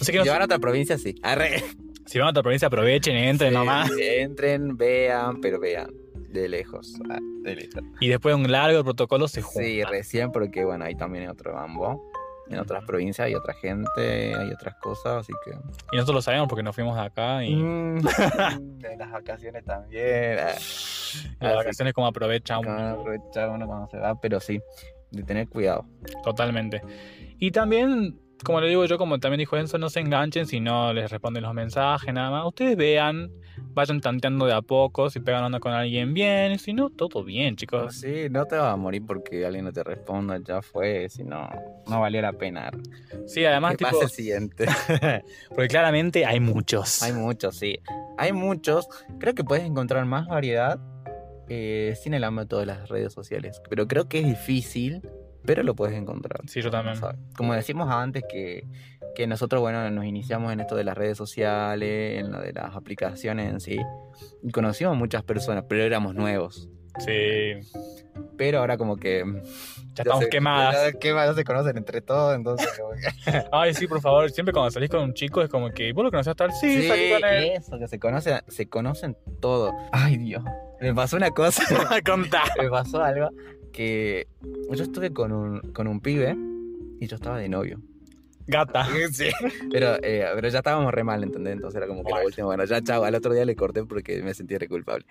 Así 0.00 0.12
que 0.12 0.18
no 0.18 0.24
Si 0.24 0.30
van 0.30 0.42
a 0.42 0.44
otra 0.46 0.58
provincia, 0.58 0.96
sí. 0.98 1.14
Arre. 1.22 1.62
si 2.06 2.18
van 2.18 2.28
a 2.28 2.30
otra 2.30 2.42
provincia, 2.42 2.66
aprovechen, 2.68 3.16
entren 3.16 3.50
Sí, 3.50 3.54
nomás. 3.56 3.90
Entren, 3.98 4.76
vean, 4.76 5.40
pero 5.40 5.60
vean. 5.60 5.90
De 6.30 6.48
lejos. 6.48 6.94
ah, 7.10 7.18
de 7.42 7.54
lejos. 7.54 7.82
Y 8.00 8.08
después 8.08 8.34
de 8.34 8.42
un 8.42 8.50
largo 8.50 8.82
protocolo 8.82 9.28
se 9.28 9.42
juntan. 9.42 9.62
Sí, 9.64 9.82
recién, 9.84 10.32
porque 10.32 10.64
bueno, 10.64 10.84
ahí 10.84 10.96
también 10.96 11.24
hay 11.24 11.30
otro 11.30 11.52
bambo. 11.52 12.10
En 12.50 12.58
otras 12.58 12.84
provincias 12.84 13.24
hay 13.26 13.34
otra 13.34 13.54
gente, 13.54 14.34
hay 14.34 14.50
otras 14.50 14.74
cosas, 14.82 15.20
así 15.20 15.32
que. 15.44 15.52
Y 15.92 15.96
nosotros 15.96 16.16
lo 16.16 16.22
sabemos 16.22 16.46
porque 16.48 16.62
nos 16.62 16.74
fuimos 16.74 16.94
de 16.96 17.02
acá 17.02 17.42
y 17.44 17.54
Mm, 17.54 17.98
en 18.84 18.98
las 18.98 19.10
vacaciones 19.12 19.64
también. 19.64 20.38
ah. 20.40 20.44
las 20.44 20.58
Así 21.40 21.56
vacaciones 21.56 21.94
como 21.94 22.06
aprovechan 22.08 22.60
que 22.62 22.68
no 22.68 22.88
aprovechar 23.00 23.48
uno 23.48 23.66
cuando 23.66 23.86
se 23.88 23.96
va, 23.98 24.20
pero 24.20 24.40
sí, 24.40 24.60
de 25.14 25.22
tener 25.22 25.48
cuidado. 25.48 25.86
totalmente. 26.22 26.82
Y 27.38 27.50
también, 27.50 28.18
como 28.44 28.60
le 28.60 28.68
digo 28.68 28.84
yo, 28.84 28.98
como 28.98 29.18
también 29.18 29.38
dijo 29.38 29.56
Enzo, 29.56 29.78
no 29.78 29.90
se 29.90 30.00
enganchen 30.00 30.46
si 30.46 30.60
no 30.60 30.92
les 30.92 31.10
responden 31.10 31.42
los 31.42 31.54
mensajes, 31.54 32.12
nada 32.12 32.30
más. 32.30 32.46
Ustedes 32.46 32.76
vean, 32.76 33.30
vayan 33.74 34.00
tanteando 34.00 34.46
de 34.46 34.52
a 34.52 34.62
poco, 34.62 35.10
si 35.10 35.20
pegan 35.20 35.44
onda 35.44 35.60
con 35.60 35.72
alguien 35.72 36.14
bien, 36.14 36.52
y 36.52 36.58
si 36.58 36.72
no, 36.72 36.90
todo 36.90 37.24
bien, 37.24 37.56
chicos. 37.56 37.96
Sí, 37.96 38.28
no 38.30 38.46
te 38.46 38.56
vas 38.56 38.72
a 38.72 38.76
morir 38.76 39.02
porque 39.06 39.44
alguien 39.44 39.64
no 39.64 39.72
te 39.72 39.82
responda, 39.82 40.38
ya 40.38 40.62
fue, 40.62 41.08
si 41.08 41.24
no, 41.24 41.48
no 41.88 42.00
valió 42.00 42.22
la 42.22 42.32
pena. 42.32 42.70
Sí, 43.26 43.44
además, 43.44 43.72
que 43.72 43.78
tipo, 43.78 43.90
pase 43.90 44.04
el 44.04 44.10
siguiente. 44.10 44.66
porque 45.50 45.68
claramente 45.68 46.24
hay 46.24 46.40
muchos. 46.40 47.02
Hay 47.02 47.12
muchos, 47.12 47.56
sí. 47.56 47.78
Hay 48.16 48.32
muchos. 48.32 48.88
Creo 49.18 49.34
que 49.34 49.44
puedes 49.44 49.64
encontrar 49.64 50.04
más 50.04 50.28
variedad 50.28 50.78
eh, 51.48 51.94
sin 52.00 52.14
el 52.14 52.24
ámbito 52.24 52.58
de 52.58 52.66
las 52.66 52.88
redes 52.88 53.12
sociales. 53.12 53.60
Pero 53.68 53.86
creo 53.86 54.08
que 54.08 54.20
es 54.20 54.26
difícil, 54.26 55.02
pero 55.44 55.62
lo 55.62 55.74
puedes 55.74 55.96
encontrar. 55.96 56.40
Sí, 56.48 56.60
yo 56.62 56.70
también. 56.70 56.96
¿sabes? 56.96 57.16
Como 57.36 57.54
decimos 57.54 57.88
antes 57.90 58.24
que, 58.30 58.66
que 59.14 59.26
nosotros, 59.26 59.60
bueno, 59.60 59.90
nos 59.90 60.04
iniciamos 60.04 60.52
en 60.52 60.60
esto 60.60 60.74
de 60.76 60.84
las 60.84 60.96
redes 60.96 61.16
sociales, 61.18 62.20
en 62.20 62.32
lo 62.32 62.40
de 62.40 62.52
las 62.52 62.74
aplicaciones 62.74 63.50
en 63.50 63.60
sí. 63.60 63.78
Y 64.42 64.50
conocimos 64.50 64.96
muchas 64.96 65.22
personas, 65.22 65.64
pero 65.68 65.82
éramos 65.82 66.14
nuevos. 66.14 66.68
Sí, 66.98 67.54
Pero 68.36 68.60
ahora 68.60 68.76
como 68.76 68.96
que... 68.96 69.24
ya 69.94 70.02
estamos 70.04 70.22
se- 70.24 70.30
quemadas. 70.30 70.92
ya 70.92 70.98
quemadas, 70.98 71.34
se 71.34 71.42
conocen 71.42 71.76
entre 71.76 72.00
todos, 72.00 72.36
entonces 72.36 72.68
como 72.78 72.90
que... 72.92 73.42
Ay, 73.52 73.74
sí, 73.74 73.88
por 73.88 74.00
favor, 74.00 74.30
siempre 74.30 74.52
cuando 74.52 74.70
salís 74.70 74.90
con 74.90 75.00
un 75.02 75.12
chico 75.12 75.42
es 75.42 75.50
como 75.50 75.70
que, 75.70 75.92
¿vos 75.92 76.04
lo 76.04 76.10
conocés 76.12 76.36
tal? 76.36 76.52
Sí, 76.52 76.82
Sí, 76.82 76.88
salí 76.88 77.10
con 77.10 77.24
él. 77.28 77.50
eso, 77.56 77.78
que 77.80 77.88
se 77.88 77.98
conocen, 77.98 78.38
se 78.46 78.68
conocen 78.68 79.16
todo. 79.40 79.72
Ay, 79.90 80.18
Dios. 80.18 80.44
Me 80.80 80.94
pasó 80.94 81.16
una 81.16 81.30
cosa, 81.30 81.62
me 82.60 82.68
pasó 82.70 83.02
algo 83.02 83.30
que 83.72 84.26
yo 84.70 84.82
estuve 84.84 85.12
con 85.12 85.32
un, 85.32 85.60
con 85.72 85.86
un 85.86 86.00
pibe 86.00 86.36
y 87.00 87.06
yo 87.06 87.16
estaba 87.16 87.38
de 87.38 87.48
novio. 87.48 87.80
Gata. 88.46 88.86
Sí. 89.12 89.30
Pero, 89.70 89.96
eh, 90.02 90.26
pero 90.34 90.48
ya 90.48 90.58
estábamos 90.58 90.92
re 90.92 91.02
mal, 91.04 91.22
¿entendés? 91.22 91.54
Entonces 91.54 91.78
era 91.78 91.86
como 91.86 92.04
que 92.04 92.12
la 92.12 92.24
última, 92.24 92.46
bueno, 92.46 92.64
ya 92.64 92.82
chao, 92.82 93.04
al 93.04 93.14
otro 93.14 93.32
día 93.32 93.44
le 93.44 93.56
corté 93.56 93.84
porque 93.84 94.22
me 94.22 94.34
sentí 94.34 94.56
re 94.58 94.68
culpable. 94.68 95.06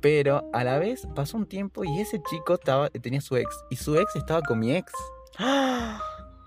Pero 0.00 0.48
a 0.52 0.64
la 0.64 0.78
vez 0.78 1.06
pasó 1.14 1.36
un 1.36 1.46
tiempo 1.46 1.84
y 1.84 2.00
ese 2.00 2.20
chico 2.28 2.54
estaba, 2.54 2.88
tenía 2.90 3.20
su 3.20 3.36
ex 3.36 3.48
y 3.70 3.76
su 3.76 3.96
ex 3.98 4.16
estaba 4.16 4.40
con 4.42 4.58
mi 4.58 4.74
ex. 4.74 4.92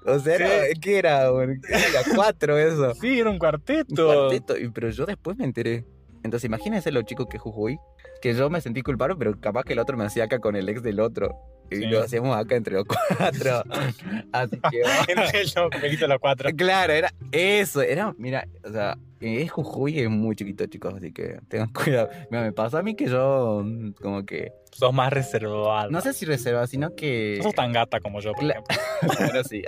O 0.07 0.19
sea, 0.19 0.37
¿qué 0.79 0.99
era? 0.99 1.23
Era 1.31 2.03
cuatro 2.13 2.59
eso. 2.59 2.93
Sí, 2.93 3.19
era 3.19 3.27
un 3.29 3.35
Un 3.35 3.39
cuarteto. 3.39 4.05
cuarteto, 4.05 4.55
y- 4.55 4.69
pero 4.69 4.91
yo 4.91 5.03
después 5.07 5.35
me 5.35 5.45
enteré. 5.45 5.83
Entonces 6.25 6.45
imagínense 6.45 6.91
los 6.91 7.05
chicos 7.05 7.27
que 7.29 7.37
Jujuy, 7.37 7.77
que 8.21 8.33
yo 8.33 8.49
me 8.49 8.59
sentí 8.61 8.81
culpable, 8.81 9.15
pero 9.17 9.39
capaz 9.39 9.63
que 9.63 9.73
el 9.73 9.79
otro 9.79 9.95
me 9.95 10.03
hacía 10.05 10.25
acá 10.25 10.39
con 10.39 10.55
el 10.55 10.67
ex 10.67 10.81
del 10.83 10.99
otro. 10.99 11.35
Y 11.71 11.77
Sí. 11.77 11.85
lo 11.87 12.01
hacíamos 12.03 12.35
acá 12.37 12.55
entre 12.55 12.75
los 12.75 12.85
cuatro. 12.85 13.63
Así 14.33 14.59
que 14.69 14.81
Entre 15.07 15.45
yo, 15.45 15.69
Felito 15.79 16.07
los 16.07 16.19
cuatro. 16.19 16.49
claro, 16.55 16.93
era 16.93 17.11
eso, 17.31 17.81
era, 17.81 18.13
mira, 18.17 18.47
o 18.63 18.69
sea, 18.71 18.97
es 19.19 19.51
Jujuy 19.51 19.99
es 19.99 20.09
muy 20.09 20.35
chiquito, 20.35 20.65
chicos, 20.67 20.93
así 20.95 21.11
que 21.11 21.39
tengan 21.47 21.69
cuidado. 21.73 22.09
Mira, 22.29 22.43
me 22.43 22.51
pasó 22.51 22.77
a 22.77 22.83
mí 22.83 22.95
que 22.95 23.07
yo, 23.07 23.63
mm, 23.65 23.91
como 24.01 24.25
que, 24.25 24.51
Sos 24.71 24.93
más 24.93 25.11
reservado. 25.11 25.89
no 25.89 26.01
sé 26.01 26.13
si 26.13 26.25
reserva, 26.25 26.67
sino 26.67 26.95
que... 26.95 27.35
No 27.37 27.43
sos 27.45 27.55
tan 27.55 27.71
gata 27.71 27.99
como 27.99 28.19
yo, 28.19 28.33
por 28.33 28.43
Cla- 28.43 28.51
ejemplo. 28.51 28.75
bueno, 29.17 29.43
sí, 29.43 29.63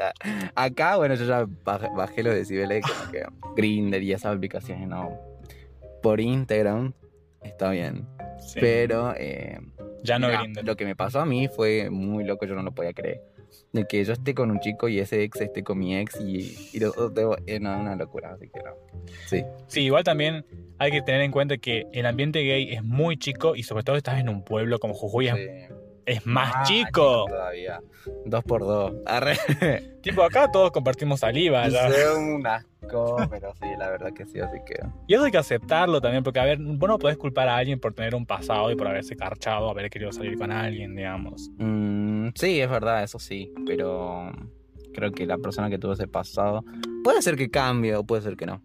acá, 0.53 0.97
bueno, 0.97 1.16
yo 1.16 1.26
ya 1.26 1.43
baj- 1.45 1.95
bajé 1.95 2.22
los 2.24 2.36
decibeles, 2.36 2.84
como 2.86 3.12
que 3.12 3.24
Grindr 3.55 4.01
y 4.03 4.12
esas 4.14 4.36
aplicaciones, 4.36 4.88
no. 4.88 5.18
Por 6.02 6.20
Instagram 6.22 6.93
está 7.43 7.72
bien, 7.72 8.06
Sí. 8.39 8.60
pero... 8.60 9.14
eh, 9.18 9.60
ya 10.04 10.20
no 10.20 10.28
mira, 10.28 10.43
lo 10.64 10.76
que 10.76 10.86
me 10.86 10.95
pasó 10.95 11.20
a 11.20 11.26
mí 11.26 11.48
fue 11.48 11.89
muy 11.89 12.24
loco, 12.24 12.45
yo 12.45 12.56
no 12.56 12.64
lo 12.64 12.72
podía 12.72 12.93
creer. 12.93 13.22
de 13.74 13.86
que 13.86 14.04
yo 14.04 14.14
esté 14.14 14.34
con 14.34 14.52
un 14.52 14.60
chico 14.60 14.88
y 14.89 15.00
ese 15.00 15.24
ex 15.24 15.41
esté 15.41 15.64
con 15.64 15.80
mi 15.80 15.98
ex 15.98 16.20
y, 16.22 16.70
y 16.74 16.80
los 16.80 16.95
dos 16.95 17.14
debo- 17.14 17.38
es 17.45 17.60
una, 17.60 17.78
una 17.78 17.95
locura, 17.95 18.34
así 18.34 18.50
que 18.50 18.60
no. 18.62 18.72
Sí. 19.26 19.43
Sí, 19.68 19.82
igual 19.82 20.04
también 20.04 20.45
hay 20.78 20.91
que 20.91 21.02
tener 21.02 21.22
en 21.22 21.32
cuenta 21.32 21.58
que 21.58 21.86
el 21.93 22.06
ambiente 22.06 22.39
gay 22.43 22.74
es 22.74 22.84
muy 22.84 23.18
chico 23.18 23.56
y 23.56 23.64
sobre 23.64 23.84
todo 23.84 23.95
estás 23.95 24.20
en 24.20 24.30
un 24.30 24.43
pueblo 24.43 24.80
como 24.80 24.93
Jujuy 24.93 25.26
Sí. 25.30 25.32
es 25.38 25.72
más 26.26 26.51
Ah, 26.55 26.64
chico. 26.64 27.26
Todavía. 27.28 27.80
Dos 28.26 28.43
por 28.43 28.62
dos. 28.62 28.93
Arre. 29.05 29.38
Tipo, 30.01 30.24
acá 30.24 30.49
todos 30.51 30.72
compartimos 30.72 31.20
saliva. 31.20 31.68
ya. 31.68 31.91
Son 31.91 32.24
un 32.36 32.47
asco, 32.47 33.18
pero 33.30 33.53
sí, 33.55 33.68
la 33.78 33.89
verdad 33.89 34.14
que 34.14 34.26
sí, 34.26 34.39
así 34.39 34.58
que. 34.66 34.76
Y 35.08 35.16
eso 35.16 35.26
hay 35.26 35.32
que 35.32 35.38
aceptarlo 35.38 35.99
también, 35.99 36.24
porque 36.24 36.39
a 36.39 36.45
ver, 36.45 36.60
vos 36.60 36.88
no 36.88 36.97
podés 36.97 37.18
culpar 37.18 37.49
a 37.49 37.58
alguien 37.58 37.80
por 37.80 37.93
tener 37.93 38.16
un 38.16 38.26
pasado 38.26 38.72
y 38.72 38.76
por 38.78 38.88
haberse 38.88 39.18
carchado, 39.18 39.70
haber 39.70 39.89
querido 39.89 40.14
salir 40.14 40.38
con 40.38 40.51
alguien, 40.51 40.95
digamos. 40.95 41.49
Mm, 41.58 42.30
sí, 42.36 42.62
es 42.62 42.70
verdad, 42.70 43.03
eso 43.03 43.20
sí, 43.20 43.51
pero 43.66 44.32
creo 44.93 45.12
que 45.12 45.26
la 45.26 45.38
persona 45.38 45.70
que 45.70 45.78
tuvo 45.78 45.91
ese 45.93 46.08
pasado 46.08 46.64
puede 47.03 47.22
ser 47.22 47.36
que 47.36 47.49
cambie 47.51 47.93
o 47.95 48.05
puede 48.05 48.22
ser 48.22 48.38
que 48.38 48.45
no. 48.45 48.62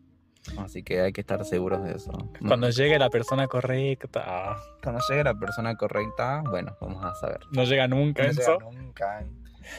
Así 0.59 0.82
que 0.82 1.01
hay 1.01 1.12
que 1.12 1.20
estar 1.20 1.45
seguros 1.45 1.84
de 1.84 1.93
eso. 1.95 2.12
Cuando 2.47 2.68
llegue 2.70 2.99
la 2.99 3.11
persona 3.11 3.47
correcta, 3.47 4.57
Cuando 4.82 5.01
llegue 5.09 5.24
la 5.24 5.34
persona 5.34 5.76
correcta, 5.76 6.43
bueno, 6.49 6.76
vamos 6.80 7.05
a 7.05 7.14
saber. 7.14 7.40
no 7.53 7.64
llega 7.64 7.86
nunca 7.88 8.24
No 8.24 8.30
eso. 8.30 8.59
llega 8.59 8.70
nunca. 8.70 9.24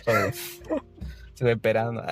Estoy 1.34 1.52
esperando. 1.52 2.04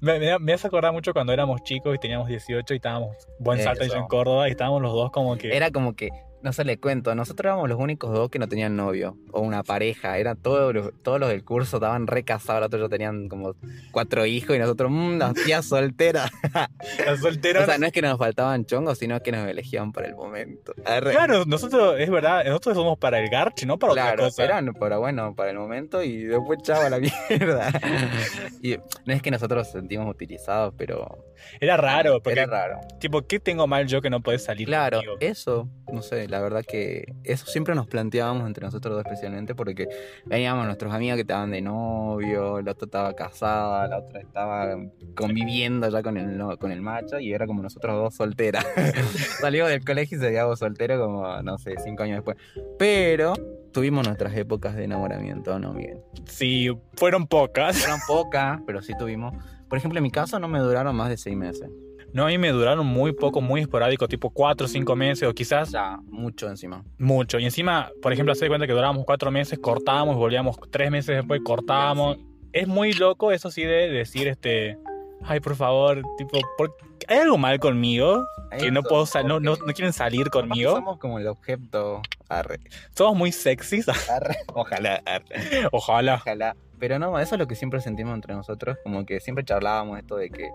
Me, 0.00 0.18
me, 0.18 0.38
me 0.38 0.52
hace 0.52 0.66
acordar 0.66 0.92
mucho 0.92 1.12
cuando 1.12 1.32
éramos 1.32 1.62
chicos 1.62 1.94
y 1.94 1.98
teníamos 1.98 2.28
18 2.28 2.74
y 2.74 2.76
estábamos 2.76 3.16
buen 3.38 3.60
salto 3.62 3.84
en 3.84 4.06
Córdoba 4.06 4.48
y 4.48 4.52
estábamos 4.52 4.82
los 4.82 4.92
dos 4.92 5.10
como 5.10 5.36
que... 5.36 5.56
Era 5.56 5.70
como 5.70 5.94
que, 5.94 6.10
no 6.44 6.52
se 6.52 6.62
le 6.64 6.78
cuento, 6.78 7.14
nosotros 7.14 7.46
éramos 7.50 7.70
los 7.70 7.78
únicos 7.80 8.12
dos 8.12 8.28
que 8.28 8.38
no 8.38 8.46
tenían 8.46 8.76
novio 8.76 9.16
o 9.32 9.40
una 9.40 9.62
pareja. 9.62 10.18
Eran 10.18 10.36
todos 10.36 10.74
los, 10.74 10.92
todos 11.02 11.18
los 11.18 11.30
del 11.30 11.42
curso, 11.42 11.78
estaban 11.78 12.06
re 12.06 12.22
casados, 12.22 12.60
los 12.60 12.66
otros 12.68 12.82
ya 12.82 12.88
tenían 12.90 13.28
como 13.30 13.54
cuatro 13.90 14.26
hijos 14.26 14.54
y 14.54 14.58
nosotros, 14.58 14.90
mmm, 14.92 15.16
las 15.16 15.32
tías 15.34 15.64
solteras. 15.64 16.30
la 17.06 17.16
soltera... 17.16 17.62
O 17.62 17.64
sea, 17.64 17.78
no 17.78 17.86
es 17.86 17.92
que 17.92 18.02
nos 18.02 18.18
faltaban 18.18 18.66
chongos, 18.66 18.98
sino 18.98 19.18
que 19.20 19.32
nos 19.32 19.48
elegían 19.48 19.90
por 19.92 20.04
el 20.04 20.14
momento. 20.14 20.74
Arre. 20.84 21.12
Claro, 21.12 21.44
nosotros, 21.46 21.98
es 21.98 22.10
verdad, 22.10 22.44
nosotros 22.44 22.76
somos 22.76 22.98
para 22.98 23.18
el 23.20 23.30
garche, 23.30 23.64
no 23.64 23.78
para 23.78 23.92
otra 23.92 24.02
Claro, 24.04 24.24
cosa. 24.24 24.44
eran, 24.44 24.74
pero 24.78 25.00
bueno, 25.00 25.34
para 25.34 25.50
el 25.50 25.56
momento 25.56 26.02
y 26.02 26.24
después 26.24 26.58
chavo 26.62 26.82
a 26.82 26.90
la 26.90 26.98
mierda. 27.00 27.72
y 28.62 28.76
no 29.06 29.14
es 29.14 29.22
que 29.22 29.30
nosotros 29.30 29.64
nos 29.64 29.72
sentimos 29.72 30.06
utilizados, 30.10 30.74
pero 30.76 31.24
Era 31.58 31.78
raro, 31.78 32.20
porque, 32.22 32.38
era 32.38 32.46
raro. 32.46 32.80
tipo, 33.00 33.22
¿qué 33.26 33.40
tengo 33.40 33.66
mal 33.66 33.86
yo 33.86 34.02
que 34.02 34.10
no 34.10 34.20
podés 34.20 34.44
salir 34.44 34.66
Claro, 34.66 35.00
eso, 35.20 35.70
no 35.90 36.02
sé, 36.02 36.28
la 36.34 36.40
verdad 36.40 36.64
que 36.66 37.14
eso 37.22 37.46
siempre 37.46 37.76
nos 37.76 37.86
planteábamos 37.86 38.48
entre 38.48 38.64
nosotros 38.64 38.96
dos 38.96 39.04
especialmente 39.04 39.54
porque 39.54 39.88
veníamos 40.24 40.66
nuestros 40.66 40.92
amigos 40.92 41.14
que 41.14 41.20
estaban 41.20 41.52
de 41.52 41.62
novio, 41.62 42.60
la 42.60 42.72
otra 42.72 42.86
estaba 42.86 43.14
casada, 43.14 43.86
la 43.86 43.98
otra 43.98 44.20
estaba 44.20 44.76
conviviendo 45.14 45.88
ya 45.88 46.02
con 46.02 46.16
el, 46.16 46.58
con 46.58 46.72
el 46.72 46.80
macho 46.80 47.20
y 47.20 47.32
era 47.32 47.46
como 47.46 47.62
nosotros 47.62 47.94
dos 47.94 48.14
solteras. 48.16 48.66
Salimos 49.40 49.68
del 49.68 49.84
colegio 49.84 50.18
y 50.18 50.20
seguíamos 50.20 50.58
solteros 50.58 50.98
como, 50.98 51.40
no 51.42 51.56
sé, 51.56 51.76
cinco 51.84 52.02
años 52.02 52.16
después. 52.16 52.36
Pero 52.76 53.34
tuvimos 53.70 54.04
nuestras 54.04 54.36
épocas 54.36 54.74
de 54.74 54.84
enamoramiento, 54.84 55.56
¿no, 55.60 55.72
Miguel? 55.72 56.00
Sí, 56.26 56.68
fueron 56.94 57.28
pocas. 57.28 57.78
Fueron 57.78 58.00
pocas, 58.08 58.60
pero 58.66 58.82
sí 58.82 58.92
tuvimos. 58.98 59.34
Por 59.68 59.78
ejemplo, 59.78 59.98
en 59.98 60.02
mi 60.02 60.10
caso 60.10 60.40
no 60.40 60.48
me 60.48 60.58
duraron 60.58 60.96
más 60.96 61.10
de 61.10 61.16
seis 61.16 61.36
meses. 61.36 61.70
No, 62.14 62.24
a 62.24 62.28
mí 62.28 62.38
me 62.38 62.48
duraron 62.50 62.86
muy 62.86 63.12
poco, 63.12 63.40
muy 63.42 63.60
esporádico, 63.60 64.06
tipo 64.08 64.30
cuatro 64.30 64.64
o 64.66 64.68
cinco 64.68 64.94
meses, 64.96 65.28
o 65.28 65.34
quizás 65.34 65.72
Ya, 65.72 65.98
mucho 66.06 66.48
encima. 66.48 66.82
mucho. 66.96 67.38
Y 67.40 67.44
encima, 67.44 67.90
por 68.00 68.12
ejemplo, 68.12 68.32
hace 68.32 68.44
de 68.44 68.48
cuenta 68.50 68.66
que 68.66 68.72
durábamos 68.72 69.04
cuatro 69.04 69.30
meses, 69.32 69.58
cortábamos, 69.58 70.16
volvíamos 70.16 70.56
tres 70.70 70.90
meses 70.90 71.16
después, 71.16 71.40
cortábamos. 71.44 72.16
Es 72.52 72.68
muy 72.68 72.92
loco 72.92 73.32
eso 73.32 73.50
sí 73.50 73.64
de 73.64 73.90
decir, 73.90 74.28
este, 74.28 74.78
ay, 75.24 75.40
por 75.40 75.56
favor, 75.56 76.02
tipo, 76.16 76.38
¿por- 76.56 76.76
¿hay 77.08 77.18
algo 77.18 77.36
mal 77.36 77.58
conmigo? 77.58 78.24
Que 78.60 78.70
no 78.70 78.84
puedo 78.84 79.04
sal- 79.06 79.26
no, 79.26 79.40
no, 79.40 79.56
no 79.56 79.72
quieren 79.74 79.92
salir 79.92 80.30
conmigo. 80.30 80.70
Somos 80.76 80.98
como 80.98 81.18
el 81.18 81.26
objeto. 81.26 82.00
Arre, 82.28 82.60
Somos 82.96 83.16
muy 83.18 83.32
sexys, 83.32 83.86
arre. 84.08 84.36
Ojalá, 84.54 85.02
arre. 85.04 85.66
ojalá. 85.72 86.14
Ojalá. 86.14 86.56
Pero 86.78 86.98
no, 87.00 87.18
eso 87.18 87.34
es 87.34 87.38
lo 87.40 87.46
que 87.48 87.54
siempre 87.56 87.80
sentimos 87.80 88.14
entre 88.14 88.34
nosotros. 88.34 88.76
Como 88.84 89.04
que 89.06 89.18
siempre 89.18 89.44
charlábamos 89.44 89.98
esto 89.98 90.16
de 90.16 90.30
que. 90.30 90.48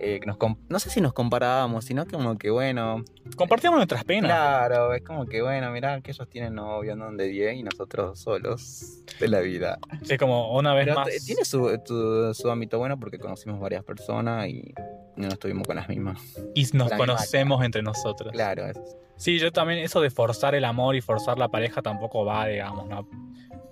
Eh, 0.00 0.20
nos 0.26 0.36
no 0.68 0.78
sé 0.80 0.90
si 0.90 1.00
nos 1.00 1.12
comparábamos, 1.12 1.84
sino 1.84 2.04
que 2.06 2.12
como 2.12 2.38
que 2.38 2.50
bueno. 2.50 3.04
Compartíamos 3.36 3.76
nuestras 3.78 4.02
penas. 4.04 4.30
Claro, 4.30 4.94
es 4.94 5.02
como 5.02 5.26
que 5.26 5.42
bueno, 5.42 5.70
mirá 5.70 6.00
que 6.00 6.10
ellos 6.12 6.28
tienen 6.28 6.54
novio, 6.54 6.92
andan 6.94 7.16
de 7.16 7.26
10 7.28 7.54
y 7.56 7.62
nosotros 7.62 8.18
solos 8.18 9.02
de 9.20 9.28
la 9.28 9.40
vida. 9.40 9.78
Es 10.08 10.18
como 10.18 10.56
una 10.56 10.74
vez 10.74 10.86
Pero 10.86 10.96
más. 11.00 11.08
tiene 11.24 11.44
su, 11.44 11.78
tu- 11.84 12.32
su 12.34 12.50
ámbito 12.50 12.78
bueno 12.78 12.98
porque 12.98 13.18
conocimos 13.18 13.60
varias 13.60 13.84
personas 13.84 14.48
y 14.48 14.72
no 15.16 15.28
estuvimos 15.28 15.66
con 15.66 15.76
las 15.76 15.88
mismas. 15.88 16.18
Y 16.54 16.62
nos 16.72 16.86
misma 16.86 16.96
conocemos 16.96 17.62
entre 17.64 17.82
nosotros. 17.82 18.32
Claro, 18.32 18.66
eso. 18.66 18.80
Sí, 19.16 19.38
yo 19.38 19.52
también, 19.52 19.80
eso 19.80 20.00
de 20.00 20.08
forzar 20.08 20.54
el 20.54 20.64
amor 20.64 20.96
y 20.96 21.02
forzar 21.02 21.38
la 21.38 21.48
pareja 21.48 21.82
tampoco 21.82 22.24
va, 22.24 22.46
digamos, 22.46 22.88
¿no? 22.88 23.06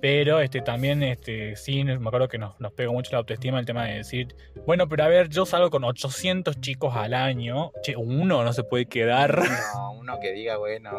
Pero 0.00 0.40
este, 0.40 0.60
también, 0.60 1.02
este, 1.02 1.56
sí, 1.56 1.82
me 1.82 1.94
acuerdo 1.94 2.28
que 2.28 2.38
nos, 2.38 2.58
nos 2.60 2.72
pegó 2.72 2.92
mucho 2.92 3.10
la 3.12 3.18
autoestima 3.18 3.58
el 3.58 3.66
tema 3.66 3.84
de 3.84 3.96
decir, 3.96 4.34
bueno, 4.66 4.88
pero 4.88 5.04
a 5.04 5.08
ver, 5.08 5.28
yo 5.28 5.44
salgo 5.44 5.70
con 5.70 5.82
800 5.84 6.60
chicos 6.60 6.94
al 6.94 7.14
año, 7.14 7.72
che, 7.82 7.96
uno 7.96 8.44
no 8.44 8.52
se 8.52 8.62
puede 8.62 8.86
quedar. 8.86 9.42
No, 9.74 9.92
uno 9.92 10.18
que 10.20 10.32
diga, 10.32 10.56
bueno, 10.56 10.90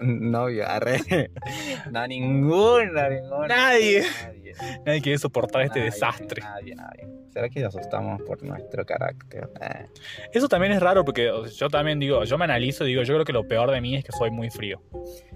novio, 0.00 0.66
arre. 0.68 1.00
No, 1.90 2.06
ninguno, 2.06 3.08
ninguno. 3.10 3.46
Nadie. 3.46 4.02
Nadie. 4.24 4.52
Nadie 4.84 5.00
quiere 5.00 5.18
soportar 5.18 5.62
este 5.62 5.78
Nadie, 5.78 5.90
desastre. 5.90 6.42
Nadie, 6.42 6.74
nadie. 6.74 7.08
¿Será 7.32 7.48
que 7.48 7.60
nos 7.60 7.76
asustamos 7.76 8.20
por 8.22 8.42
nuestro 8.42 8.84
carácter? 8.84 9.48
Eh, 9.60 9.86
Eso 10.32 10.48
también 10.48 10.72
es 10.72 10.80
raro 10.80 11.04
porque 11.04 11.30
yo 11.56 11.68
también 11.68 12.00
digo, 12.00 12.24
yo 12.24 12.36
me 12.36 12.44
analizo 12.44 12.84
y 12.84 12.88
digo, 12.88 13.02
yo 13.04 13.14
creo 13.14 13.24
que 13.24 13.32
lo 13.32 13.46
peor 13.46 13.70
de 13.70 13.80
mí 13.80 13.94
es 13.94 14.04
que 14.04 14.10
soy 14.12 14.30
muy 14.32 14.50
frío. 14.50 14.82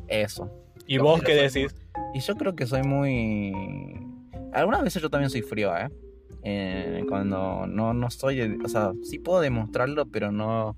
Eso. 0.08 0.50
¿Y 0.86 0.96
Yo 0.96 1.02
vos 1.02 1.22
qué 1.22 1.34
decís? 1.34 1.74
Y 2.14 2.20
yo 2.20 2.36
creo 2.36 2.54
que 2.54 2.66
soy 2.66 2.82
muy. 2.82 3.52
Algunas 4.52 4.82
veces 4.82 5.02
yo 5.02 5.10
también 5.10 5.30
soy 5.30 5.42
frío, 5.42 5.76
¿eh? 5.76 5.88
Eh, 6.42 7.04
cuando 7.08 7.66
no, 7.66 7.94
no 7.94 8.10
soy. 8.10 8.58
O 8.64 8.68
sea, 8.68 8.92
sí 9.02 9.18
puedo 9.18 9.40
demostrarlo, 9.40 10.06
pero 10.06 10.30
no. 10.32 10.76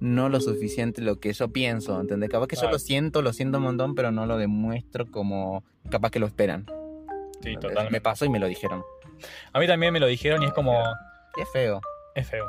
No 0.00 0.28
lo 0.28 0.40
suficiente 0.40 1.00
lo 1.00 1.18
que 1.18 1.32
yo 1.32 1.48
pienso, 1.48 1.98
¿entendés? 1.98 2.28
Capaz 2.28 2.46
que 2.48 2.56
yo 2.56 2.62
Claro. 2.62 2.74
lo 2.74 2.78
siento, 2.78 3.22
lo 3.22 3.32
siento 3.32 3.56
un 3.58 3.64
montón, 3.64 3.94
pero 3.94 4.10
no 4.10 4.26
lo 4.26 4.36
demuestro 4.36 5.06
como 5.10 5.64
capaz 5.88 6.10
que 6.10 6.18
lo 6.18 6.26
esperan. 6.26 6.66
Sí, 7.42 7.50
Me 7.50 7.56
totalmente. 7.56 8.00
pasó 8.02 8.24
y 8.26 8.28
me 8.28 8.38
lo 8.38 8.46
dijeron. 8.46 8.82
A 9.52 9.60
mí 9.60 9.66
también 9.66 9.92
me 9.92 10.00
lo 10.00 10.06
dijeron 10.06 10.42
y 10.42 10.46
es 10.46 10.52
como, 10.52 10.72
Y 11.36 11.40
es 11.40 11.48
feo. 11.52 11.80
es 12.14 12.28
feo. 12.28 12.44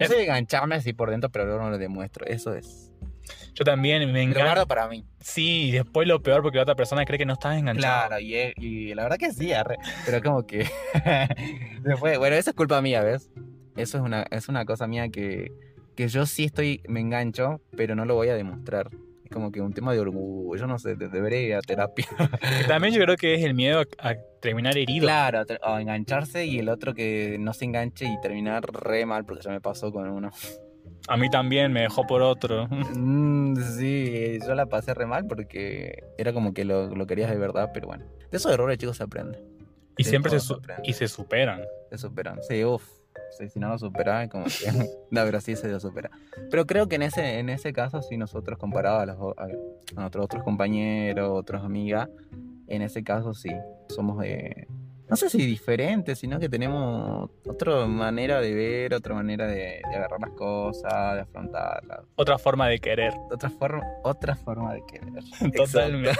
Yo 0.00 0.06
soy 0.06 0.16
de 0.18 0.22
engancharme 0.24 0.76
así 0.76 0.92
por 0.94 1.10
dentro, 1.10 1.28
pero 1.30 1.44
luego 1.44 1.60
no 1.62 1.70
lo 1.70 1.76
demuestro. 1.78 2.24
Eso 2.26 2.54
es. 2.54 2.87
Yo 3.54 3.64
también 3.64 4.00
me 4.12 4.24
lo 4.24 4.30
encanta. 4.30 4.44
guardo 4.44 4.66
para 4.68 4.88
mí. 4.88 5.04
Sí, 5.20 5.68
y 5.68 5.70
después 5.72 6.06
lo 6.06 6.22
peor 6.22 6.42
porque 6.42 6.56
la 6.58 6.62
otra 6.62 6.76
persona 6.76 7.04
cree 7.04 7.18
que 7.18 7.26
no 7.26 7.32
estás 7.32 7.58
enganchado. 7.58 8.08
Claro, 8.08 8.20
y, 8.20 8.34
y 8.56 8.94
la 8.94 9.02
verdad 9.02 9.16
que 9.18 9.32
sí, 9.32 9.52
arre. 9.52 9.76
pero 10.06 10.22
como 10.22 10.46
que 10.46 10.66
después, 11.82 12.18
bueno, 12.18 12.36
eso 12.36 12.50
es 12.50 12.56
culpa 12.56 12.80
mía, 12.80 13.02
¿ves? 13.02 13.30
Eso 13.76 13.98
es 13.98 14.04
una, 14.04 14.24
es 14.30 14.48
una 14.48 14.64
cosa 14.64 14.86
mía 14.86 15.08
que, 15.08 15.52
que 15.96 16.08
yo 16.08 16.26
sí 16.26 16.44
estoy, 16.44 16.82
me 16.88 17.00
engancho, 17.00 17.60
pero 17.76 17.94
no 17.94 18.04
lo 18.04 18.14
voy 18.14 18.28
a 18.28 18.34
demostrar. 18.34 18.90
Es 19.24 19.30
como 19.30 19.52
que 19.52 19.60
un 19.60 19.72
tema 19.74 19.92
de 19.92 20.00
orgullo, 20.00 20.58
yo 20.58 20.66
no 20.66 20.78
sé, 20.78 20.94
de- 20.96 21.08
debería 21.08 21.40
ir 21.42 21.54
a 21.54 21.60
terapia. 21.60 22.06
También 22.66 22.94
yo 22.94 23.02
creo 23.02 23.16
que 23.16 23.34
es 23.34 23.44
el 23.44 23.54
miedo 23.54 23.80
a, 23.98 24.08
a 24.10 24.14
terminar 24.40 24.76
herido. 24.78 25.04
Claro, 25.06 25.42
o 25.64 25.78
engancharse 25.78 26.46
y 26.46 26.58
el 26.60 26.68
otro 26.68 26.94
que 26.94 27.36
no 27.40 27.52
se 27.52 27.64
enganche 27.66 28.06
y 28.06 28.20
terminar 28.20 28.64
re 28.72 29.04
mal, 29.04 29.24
porque 29.24 29.42
ya 29.44 29.50
me 29.50 29.60
pasó 29.60 29.92
con 29.92 30.08
uno. 30.08 30.30
A 31.08 31.16
mí 31.16 31.30
también 31.30 31.72
me 31.72 31.80
dejó 31.82 32.06
por 32.06 32.22
otro. 32.22 32.68
Mm, 32.68 33.56
sí, 33.76 34.38
yo 34.46 34.54
la 34.54 34.66
pasé 34.66 34.94
re 34.94 35.06
mal 35.06 35.26
porque 35.26 36.04
era 36.18 36.32
como 36.32 36.52
que 36.52 36.64
lo, 36.64 36.94
lo 36.94 37.06
querías 37.06 37.30
de 37.30 37.38
verdad, 37.38 37.70
pero 37.72 37.86
bueno. 37.88 38.04
De 38.30 38.36
esos 38.36 38.52
errores, 38.52 38.78
chicos, 38.78 38.96
se 38.98 39.04
aprende. 39.04 39.42
Y 39.96 40.04
siempre 40.04 40.30
se, 40.30 40.40
se 40.40 40.54
y 40.84 40.92
se 40.92 41.08
superan. 41.08 41.62
Se 41.90 41.98
superan. 41.98 42.38
Sí, 42.42 42.64
uff. 42.64 42.84
Sí, 43.36 43.48
si 43.48 43.58
no 43.58 43.68
lo 43.68 43.78
superaba, 43.78 44.24
es 44.24 44.30
como 44.30 44.44
que. 44.44 44.50
no, 45.10 45.24
pero 45.24 45.40
sí 45.40 45.56
se 45.56 45.68
lo 45.68 45.80
supera. 45.80 46.10
Pero 46.50 46.66
creo 46.66 46.88
que 46.88 46.96
en 46.96 47.02
ese, 47.02 47.38
en 47.38 47.48
ese 47.48 47.72
caso, 47.72 48.02
sí, 48.02 48.16
nosotros 48.16 48.58
comparados 48.58 49.02
a, 49.02 49.06
los, 49.06 49.38
a, 49.38 49.44
a 49.96 50.00
nuestros 50.00 50.24
otros 50.24 50.42
compañeros, 50.42 51.30
otras 51.32 51.64
amigas, 51.64 52.08
en 52.68 52.82
ese 52.82 53.02
caso 53.02 53.34
sí, 53.34 53.50
somos 53.88 54.18
de. 54.18 54.68
No 55.08 55.16
sé 55.16 55.30
si 55.30 55.38
diferentes, 55.38 56.18
sino 56.18 56.38
que 56.38 56.48
tenemos 56.48 57.30
otra 57.46 57.86
manera 57.86 58.40
de 58.40 58.54
ver, 58.54 58.94
otra 58.94 59.14
manera 59.14 59.46
de, 59.46 59.80
de 59.88 59.96
agarrar 59.96 60.20
las 60.20 60.30
cosas, 60.30 61.14
de 61.14 61.20
afrontarlas. 61.20 62.00
Otra 62.16 62.38
forma 62.38 62.68
de 62.68 62.78
querer. 62.78 63.14
Otra 63.30 63.48
forma, 63.48 63.82
otra 64.02 64.34
forma 64.36 64.74
de 64.74 64.82
querer. 64.86 65.24
Totalmente. 65.56 66.18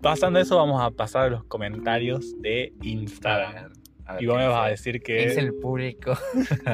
Pasando 0.00 0.40
eso, 0.40 0.56
vamos 0.56 0.82
a 0.82 0.90
pasar 0.90 1.26
a 1.26 1.30
los 1.30 1.44
comentarios 1.44 2.34
de 2.42 2.72
Instagram. 2.82 3.72
A 4.04 4.14
ver 4.14 4.22
Y 4.22 4.26
vos 4.26 4.36
me 4.36 4.48
vas 4.48 4.66
a 4.66 4.68
decir 4.70 5.00
que. 5.00 5.28
dice 5.28 5.40
el 5.40 5.54
público. 5.54 6.12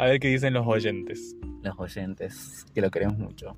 A 0.00 0.06
ver 0.06 0.20
qué 0.20 0.28
dicen 0.28 0.52
los 0.52 0.66
oyentes. 0.66 1.34
Los 1.62 1.78
oyentes, 1.78 2.66
que 2.74 2.80
lo 2.80 2.90
queremos 2.90 3.18
mucho. 3.18 3.56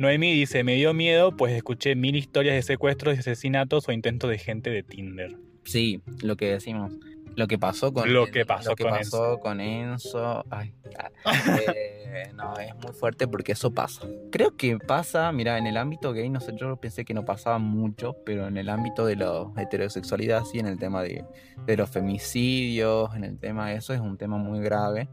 Noemí 0.00 0.32
dice, 0.32 0.64
me 0.64 0.76
dio 0.76 0.94
miedo 0.94 1.36
pues 1.36 1.52
escuché 1.52 1.94
mil 1.94 2.16
historias 2.16 2.54
de 2.54 2.62
secuestros 2.62 3.18
asesinatos 3.18 3.86
o 3.86 3.92
intentos 3.92 4.30
de 4.30 4.38
gente 4.38 4.70
de 4.70 4.82
Tinder. 4.82 5.36
Sí, 5.64 6.00
lo 6.22 6.38
que 6.38 6.52
decimos. 6.52 6.90
Lo 7.36 7.46
que 7.46 7.58
pasó 7.58 7.92
con 7.92 8.10
Lo 8.10 8.26
que 8.28 8.46
pasó 8.46 8.70
lo 8.70 8.76
que 8.76 8.84
con 8.84 8.92
pasó 8.94 9.38
con 9.40 9.60
Enzo. 9.60 10.42
Ay, 10.48 10.72
eh, 11.66 12.32
no, 12.34 12.56
es 12.56 12.74
muy 12.76 12.94
fuerte 12.94 13.28
porque 13.28 13.52
eso 13.52 13.74
pasa. 13.74 14.08
Creo 14.32 14.56
que 14.56 14.78
pasa, 14.78 15.30
mira, 15.32 15.58
en 15.58 15.66
el 15.66 15.76
ámbito 15.76 16.14
gay, 16.14 16.30
no 16.30 16.40
sé, 16.40 16.52
yo 16.56 16.76
pensé 16.76 17.04
que 17.04 17.12
no 17.12 17.26
pasaba 17.26 17.58
mucho, 17.58 18.16
pero 18.24 18.48
en 18.48 18.56
el 18.56 18.70
ámbito 18.70 19.04
de 19.04 19.16
la 19.16 19.50
heterosexualidad, 19.58 20.44
sí, 20.44 20.60
en 20.60 20.66
el 20.66 20.78
tema 20.78 21.02
de, 21.02 21.26
de 21.66 21.76
los 21.76 21.90
femicidios, 21.90 23.14
en 23.14 23.24
el 23.24 23.38
tema 23.38 23.68
de 23.68 23.76
eso, 23.76 23.92
es 23.92 24.00
un 24.00 24.16
tema 24.16 24.38
muy 24.38 24.60
grave. 24.60 25.10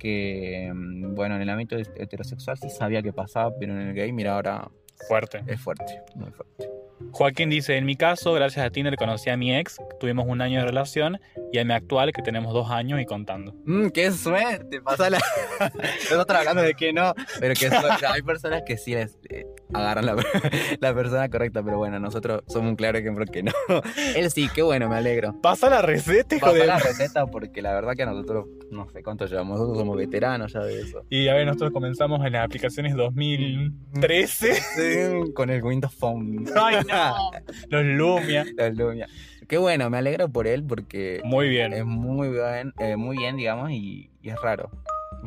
Que, 0.00 0.72
mm, 0.74 1.14
bueno, 1.14 1.36
en 1.36 1.42
el 1.42 1.50
ámbito 1.50 1.76
heterosexual 1.76 2.56
sí 2.58 2.70
sabía 2.70 3.02
que 3.02 3.12
pasaba, 3.12 3.54
pero 3.58 3.74
en 3.74 3.88
el 3.88 3.94
gay, 3.94 4.10
mira, 4.12 4.34
ahora 4.34 4.68
Fuerte. 5.06 5.42
es 5.46 5.60
fuerte, 5.60 6.00
muy 6.16 6.30
fuerte. 6.30 6.68
Joaquín 7.12 7.50
dice, 7.50 7.76
en 7.76 7.86
mi 7.86 7.96
caso, 7.96 8.32
gracias 8.32 8.64
a 8.64 8.70
Tinder 8.70 8.96
conocí 8.96 9.30
a 9.30 9.36
mi 9.36 9.54
ex, 9.56 9.76
tuvimos 9.98 10.26
un 10.28 10.40
año 10.40 10.60
de 10.60 10.66
relación, 10.66 11.18
y 11.52 11.58
a 11.58 11.64
mi 11.64 11.72
actual, 11.72 12.12
que 12.12 12.22
tenemos 12.22 12.52
dos 12.52 12.70
años 12.70 13.00
y 13.00 13.06
contando. 13.06 13.54
Mm, 13.64 13.88
¡Qué 13.88 14.12
suerte! 14.12 14.80
Pasa 14.80 15.10
la... 15.10 15.18
Nosotros 16.10 16.38
hablando 16.38 16.62
de 16.62 16.74
que 16.74 16.92
no, 16.92 17.14
pero 17.40 17.54
que. 17.54 17.70
Hay 18.06 18.22
personas 18.22 18.62
que 18.64 18.76
sí 18.76 18.94
les 18.94 19.18
eh, 19.28 19.44
agarran 19.72 20.06
la, 20.06 20.16
la 20.80 20.94
persona 20.94 21.28
correcta, 21.28 21.62
pero 21.62 21.78
bueno, 21.78 21.98
nosotros 21.98 22.42
somos 22.46 22.70
un 22.70 22.76
claro 22.76 22.98
ejemplo 22.98 23.24
que 23.26 23.42
no. 23.42 23.52
Él 24.16 24.30
sí, 24.30 24.48
qué 24.54 24.62
bueno, 24.62 24.88
me 24.88 24.96
alegro. 24.96 25.34
Pasa 25.40 25.68
la 25.68 25.82
receta, 25.82 26.36
hijo 26.36 26.46
Pasó 26.46 26.58
de... 26.58 26.66
la 26.66 26.78
receta 26.78 27.26
porque 27.26 27.62
la 27.62 27.72
verdad 27.74 27.94
que 27.96 28.06
nosotros, 28.06 28.46
no 28.70 28.88
sé 28.90 29.02
cuánto 29.02 29.26
llevamos, 29.26 29.58
nosotros 29.58 29.78
somos 29.78 29.96
veteranos 29.96 30.52
ya 30.52 30.60
de 30.60 30.80
eso. 30.80 31.04
Y 31.08 31.28
a 31.28 31.34
ver, 31.34 31.46
nosotros 31.46 31.72
comenzamos 31.72 32.24
en 32.24 32.32
las 32.32 32.44
aplicaciones 32.44 32.94
2013. 32.94 34.54
Sí, 34.54 35.32
con 35.34 35.50
el 35.50 35.62
Windows 35.62 35.94
Phone. 35.94 36.46
¡Ay, 36.56 36.76
no! 36.90 37.30
Los 37.68 37.84
Lumia. 37.84 38.44
La 38.56 38.68
Lumia. 38.70 39.06
Qué 39.48 39.58
bueno, 39.58 39.90
me 39.90 39.98
alegro 39.98 40.28
por 40.28 40.46
él 40.46 40.62
porque 40.64 41.20
Muy 41.24 41.48
bien. 41.48 41.72
es 41.72 41.84
muy 41.84 42.28
bien, 42.28 42.72
eh, 42.78 42.96
muy 42.96 43.16
bien, 43.16 43.36
digamos, 43.36 43.70
y, 43.70 44.10
y 44.22 44.28
es 44.30 44.40
raro. 44.40 44.70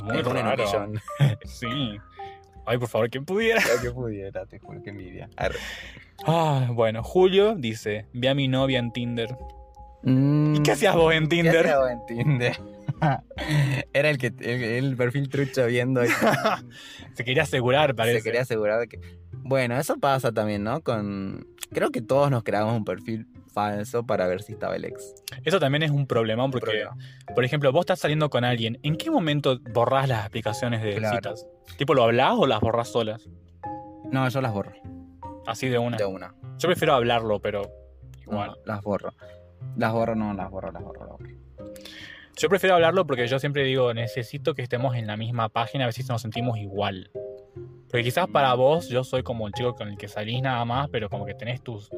Muy 0.04 0.18
es 0.20 0.26
raro. 0.26 0.64
Sí. 1.46 1.98
Ay, 2.66 2.78
por 2.78 2.88
favor, 2.88 3.10
¿quién 3.10 3.26
pudiera? 3.26 3.62
Que 3.82 3.92
pudiera, 3.92 4.46
te 4.46 4.60
juro 4.60 4.82
que 4.82 4.92
envidia. 4.92 5.30
Arre. 5.36 5.58
Ah, 6.26 6.70
bueno, 6.72 7.04
Julio 7.04 7.56
dice, 7.56 8.06
vi 8.14 8.28
a 8.28 8.34
mi 8.36 8.48
novia 8.48 8.80
en 8.80 8.94
Tinder. 8.94 9.36
Mm, 10.04 10.56
¿Y 10.56 10.64
qué 10.64 10.72
hacías 10.72 10.96
vos 10.96 11.14
en 11.14 11.24
¿qué 11.28 11.36
Tinder? 11.36 11.58
hacía 11.68 11.80
vos 11.80 11.90
en 11.92 12.06
Tinder? 12.06 12.58
Era 13.94 14.10
el 14.10 14.18
que 14.18 14.28
el, 14.28 14.64
el 14.64 14.96
perfil 14.96 15.28
trucho 15.28 15.66
viendo 15.68 16.02
Se 17.14 17.26
quería 17.26 17.44
asegurar, 17.44 17.96
parece. 17.96 18.20
se 18.20 18.24
quería 18.24 18.42
asegurar 18.44 18.80
de 18.80 18.88
que. 18.88 19.02
Bueno, 19.44 19.78
eso 19.78 19.98
pasa 19.98 20.32
también, 20.32 20.64
¿no? 20.64 20.82
Con. 20.82 21.48
Creo 21.72 21.92
que 21.92 22.02
todos 22.02 22.30
nos 22.32 22.44
creamos 22.44 22.76
un 22.76 22.86
perfil 22.86 23.28
falso 23.54 24.06
para 24.06 24.26
ver 24.28 24.42
si 24.42 24.54
estaba 24.54 24.76
el 24.76 24.86
ex. 24.86 25.14
Eso 25.44 25.60
también 25.60 25.84
es 25.84 25.92
un 25.92 26.08
problemón 26.08 26.50
porque, 26.52 26.66
Problema. 26.66 26.98
por 27.36 27.44
ejemplo, 27.46 27.72
vos 27.72 27.82
estás 27.82 28.00
saliendo 28.00 28.30
con 28.30 28.44
alguien. 28.44 28.80
¿En 28.84 28.96
qué 28.96 29.12
momento 29.12 29.60
borrás 29.74 30.08
las 30.08 30.26
aplicaciones 30.26 30.82
de 30.82 30.96
Claro. 30.96 31.16
citas? 31.18 31.48
¿Tipo 31.78 31.94
lo 31.94 32.04
hablás 32.04 32.34
o 32.38 32.48
las 32.48 32.60
borrás 32.62 32.90
solas? 32.90 33.28
No, 34.12 34.28
yo 34.30 34.42
las 34.42 34.54
borro. 34.54 34.74
Así 35.46 35.68
de 35.68 35.78
una. 35.78 35.98
De 35.98 36.06
una. 36.06 36.34
Yo 36.58 36.68
prefiero 36.68 36.94
hablarlo, 36.94 37.40
pero 37.40 37.64
igual. 38.22 38.50
No, 38.52 38.56
las 38.66 38.82
borro. 38.82 39.14
Las 39.78 39.92
borro, 39.94 40.16
no, 40.16 40.34
las 40.34 40.50
borro, 40.50 40.72
las 40.72 40.84
borro, 40.84 41.00
las 41.02 41.10
borro. 41.10 41.28
Yo 42.38 42.50
prefiero 42.50 42.76
hablarlo 42.76 43.06
porque 43.06 43.28
yo 43.28 43.40
siempre 43.40 43.64
digo, 43.64 43.94
necesito 43.94 44.56
que 44.56 44.62
estemos 44.64 44.96
en 44.96 45.06
la 45.08 45.18
misma 45.18 45.50
página 45.50 45.84
a 45.84 45.88
ver 45.88 45.94
si 45.94 46.04
nos 46.04 46.22
sentimos 46.22 46.58
igual. 46.58 47.12
Porque 47.90 48.04
quizás 48.04 48.28
para 48.28 48.54
vos 48.56 48.90
yo 48.90 49.04
soy 49.04 49.22
como 49.24 49.46
el 49.48 49.54
chico 49.54 49.76
con 49.76 49.88
el 49.88 49.98
que 49.98 50.08
salís 50.08 50.42
nada 50.42 50.64
más, 50.66 50.90
pero 50.90 51.10
como 51.10 51.26
que 51.26 51.34
tenés 51.36 51.62
tus 51.62 51.90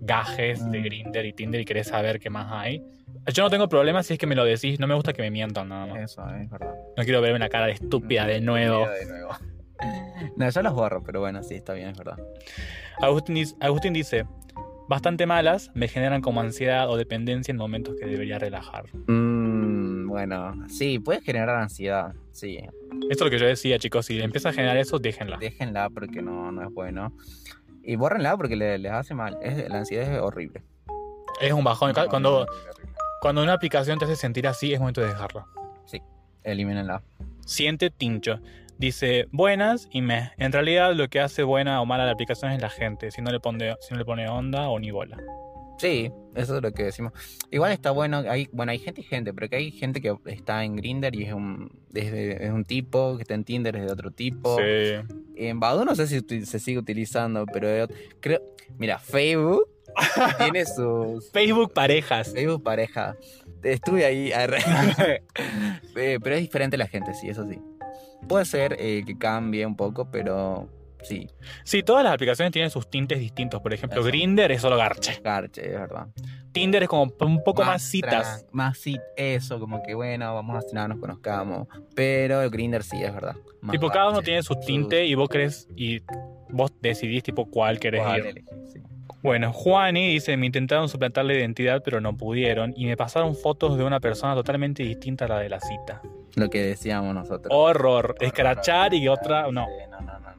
gajes 0.00 0.62
de 0.70 0.78
Mm. 0.80 0.82
Grinder 0.84 1.26
y 1.26 1.32
Tinder 1.32 1.60
y 1.60 1.64
querés 1.64 1.88
saber 1.88 2.18
qué 2.20 2.28
más 2.30 2.48
hay. 2.52 2.82
Yo 3.32 3.42
no 3.44 3.50
tengo 3.50 3.68
problema 3.68 4.02
si 4.02 4.14
es 4.14 4.18
que 4.18 4.26
me 4.26 4.34
lo 4.34 4.44
decís, 4.44 4.78
no 4.78 4.86
me 4.86 4.94
gusta 4.94 5.12
que 5.12 5.22
me 5.22 5.30
mientan 5.30 5.68
nada 5.70 5.86
más. 5.86 5.98
Eso, 6.00 6.22
es 6.34 6.50
verdad. 6.50 6.74
No 6.96 7.02
quiero 7.04 7.20
verme 7.20 7.38
la 7.38 7.48
cara 7.48 7.66
de 7.66 7.72
estúpida 7.72 8.26
de 8.26 8.40
nuevo. 8.40 8.86
De 9.00 9.06
nuevo. 9.06 9.30
No, 10.36 10.48
yo 10.50 10.62
las 10.62 10.72
borro, 10.74 11.02
pero 11.04 11.20
bueno, 11.20 11.42
sí, 11.42 11.54
está 11.54 11.72
bien, 11.72 11.88
es 11.90 11.96
verdad. 11.98 12.18
Agustín, 13.00 13.36
dice- 13.36 13.54
Agustín 13.60 13.92
dice, 13.92 14.26
bastante 14.88 15.24
malas, 15.26 15.70
me 15.74 15.86
generan 15.88 16.20
como 16.20 16.40
ansiedad 16.40 16.90
o 16.90 16.96
dependencia 16.96 17.52
en 17.52 17.58
momentos 17.58 17.94
que 17.98 18.06
debería 18.06 18.38
relajar. 18.38 18.86
Mm, 19.06 19.57
bueno, 20.08 20.54
sí, 20.68 20.98
puede 20.98 21.20
generar 21.20 21.50
ansiedad, 21.50 22.14
sí. 22.32 22.56
Esto 22.58 23.06
es 23.10 23.20
lo 23.20 23.30
que 23.30 23.38
yo 23.38 23.46
decía, 23.46 23.78
chicos, 23.78 24.06
si 24.06 24.20
empieza 24.20 24.48
a 24.48 24.52
generar 24.52 24.76
eso, 24.76 24.98
déjenla. 24.98 25.36
Déjenla 25.38 25.90
porque 25.90 26.22
no, 26.22 26.50
no 26.50 26.62
es 26.66 26.72
bueno. 26.74 27.12
Y 27.82 27.96
bórrenla 27.96 28.36
porque 28.36 28.56
le- 28.56 28.78
les 28.78 28.92
hace 28.92 29.14
mal. 29.14 29.36
Es- 29.42 29.68
la 29.68 29.78
ansiedad 29.78 30.12
es 30.12 30.20
horrible. 30.20 30.62
Es 31.40 31.52
un 31.52 31.62
bajón. 31.64 31.92
No, 31.96 32.06
Cuando, 32.08 32.46
cuando 33.20 33.42
una 33.42 33.52
aplicación 33.52 33.98
te 33.98 34.04
hace 34.06 34.16
sentir 34.16 34.46
así, 34.48 34.72
es 34.72 34.80
momento 34.80 35.00
de 35.00 35.08
dejarla. 35.08 35.46
Elimínenla. 36.44 37.02
Siente 37.44 37.90
Tincho. 37.90 38.40
Dice, 38.78 39.26
buenas 39.32 39.88
y 39.90 40.02
me. 40.02 40.30
En 40.38 40.52
realidad 40.52 40.94
lo 40.94 41.08
que 41.08 41.20
hace 41.20 41.42
buena 41.42 41.80
o 41.82 41.86
mala 41.86 42.06
la 42.06 42.12
aplicación 42.12 42.52
es 42.52 42.62
la 42.62 42.70
gente, 42.70 43.10
si 43.10 43.20
no 43.20 43.30
le 43.32 43.40
pone, 43.40 43.74
si 43.80 43.92
no 43.92 43.98
le 43.98 44.04
pone 44.04 44.28
onda 44.28 44.68
o 44.68 44.78
ni 44.78 44.90
bola. 44.92 45.16
Sí, 45.78 46.10
eso 46.34 46.56
es 46.56 46.62
lo 46.62 46.72
que 46.72 46.84
decimos. 46.84 47.12
Igual 47.50 47.72
está 47.72 47.92
bueno, 47.92 48.18
hay, 48.28 48.48
bueno, 48.52 48.72
hay 48.72 48.78
gente 48.78 49.00
y 49.00 49.04
gente, 49.04 49.32
pero 49.32 49.48
que 49.48 49.56
hay 49.56 49.70
gente 49.70 50.00
que 50.00 50.14
está 50.26 50.64
en 50.64 50.76
Grinder 50.76 51.14
y 51.14 51.24
es 51.24 51.32
un, 51.32 51.70
desde, 51.88 52.44
es 52.44 52.50
un 52.50 52.64
tipo, 52.64 53.16
que 53.16 53.22
está 53.22 53.34
en 53.34 53.44
Tinder 53.44 53.76
es 53.76 53.86
de 53.86 53.92
otro 53.92 54.10
tipo. 54.10 54.56
Sí. 54.56 54.94
En 55.36 55.60
Badoo 55.60 55.84
no 55.84 55.94
sé 55.94 56.06
si 56.08 56.20
se 56.44 56.58
sigue 56.58 56.78
utilizando, 56.78 57.46
pero 57.46 57.92
creo, 58.20 58.42
mira, 58.76 58.98
Facebook 58.98 59.68
tiene 60.38 60.64
sus 60.66 61.30
Facebook 61.30 61.72
parejas. 61.72 62.32
Facebook 62.32 62.62
pareja. 62.62 63.16
Estuve 63.62 64.04
ahí. 64.04 64.32
Eh, 66.00 66.20
pero 66.22 66.36
es 66.36 66.42
diferente 66.42 66.76
la 66.76 66.86
gente, 66.86 67.12
sí, 67.12 67.28
eso 67.28 67.44
sí. 67.48 67.58
Puede 68.28 68.44
ser 68.44 68.76
eh, 68.78 69.02
que 69.04 69.18
cambie 69.18 69.66
un 69.66 69.74
poco, 69.74 70.08
pero 70.12 70.68
sí, 71.02 71.28
Sí, 71.64 71.82
todas 71.82 72.04
las 72.04 72.12
aplicaciones 72.14 72.52
tienen 72.52 72.70
sus 72.70 72.88
tintes 72.90 73.18
distintos. 73.18 73.60
Por 73.60 73.72
ejemplo, 73.72 74.00
Eso. 74.00 74.08
Grinder 74.08 74.50
es 74.52 74.60
solo 74.62 74.76
garche. 74.76 75.20
garche, 75.22 75.64
es 75.66 75.72
verdad. 75.80 76.06
Tinder 76.52 76.82
es 76.82 76.88
como 76.88 77.02
un 77.20 77.42
poco 77.44 77.62
más, 77.62 77.82
citas. 77.82 78.46
Más 78.52 78.78
sit, 78.78 79.00
eso, 79.16 79.60
como 79.60 79.82
que 79.82 79.94
bueno, 79.94 80.34
vamos 80.34 80.56
a 80.56 80.62
cenar, 80.68 80.88
nos 80.88 80.98
conozcamos. 80.98 81.68
Pero 81.94 82.42
el 82.42 82.50
Grinder 82.50 82.82
sí, 82.82 83.02
es 83.02 83.12
verdad. 83.12 83.36
Más 83.60 83.72
Tipo, 83.72 83.88
cada 83.90 84.10
uno 84.10 84.22
tiene 84.22 84.42
su 84.42 84.54
Sus- 84.54 84.64
tinte 84.64 85.04
y 85.04 85.14
vos 85.14 85.28
crees 85.28 85.68
y 85.76 86.00
vos 86.50 86.72
decidís 86.80 87.22
tipo 87.22 87.46
cuál 87.50 87.78
querés 87.78 88.02
cuál 88.02 88.18
ir. 88.20 88.26
elegir, 88.26 88.48
sí. 88.72 88.80
Bueno, 89.22 89.52
Juani 89.52 90.08
dice, 90.08 90.36
me 90.36 90.46
intentaron 90.46 90.88
suplantar 90.88 91.24
la 91.24 91.34
identidad 91.34 91.82
pero 91.84 92.00
no 92.00 92.16
pudieron 92.16 92.72
y 92.76 92.86
me 92.86 92.96
pasaron 92.96 93.34
fotos 93.34 93.76
de 93.76 93.82
una 93.84 93.98
persona 94.00 94.34
totalmente 94.34 94.84
distinta 94.84 95.24
a 95.24 95.28
la 95.28 95.38
de 95.40 95.48
la 95.48 95.58
cita. 95.60 96.00
Lo 96.36 96.48
que 96.48 96.62
decíamos 96.62 97.14
nosotros. 97.14 97.48
Horror, 97.50 98.14
escrachar 98.20 98.94
y 98.94 99.08
otra, 99.08 99.50
no. 99.50 99.66
Sí, 99.66 99.72
no, 99.90 100.00
no, 100.00 100.18
no, 100.20 100.36
no. 100.36 100.37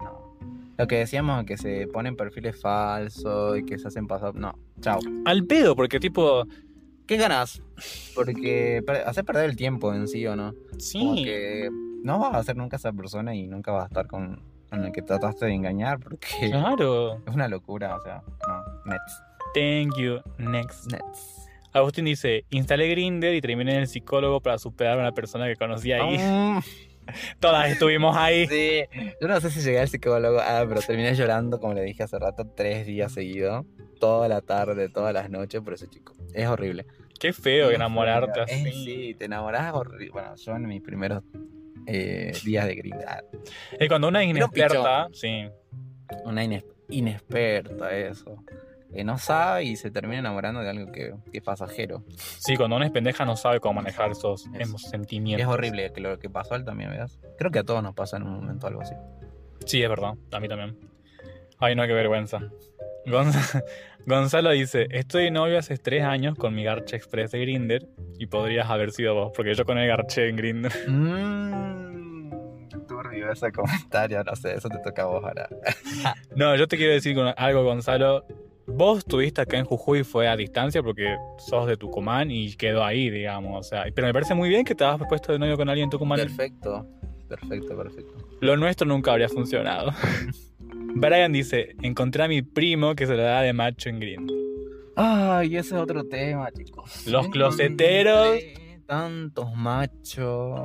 Lo 0.79 0.87
que 0.87 0.97
decíamos, 0.97 1.43
que 1.45 1.57
se 1.57 1.87
ponen 1.87 2.15
perfiles 2.15 2.59
falsos 2.59 3.59
y 3.59 3.63
que 3.65 3.77
se 3.77 3.89
hacen 3.89 4.07
pasar. 4.07 4.33
No, 4.33 4.57
chao. 4.81 4.99
Al 5.25 5.45
pedo, 5.45 5.75
porque 5.75 5.99
tipo, 5.99 6.45
¿Qué 7.09 7.17
ganas? 7.17 7.63
Porque 8.13 8.83
per- 8.85 9.07
hacer 9.07 9.25
perder 9.25 9.49
el 9.49 9.55
tiempo 9.55 9.91
en 9.95 10.07
sí 10.07 10.27
o 10.27 10.35
no. 10.35 10.53
Como 10.53 10.79
sí, 10.79 11.23
que 11.23 11.67
no 12.03 12.19
vas 12.19 12.35
a 12.35 12.43
ser 12.43 12.55
nunca 12.55 12.77
esa 12.77 12.93
persona 12.93 13.33
y 13.33 13.47
nunca 13.47 13.71
vas 13.71 13.85
a 13.85 13.87
estar 13.87 14.05
con, 14.05 14.43
con 14.69 14.85
el 14.85 14.91
que 14.91 15.01
trataste 15.01 15.47
de 15.47 15.53
engañar 15.55 15.99
porque 15.99 16.27
claro. 16.51 17.19
es 17.25 17.33
una 17.33 17.47
locura, 17.47 17.95
o 17.95 18.01
sea, 18.01 18.21
no, 18.47 18.63
nets, 18.85 19.23
Thank 19.55 19.97
you, 19.97 20.19
next. 20.37 20.91
nets. 20.91 21.49
Agustín 21.73 22.05
dice, 22.05 22.45
instalé 22.51 22.87
Grinder 22.89 23.33
y 23.33 23.41
terminé 23.41 23.73
en 23.73 23.79
el 23.79 23.87
psicólogo 23.87 24.39
para 24.41 24.59
superar 24.59 24.99
a 24.99 25.01
una 25.01 25.11
persona 25.11 25.47
que 25.47 25.55
conocí 25.55 25.91
ahí. 25.91 26.15
Mm, 26.19 26.59
Todas 27.39 27.69
estuvimos 27.71 28.15
ahí. 28.17 28.47
sí, 28.47 28.83
yo 29.21 29.27
no 29.27 29.39
sé 29.41 29.49
si 29.51 29.61
llegué 29.61 29.79
al 29.79 29.89
psicólogo, 29.89 30.39
ah, 30.39 30.65
pero 30.67 30.81
terminé 30.81 31.13
llorando, 31.15 31.59
como 31.59 31.73
le 31.73 31.83
dije 31.83 32.03
hace 32.03 32.17
rato, 32.19 32.45
tres 32.55 32.85
días 32.85 33.11
seguidos, 33.11 33.65
toda 33.99 34.27
la 34.27 34.41
tarde, 34.41 34.89
todas 34.89 35.13
las 35.13 35.29
noches 35.29 35.61
por 35.61 35.73
ese 35.73 35.87
chico. 35.87 36.13
Es 36.33 36.47
horrible. 36.47 36.85
Qué 37.19 37.33
feo 37.33 37.69
Es 37.69 37.75
enamorarte 37.75 38.39
así. 38.39 38.67
Es- 38.69 38.75
sí, 38.83 39.15
te 39.17 39.25
enamorás 39.25 39.73
horrible. 39.73 40.09
Bueno, 40.11 40.35
yo 40.35 40.55
en 40.55 40.67
mis 40.67 40.81
primeros 40.81 41.23
eh, 41.85 42.31
días 42.45 42.65
de 42.65 42.75
grindar. 42.75 43.25
Es 43.77 43.87
cuando 43.87 44.07
una 44.07 44.23
es 44.23 44.29
inexperta, 44.29 45.07
sí. 45.11 45.47
Una 46.23 46.43
inexperta, 46.89 47.95
eso. 47.95 48.43
Que 48.93 49.03
no 49.03 49.17
sabe 49.19 49.65
y 49.65 49.75
se 49.75 49.91
termina 49.91 50.19
enamorando 50.19 50.61
de 50.61 50.69
algo 50.69 50.91
que, 50.91 51.13
que 51.31 51.37
es 51.37 51.43
pasajero. 51.43 52.03
Sí, 52.17 52.55
cuando 52.57 52.75
una 52.75 52.85
es 52.85 52.91
pendeja 52.91 53.23
no 53.23 53.35
sabe 53.37 53.59
cómo 53.59 53.75
manejar 53.75 54.11
esos, 54.11 54.47
Eso. 54.47 54.51
esos 54.59 54.83
Y 54.85 54.89
sentimientos. 54.89 55.47
es 55.47 55.53
horrible 55.53 55.91
que 55.93 56.01
lo 56.01 56.17
que 56.17 56.29
pasó 56.29 56.55
a 56.55 56.57
él 56.57 56.65
también, 56.65 56.89
¿veas? 56.89 57.19
Creo 57.37 57.51
que 57.51 57.59
a 57.59 57.63
todos 57.63 57.83
nos 57.83 57.93
pasa 57.93 58.17
en 58.17 58.23
un 58.23 58.33
momento 58.33 58.65
algo 58.67 58.81
así. 58.81 58.95
Sí, 59.65 59.83
es 59.83 59.89
verdad. 59.89 60.13
A 60.31 60.39
mí 60.39 60.47
también. 60.47 60.75
Ay, 61.59 61.75
no, 61.75 61.85
qué 61.85 61.93
vergüenza. 61.93 62.39
Gonz- 63.05 63.63
Gonzalo 64.07 64.49
dice, 64.51 64.87
estoy 64.89 65.25
de 65.25 65.31
novio 65.31 65.59
hace 65.59 65.77
tres 65.77 66.03
años 66.03 66.35
con 66.35 66.55
mi 66.55 66.63
Garche 66.63 66.95
Express 66.95 67.31
de 67.31 67.41
Grinder 67.41 67.85
y 68.17 68.25
podrías 68.25 68.69
haber 68.69 68.91
sido 68.91 69.13
vos, 69.13 69.31
porque 69.35 69.53
yo 69.53 69.65
con 69.65 69.77
el 69.77 69.87
Garche 69.87 70.27
en 70.29 70.35
Grinder. 70.35 70.71
Mmm, 70.87 72.29
turbio. 72.87 73.31
ese 73.31 73.51
comentario, 73.51 74.23
no 74.23 74.35
sé, 74.35 74.55
eso 74.55 74.67
te 74.69 74.79
toca 74.79 75.03
a 75.03 75.05
vos 75.05 75.23
ahora. 75.23 75.47
No, 76.35 76.55
yo 76.55 76.67
te 76.67 76.77
quiero 76.77 76.93
decir 76.93 77.15
algo, 77.37 77.63
Gonzalo. 77.63 78.25
Vos 78.71 78.99
estuviste 78.99 79.41
acá 79.41 79.57
en 79.57 79.65
Jujuy, 79.65 80.03
fue 80.03 80.27
a 80.27 80.35
distancia 80.35 80.81
porque 80.81 81.17
sos 81.37 81.67
de 81.67 81.75
Tucumán 81.77 82.31
y 82.31 82.53
quedó 82.55 82.83
ahí, 82.83 83.09
digamos. 83.09 83.59
O 83.59 83.63
sea, 83.63 83.85
pero 83.93 84.07
me 84.07 84.13
parece 84.13 84.35
muy 84.35 84.49
bien 84.49 84.63
que 84.63 84.75
te 84.75 84.83
has 84.83 84.99
puesto 85.07 85.31
de 85.31 85.39
novio 85.39 85.57
con 85.57 85.69
alguien 85.69 85.85
en 85.85 85.89
Tucumán. 85.89 86.19
Perfecto, 86.19 86.87
perfecto, 87.27 87.75
perfecto. 87.75 88.13
Lo 88.41 88.55
nuestro 88.57 88.87
nunca 88.87 89.11
habría 89.11 89.29
funcionado. 89.29 89.91
Brian 90.95 91.31
dice, 91.31 91.75
encontré 91.81 92.23
a 92.23 92.27
mi 92.27 92.41
primo 92.41 92.95
que 92.95 93.05
se 93.05 93.15
la 93.15 93.23
da 93.23 93.41
de 93.41 93.53
macho 93.53 93.89
en 93.89 93.99
Green. 93.99 94.27
Ay, 94.95 95.55
ese 95.55 95.75
es 95.75 95.81
otro 95.81 96.03
tema, 96.03 96.51
chicos. 96.51 97.07
Los 97.07 97.29
closeteros. 97.29 98.37
Tantos 98.85 99.53
machos. 99.55 100.59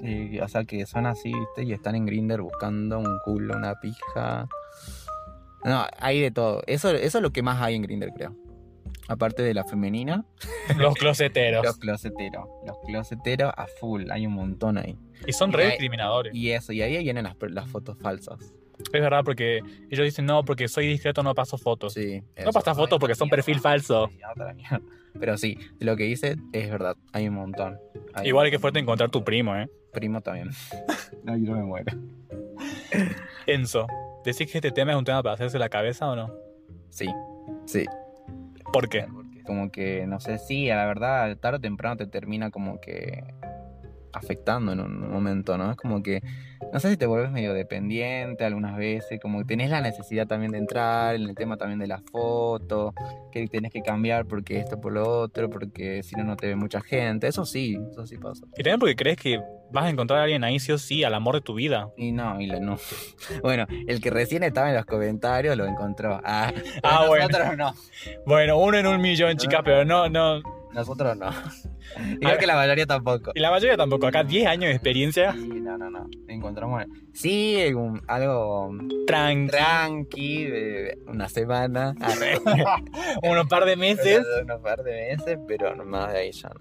y, 0.00 0.40
o 0.40 0.48
sea, 0.48 0.64
que 0.64 0.86
son 0.86 1.06
así, 1.06 1.32
¿viste? 1.32 1.64
Y 1.64 1.72
están 1.72 1.94
en 1.94 2.06
Grinder 2.06 2.40
buscando 2.40 2.98
un 2.98 3.18
culo, 3.24 3.56
una 3.56 3.78
pija. 3.78 4.48
No, 5.64 5.84
hay 5.98 6.20
de 6.20 6.30
todo. 6.30 6.62
Eso, 6.66 6.90
eso 6.90 7.18
es 7.18 7.22
lo 7.22 7.30
que 7.32 7.42
más 7.42 7.60
hay 7.60 7.74
en 7.74 7.82
Grinder, 7.82 8.10
creo. 8.16 8.34
Aparte 9.08 9.42
de 9.42 9.54
la 9.54 9.64
femenina, 9.64 10.24
Los 10.76 10.94
closeteros. 10.94 11.64
los 11.64 11.78
closeteros. 11.78 12.46
Los 12.66 12.76
closeteros 12.86 13.52
a 13.56 13.66
full, 13.80 14.10
hay 14.10 14.26
un 14.26 14.34
montón 14.34 14.76
ahí. 14.78 14.96
Y 15.26 15.32
son 15.32 15.50
Y 15.50 15.54
re 15.54 15.62
hay- 15.64 15.68
discriminadores. 15.70 16.34
Y 16.34 16.50
eso, 16.50 16.72
y 16.72 16.82
ahí 16.82 17.02
vienen 17.02 17.24
las, 17.24 17.34
las 17.50 17.68
fotos 17.70 17.96
falsas. 17.98 18.38
Es 18.92 19.00
verdad, 19.00 19.24
porque 19.24 19.60
ellos 19.90 20.04
dicen, 20.04 20.26
no, 20.26 20.44
porque 20.44 20.68
soy 20.68 20.86
discreto, 20.86 21.22
no 21.22 21.34
paso 21.34 21.58
fotos. 21.58 21.94
Sí. 21.94 22.22
No 22.44 22.52
pasas 22.52 22.76
fotos 22.76 22.98
porque 23.00 23.14
son 23.16 23.28
perfil 23.28 23.58
falso. 23.60 24.08
Mierda. 24.08 24.54
Pero 25.18 25.36
sí, 25.38 25.58
lo 25.80 25.96
que 25.96 26.04
dice 26.04 26.36
es 26.52 26.70
verdad, 26.70 26.96
hay 27.12 27.26
un 27.28 27.34
montón. 27.34 27.78
Hay 28.14 28.28
Igual 28.28 28.50
que 28.50 28.58
fuerte 28.60 28.78
encontrar 28.78 29.10
tu 29.10 29.24
primo, 29.24 29.56
¿eh? 29.56 29.68
Primo 29.92 30.20
también. 30.20 30.50
no, 31.24 31.36
yo 31.36 31.52
me 31.54 31.62
muero. 31.64 31.96
Enzo, 33.46 33.86
¿decís 34.32 34.50
que 34.50 34.58
este 34.58 34.70
tema 34.70 34.92
es 34.92 34.98
un 34.98 35.04
tema 35.04 35.22
para 35.22 35.34
hacerse 35.34 35.58
la 35.58 35.68
cabeza 35.68 36.08
o 36.08 36.16
no? 36.16 36.32
Sí, 36.90 37.06
sí. 37.66 37.84
¿Por 38.72 38.88
qué? 38.88 39.06
Como 39.44 39.70
que, 39.70 40.06
no 40.06 40.20
sé, 40.20 40.38
sí, 40.38 40.66
la 40.68 40.86
verdad, 40.86 41.36
tarde 41.38 41.56
o 41.56 41.60
temprano 41.60 41.96
te 41.96 42.06
termina 42.06 42.50
como 42.50 42.80
que 42.80 43.24
afectando 44.12 44.72
en 44.72 44.80
un 44.80 45.10
momento, 45.10 45.56
¿no? 45.56 45.70
Es 45.70 45.76
como 45.76 46.02
que, 46.02 46.20
no 46.72 46.80
sé 46.80 46.90
si 46.90 46.96
te 46.96 47.06
vuelves 47.06 47.30
medio 47.30 47.52
dependiente 47.54 48.44
algunas 48.44 48.76
veces, 48.76 49.20
como 49.20 49.38
que 49.38 49.44
tenés 49.44 49.70
la 49.70 49.80
necesidad 49.80 50.26
también 50.26 50.52
de 50.52 50.58
entrar 50.58 51.14
en 51.14 51.22
el 51.22 51.34
tema 51.34 51.56
también 51.56 51.78
de 51.78 51.86
la 51.86 52.00
foto, 52.12 52.94
que 53.32 53.46
tenés 53.48 53.72
que 53.72 53.82
cambiar 53.82 54.26
porque 54.26 54.58
esto 54.58 54.80
por 54.80 54.92
lo 54.92 55.08
otro, 55.08 55.48
porque 55.50 56.02
si 56.02 56.16
no, 56.16 56.24
no 56.24 56.36
te 56.36 56.46
ve 56.48 56.56
mucha 56.56 56.80
gente. 56.80 57.26
Eso 57.26 57.44
sí, 57.44 57.78
eso 57.90 58.06
sí 58.06 58.16
pasa. 58.18 58.44
Y 58.56 58.62
también 58.62 58.78
porque 58.80 58.96
crees 58.96 59.16
que 59.16 59.40
vas 59.70 59.84
a 59.84 59.90
encontrar 59.90 60.20
a 60.20 60.22
alguien 60.24 60.44
ahí 60.44 60.58
sí 60.58 60.72
o 60.72 60.78
sí, 60.78 61.04
al 61.04 61.14
amor 61.14 61.34
de 61.36 61.40
tu 61.42 61.54
vida. 61.54 61.88
Y 61.96 62.12
no, 62.12 62.40
y 62.40 62.46
la 62.46 62.60
no. 62.60 62.76
Bueno, 63.42 63.66
el 63.86 64.00
que 64.00 64.10
recién 64.10 64.42
estaba 64.42 64.68
en 64.70 64.76
los 64.76 64.84
comentarios 64.86 65.56
lo 65.56 65.66
encontró. 65.66 66.20
Ah, 66.24 66.52
Ah, 66.82 67.04
bueno. 67.08 67.28
nosotros 67.28 67.56
no. 67.56 67.74
Bueno, 68.26 68.58
uno 68.58 68.78
en 68.78 68.86
un 68.86 69.00
millón, 69.00 69.36
chicas, 69.36 69.60
pero 69.64 69.84
no, 69.84 70.08
no. 70.08 70.40
Nosotros 70.72 71.16
no. 71.16 71.30
Y 72.10 72.16
creo 72.18 72.38
que 72.38 72.46
la 72.46 72.54
mayoría 72.54 72.86
tampoco. 72.86 73.32
Y 73.34 73.40
la 73.40 73.50
mayoría 73.50 73.76
tampoco. 73.76 74.06
Acá 74.06 74.22
10 74.22 74.46
años 74.46 74.68
de 74.68 74.72
experiencia. 74.72 75.32
Sí, 75.32 75.48
no, 75.48 75.78
no, 75.78 75.90
no. 75.90 76.06
Encontramos. 76.28 76.84
Sí, 77.14 77.72
un- 77.74 78.02
algo 78.06 78.70
Tranqui. 79.06 79.50
tranqui 79.50 80.44
de 80.44 80.98
una 81.06 81.28
semana. 81.28 81.94
Unos 83.22 83.46
par 83.48 83.64
de 83.64 83.76
meses. 83.76 84.24
Unos 84.42 84.60
par 84.60 84.82
de 84.82 84.92
meses, 85.16 85.38
pero 85.48 85.74
más 85.84 86.12
de 86.12 86.18
ahí 86.18 86.32
ya 86.32 86.48
no. 86.50 86.60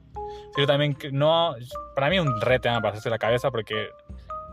Yo 0.58 0.66
también, 0.66 0.98
no. 1.12 1.56
Para 1.96 2.10
mí 2.10 2.16
es 2.18 2.22
un 2.22 2.40
re 2.42 2.60
tema 2.60 2.78
para 2.82 2.92
hacerse 2.92 3.10
la 3.10 3.18
cabeza 3.20 3.52
porque 3.52 3.90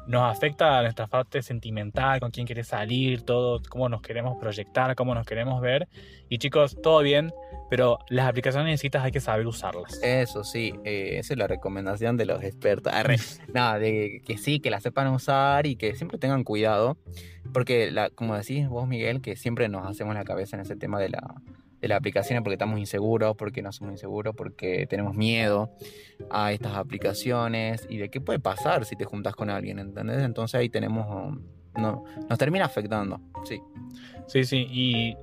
nos 0.07 0.23
afecta 0.23 0.79
a 0.79 0.83
nuestra 0.83 1.07
parte 1.07 1.43
sentimental, 1.43 2.21
con 2.21 2.31
quién 2.31 2.47
quieres 2.47 2.69
salir, 2.69 3.23
todo, 3.23 3.61
cómo 3.69 3.89
nos 3.89 4.03
queremos 4.03 4.37
proyectar, 4.39 4.95
cómo 4.95 5.15
nos 5.15 5.27
queremos 5.27 5.61
ver. 5.61 5.89
Y 6.29 6.39
chicos, 6.39 6.77
todo 6.83 7.01
bien, 7.01 7.33
pero 7.71 7.99
las 8.09 8.29
aplicaciones 8.29 8.67
necesitas 8.67 9.05
hay 9.05 9.13
que 9.13 9.21
saber 9.21 9.47
usarlas. 9.47 10.01
Eso 10.03 10.45
sí, 10.45 10.75
eh, 10.85 11.17
esa 11.19 11.35
es 11.35 11.39
la 11.39 11.47
recomendación 11.47 12.17
de 12.17 12.27
los 12.27 12.43
expertos. 12.43 12.93
No, 13.55 13.79
de 13.79 14.21
que 14.27 14.37
sí, 14.37 14.61
que 14.61 14.71
la 14.71 14.81
sepan 14.81 15.09
usar 15.09 15.67
y 15.67 15.77
que 15.77 15.95
siempre 15.95 16.19
tengan 16.19 16.45
cuidado. 16.45 16.97
Porque, 17.53 17.91
la, 17.91 18.11
como 18.11 18.37
decís 18.37 18.69
vos, 18.69 18.89
Miguel, 18.89 19.21
que 19.21 19.37
siempre 19.37 19.69
nos 19.69 19.87
hacemos 19.87 20.15
la 20.15 20.25
cabeza 20.25 20.57
en 20.57 20.63
ese 20.63 20.77
tema 20.77 20.99
de 20.99 21.11
la, 21.11 21.35
de 21.85 21.89
las 21.89 21.99
aplicaciones 21.99 22.43
porque 22.43 22.55
estamos 22.55 22.79
inseguros, 22.79 23.37
porque 23.37 23.61
no 23.61 23.71
somos 23.73 23.93
inseguros, 23.93 24.35
porque 24.35 24.87
tenemos 24.87 25.15
miedo 25.15 25.71
a 26.31 26.51
estas 26.53 26.75
aplicaciones 26.75 27.87
y 27.91 27.99
de 27.99 28.09
qué 28.09 28.21
puede 28.21 28.39
pasar 28.39 28.87
si 28.87 28.97
te 28.97 29.05
juntas 29.05 29.37
con 29.37 29.51
alguien, 29.51 29.79
¿entendés? 29.79 30.23
Entonces 30.23 30.59
ahí 30.59 30.69
tenemos... 30.69 31.07
um, 31.09 31.43
no, 31.77 32.05
nos 32.29 32.39
termina 32.39 32.65
afectando, 32.65 33.21
sí. 33.45 33.61
Sí, 34.29 34.45
sí. 34.45 34.67
¿Y 34.71 35.17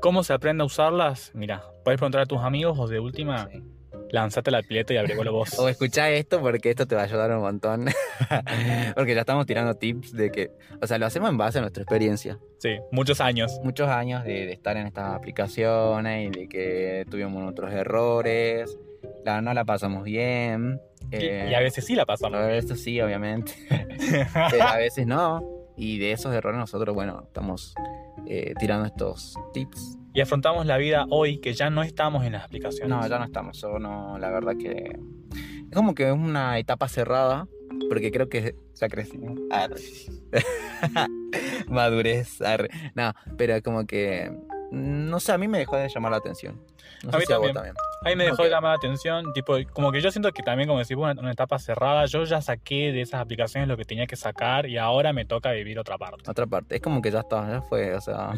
cómo 0.00 0.22
se 0.22 0.32
aprende 0.32 0.62
a 0.62 0.66
usarlas? 0.66 1.32
Mira, 1.34 1.64
puedes 1.84 1.98
preguntar 1.98 2.20
a 2.20 2.26
tus 2.26 2.40
amigos 2.40 2.78
o 2.78 2.86
de 2.86 3.00
última, 3.00 3.48
sí. 3.50 3.62
Lanzate 4.10 4.50
la 4.50 4.62
pileta 4.62 4.94
y 4.94 4.96
averigualo 4.96 5.32
vos. 5.32 5.58
O 5.58 5.68
escuchá 5.68 6.10
esto 6.10 6.40
porque 6.40 6.70
esto 6.70 6.86
te 6.86 6.94
va 6.94 7.02
a 7.02 7.04
ayudar 7.04 7.30
un 7.32 7.40
montón. 7.40 7.86
porque 8.94 9.14
ya 9.14 9.20
estamos 9.20 9.46
tirando 9.46 9.74
tips 9.74 10.12
de 10.12 10.30
que, 10.30 10.50
o 10.80 10.86
sea, 10.86 10.98
lo 10.98 11.06
hacemos 11.06 11.30
en 11.30 11.36
base 11.36 11.58
a 11.58 11.60
nuestra 11.60 11.82
experiencia. 11.82 12.38
Sí, 12.58 12.76
muchos 12.92 13.20
años. 13.20 13.58
Muchos 13.62 13.88
años 13.88 14.24
de, 14.24 14.46
de 14.46 14.52
estar 14.52 14.76
en 14.76 14.86
estas 14.86 15.14
aplicaciones 15.14 16.28
y 16.28 16.38
de 16.40 16.48
que 16.48 17.04
tuvimos 17.10 17.50
otros 17.50 17.72
errores. 17.72 18.76
La, 19.24 19.40
no 19.40 19.52
la 19.54 19.64
pasamos 19.64 20.04
bien. 20.04 20.80
Y, 21.10 21.16
eh, 21.16 21.48
y 21.50 21.54
a 21.54 21.60
veces 21.60 21.84
sí 21.84 21.94
la 21.94 22.06
pasamos. 22.06 22.38
a 22.38 22.46
veces 22.46 22.82
sí, 22.82 23.00
obviamente. 23.00 23.52
pero 24.50 24.62
a 24.68 24.76
veces 24.76 25.06
no. 25.06 25.42
Y 25.76 25.98
de 25.98 26.12
esos 26.12 26.34
errores 26.34 26.58
nosotros, 26.58 26.94
bueno, 26.94 27.24
estamos 27.26 27.74
eh, 28.26 28.54
tirando 28.58 28.86
estos 28.86 29.34
tips. 29.52 29.98
Y 30.16 30.20
afrontamos 30.22 30.66
la 30.66 30.76
vida 30.78 31.06
hoy 31.10 31.38
que 31.38 31.52
ya 31.54 31.70
no 31.70 31.82
estamos 31.82 32.24
en 32.24 32.32
las 32.32 32.44
aplicaciones. 32.44 32.88
No, 32.88 33.06
ya 33.06 33.18
no 33.18 33.24
estamos. 33.24 33.60
Yo 33.60 33.78
no, 33.78 34.18
la 34.18 34.30
verdad 34.30 34.54
que. 34.58 34.98
Es 35.68 35.74
como 35.74 35.94
que 35.94 36.08
es 36.08 36.12
una 36.14 36.58
etapa 36.58 36.88
cerrada. 36.88 37.46
Porque 37.90 38.10
creo 38.10 38.28
que 38.28 38.54
ya 38.74 38.88
crecí. 38.88 39.20
Arre. 39.50 39.76
Madurez. 41.68 42.40
arre. 42.42 42.68
No, 42.94 43.12
pero 43.36 43.60
como 43.62 43.86
que. 43.86 44.32
No 44.70 45.20
sé, 45.20 45.32
a 45.32 45.38
mí 45.38 45.46
me 45.46 45.58
dejó 45.58 45.76
de 45.76 45.88
llamar 45.88 46.10
la 46.12 46.18
atención. 46.18 46.60
No 47.04 47.10
A 47.10 47.12
sé 47.12 47.18
mí 47.18 47.24
si 47.26 47.32
a 47.32 47.38
vos 47.38 47.52
también. 47.52 47.54
también. 47.54 47.74
Ahí 48.04 48.16
me 48.16 48.24
dejó 48.24 48.36
Ok. 48.36 48.44
de 48.44 48.50
llamar 48.50 48.70
la 48.72 48.76
atención, 48.76 49.32
tipo, 49.32 49.56
como 49.72 49.92
que 49.92 50.00
yo 50.00 50.10
siento 50.10 50.32
que 50.32 50.42
también, 50.42 50.66
como 50.68 50.80
decís, 50.80 50.96
una, 50.96 51.12
una 51.12 51.30
etapa 51.30 51.58
cerrada, 51.58 52.06
yo 52.06 52.24
ya 52.24 52.40
saqué 52.40 52.92
de 52.92 53.00
esas 53.02 53.20
aplicaciones 53.20 53.68
lo 53.68 53.76
que 53.76 53.84
tenía 53.84 54.06
que 54.06 54.16
sacar 54.16 54.66
y 54.66 54.76
ahora 54.76 55.12
me 55.12 55.24
toca 55.24 55.52
vivir 55.52 55.78
otra 55.78 55.98
parte. 55.98 56.28
Otra 56.28 56.46
parte. 56.46 56.76
Es 56.76 56.82
como 56.82 57.00
que 57.02 57.10
ya 57.10 57.20
está, 57.20 57.48
ya 57.48 57.62
fue. 57.62 57.94
O 57.94 58.00
sea. 58.00 58.32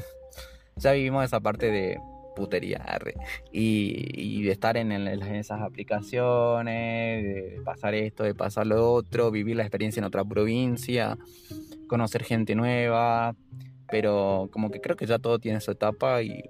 Ya 0.79 0.93
vivimos 0.93 1.25
esa 1.25 1.41
parte 1.41 1.71
de 1.71 1.99
putería. 2.39 2.79
arre. 2.87 3.15
Y, 3.53 4.39
y 4.39 4.43
de 4.43 4.53
estar 4.53 4.77
en, 4.77 4.93
esas 4.93 5.61
aplicaciones, 5.61 7.25
de 7.25 7.61
pasar 7.65 7.95
esto, 7.95 8.23
de 8.23 8.35
pasar 8.35 8.67
lo 8.67 8.93
otro, 8.93 9.31
vivir 9.31 9.57
la 9.57 9.65
experiencia 9.65 10.01
en 10.01 10.05
otra 10.05 10.25
provincia, 10.25 11.19
conocer 11.89 12.23
gente 12.25 12.55
nueva. 12.55 13.35
Pero 13.91 14.49
como 14.53 14.71
que 14.71 14.81
creo 14.81 14.97
que 14.97 15.07
ya 15.07 15.19
todo 15.19 15.39
tiene 15.39 15.61
su 15.61 15.71
etapa 15.71 16.23
y 16.23 16.45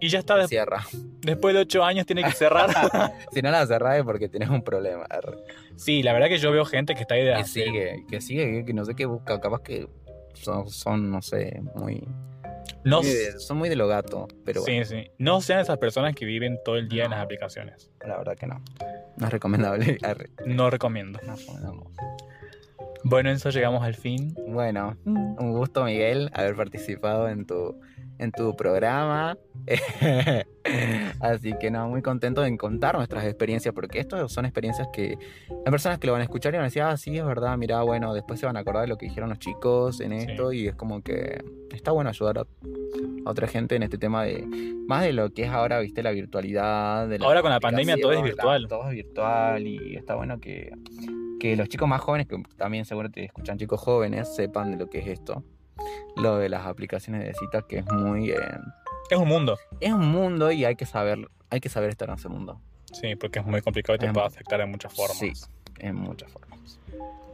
Y 0.00 0.08
ya 0.08 0.20
está, 0.20 0.46
cierra. 0.46 0.86
después 1.20 1.52
de 1.54 1.62
ocho 1.62 1.84
años 1.84 2.06
tiene 2.06 2.22
que 2.22 2.32
cerrar. 2.32 2.70
Si 3.32 3.42
no 3.42 3.50
la 3.50 3.66
cerrás 3.66 3.98
es 3.98 4.04
porque 4.04 4.28
tenés 4.28 4.48
un 4.48 4.62
problema. 4.62 5.04
arre. 5.10 5.36
sí, 5.76 6.02
la 6.02 6.12
verdad 6.12 6.28
que 6.28 6.38
yo 6.38 6.50
veo 6.52 6.64
gente 6.64 6.94
que 6.94 7.02
está 7.02 7.14
ahí 7.14 7.24
de 7.24 7.34
Que 7.34 7.44
sigue, 7.44 8.04
que 8.08 8.20
sigue, 8.20 8.64
que 8.64 8.72
no 8.72 8.84
sé 8.84 8.94
qué 8.94 9.06
busca. 9.06 9.40
Capaz 9.40 9.62
que 9.62 9.88
son, 10.34 10.68
son 10.68 11.10
no 11.10 11.20
sé, 11.20 11.60
muy... 11.74 12.06
No, 12.84 13.02
muy 13.02 13.10
de- 13.10 13.38
son 13.40 13.56
muy 13.56 13.68
de 13.68 13.76
lo 13.76 13.88
gato. 13.88 14.28
Pero 14.44 14.62
bueno, 14.62 14.84
sí, 14.84 14.94
sí. 15.04 15.10
No 15.18 15.40
sean 15.40 15.60
esas 15.60 15.78
personas 15.78 16.14
que 16.14 16.24
viven 16.24 16.58
todo 16.64 16.76
el 16.76 16.88
día 16.88 17.04
en 17.04 17.10
las 17.10 17.20
aplicaciones. 17.20 17.90
la 18.06 18.18
verdad 18.18 18.36
que 18.36 18.46
no. 18.46 18.62
No 19.16 19.26
es 19.26 19.32
recomendable. 19.32 19.98
No 20.46 20.68
recomiendo. 20.70 21.18
No 21.24 21.34
recomendamos. 21.36 21.88
Bueno, 23.04 23.28
en 23.30 23.36
eso 23.36 23.50
llegamos 23.50 23.82
al 23.82 23.94
fin. 23.94 24.34
Bueno, 24.48 24.96
un 25.04 25.52
gusto, 25.52 25.84
Miguel, 25.84 26.30
haber 26.32 26.56
participado 26.56 27.28
en 27.28 27.44
tu, 27.46 27.78
en 28.18 28.32
tu 28.32 28.56
programa. 28.56 29.36
Así 31.20 31.52
que 31.60 31.70
no, 31.70 31.88
muy 31.88 32.00
contento 32.02 32.44
en 32.44 32.56
contar 32.56 32.96
nuestras 32.96 33.24
experiencias, 33.24 33.74
porque 33.74 33.98
esto 34.00 34.28
son 34.28 34.44
experiencias 34.46 34.88
que 34.92 35.18
hay 35.50 35.70
personas 35.70 35.98
que 35.98 36.06
lo 36.06 36.12
van 36.14 36.22
a 36.22 36.24
escuchar 36.24 36.54
y 36.54 36.56
van 36.56 36.62
a 36.64 36.68
decir, 36.68 36.82
ah, 36.82 36.96
sí, 36.96 37.16
es 37.16 37.24
verdad, 37.24 37.56
mira, 37.58 37.82
bueno, 37.82 38.14
después 38.14 38.40
se 38.40 38.46
van 38.46 38.56
a 38.56 38.60
acordar 38.60 38.82
de 38.82 38.88
lo 38.88 38.96
que 38.96 39.06
dijeron 39.06 39.28
los 39.28 39.38
chicos 39.38 40.00
en 40.00 40.12
esto 40.12 40.52
y 40.52 40.68
es 40.68 40.74
como 40.74 41.02
que 41.02 41.42
está 41.72 41.92
bueno 41.92 42.10
ayudar 42.10 42.38
a, 42.38 42.40
a 42.42 43.30
otra 43.30 43.46
gente 43.46 43.76
en 43.76 43.82
este 43.82 43.98
tema 43.98 44.24
de, 44.24 44.46
más 44.86 45.02
de 45.04 45.12
lo 45.12 45.30
que 45.30 45.42
es 45.44 45.50
ahora, 45.50 45.78
viste, 45.80 46.02
la 46.02 46.10
virtualidad. 46.12 47.08
De 47.08 47.18
la 47.18 47.26
Ahora 47.26 47.42
con 47.42 47.50
la 47.50 47.60
pandemia 47.60 47.96
todo 48.00 48.12
es 48.12 48.22
virtual. 48.22 48.62
la- 48.62 48.68
todo 48.68 48.88
es 48.88 48.94
virtual 48.94 49.66
y 49.66 49.96
está 49.96 50.14
bueno 50.14 50.40
que, 50.40 50.72
que 51.40 51.56
los 51.56 51.68
chicos 51.68 51.88
más 51.88 52.00
jóvenes, 52.00 52.26
que 52.26 52.36
también 52.56 52.84
seguro 52.84 53.10
te 53.10 53.24
escuchan 53.24 53.58
chicos 53.58 53.80
jóvenes, 53.80 54.34
sepan 54.34 54.70
de 54.72 54.76
lo 54.78 54.88
que 54.88 54.98
es 55.00 55.06
esto. 55.08 55.42
Lo 56.16 56.36
de 56.38 56.48
las 56.48 56.66
aplicaciones 56.66 57.24
de 57.24 57.34
citas, 57.34 57.64
que 57.68 57.78
es 57.78 57.86
muy... 57.92 58.30
eh, 58.30 58.36
Es 59.10 59.18
un 59.18 59.28
mundo. 59.28 59.58
es 59.80 59.92
un 59.92 60.06
mundo 60.08 60.50
y 60.52 60.64
hay 60.64 60.76
que 60.76 60.86
saber, 60.86 61.28
hay 61.50 61.60
que 61.60 61.68
saber 61.68 61.90
estar 61.90 62.08
en 62.08 62.14
ese 62.14 62.28
mundo. 62.28 62.60
Sí, 62.92 63.16
porque 63.16 63.40
es 63.40 63.44
muy 63.46 63.60
complicado 63.60 63.96
y 63.96 63.98
te 63.98 64.06
Em, 64.06 64.12
puede 64.12 64.26
afectar 64.26 64.60
de 64.60 64.66
muchas 64.66 64.92
formas. 64.94 65.18
Sí, 65.18 65.32
en 65.80 65.96
muchas 65.96 66.30
formas. 66.30 66.78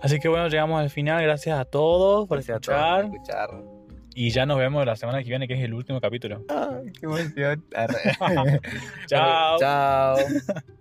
Así 0.03 0.19
que 0.19 0.29
bueno, 0.29 0.49
llegamos 0.49 0.81
al 0.81 0.89
final. 0.89 1.23
Gracias 1.23 1.59
a 1.59 1.67
todos 1.67 2.27
por 2.27 2.39
Gracias 2.39 2.57
a 2.57 2.61
todos 2.61 2.79
escuchar. 2.79 3.07
por 3.07 3.15
escuchar. 3.59 3.81
Y 4.15 4.31
ya 4.31 4.45
nos 4.47 4.59
vemos 4.59 4.85
la 4.87 4.97
semana 4.97 5.23
que 5.23 5.29
viene, 5.29 5.47
que 5.47 5.55
es 5.55 5.61
el 5.63 5.75
último 5.75 6.01
capítulo. 6.01 6.43
Ay, 6.49 6.91
qué 6.99 7.07
emoción. 7.07 7.65
Chao. 9.07 9.59
Chao. 9.61 10.17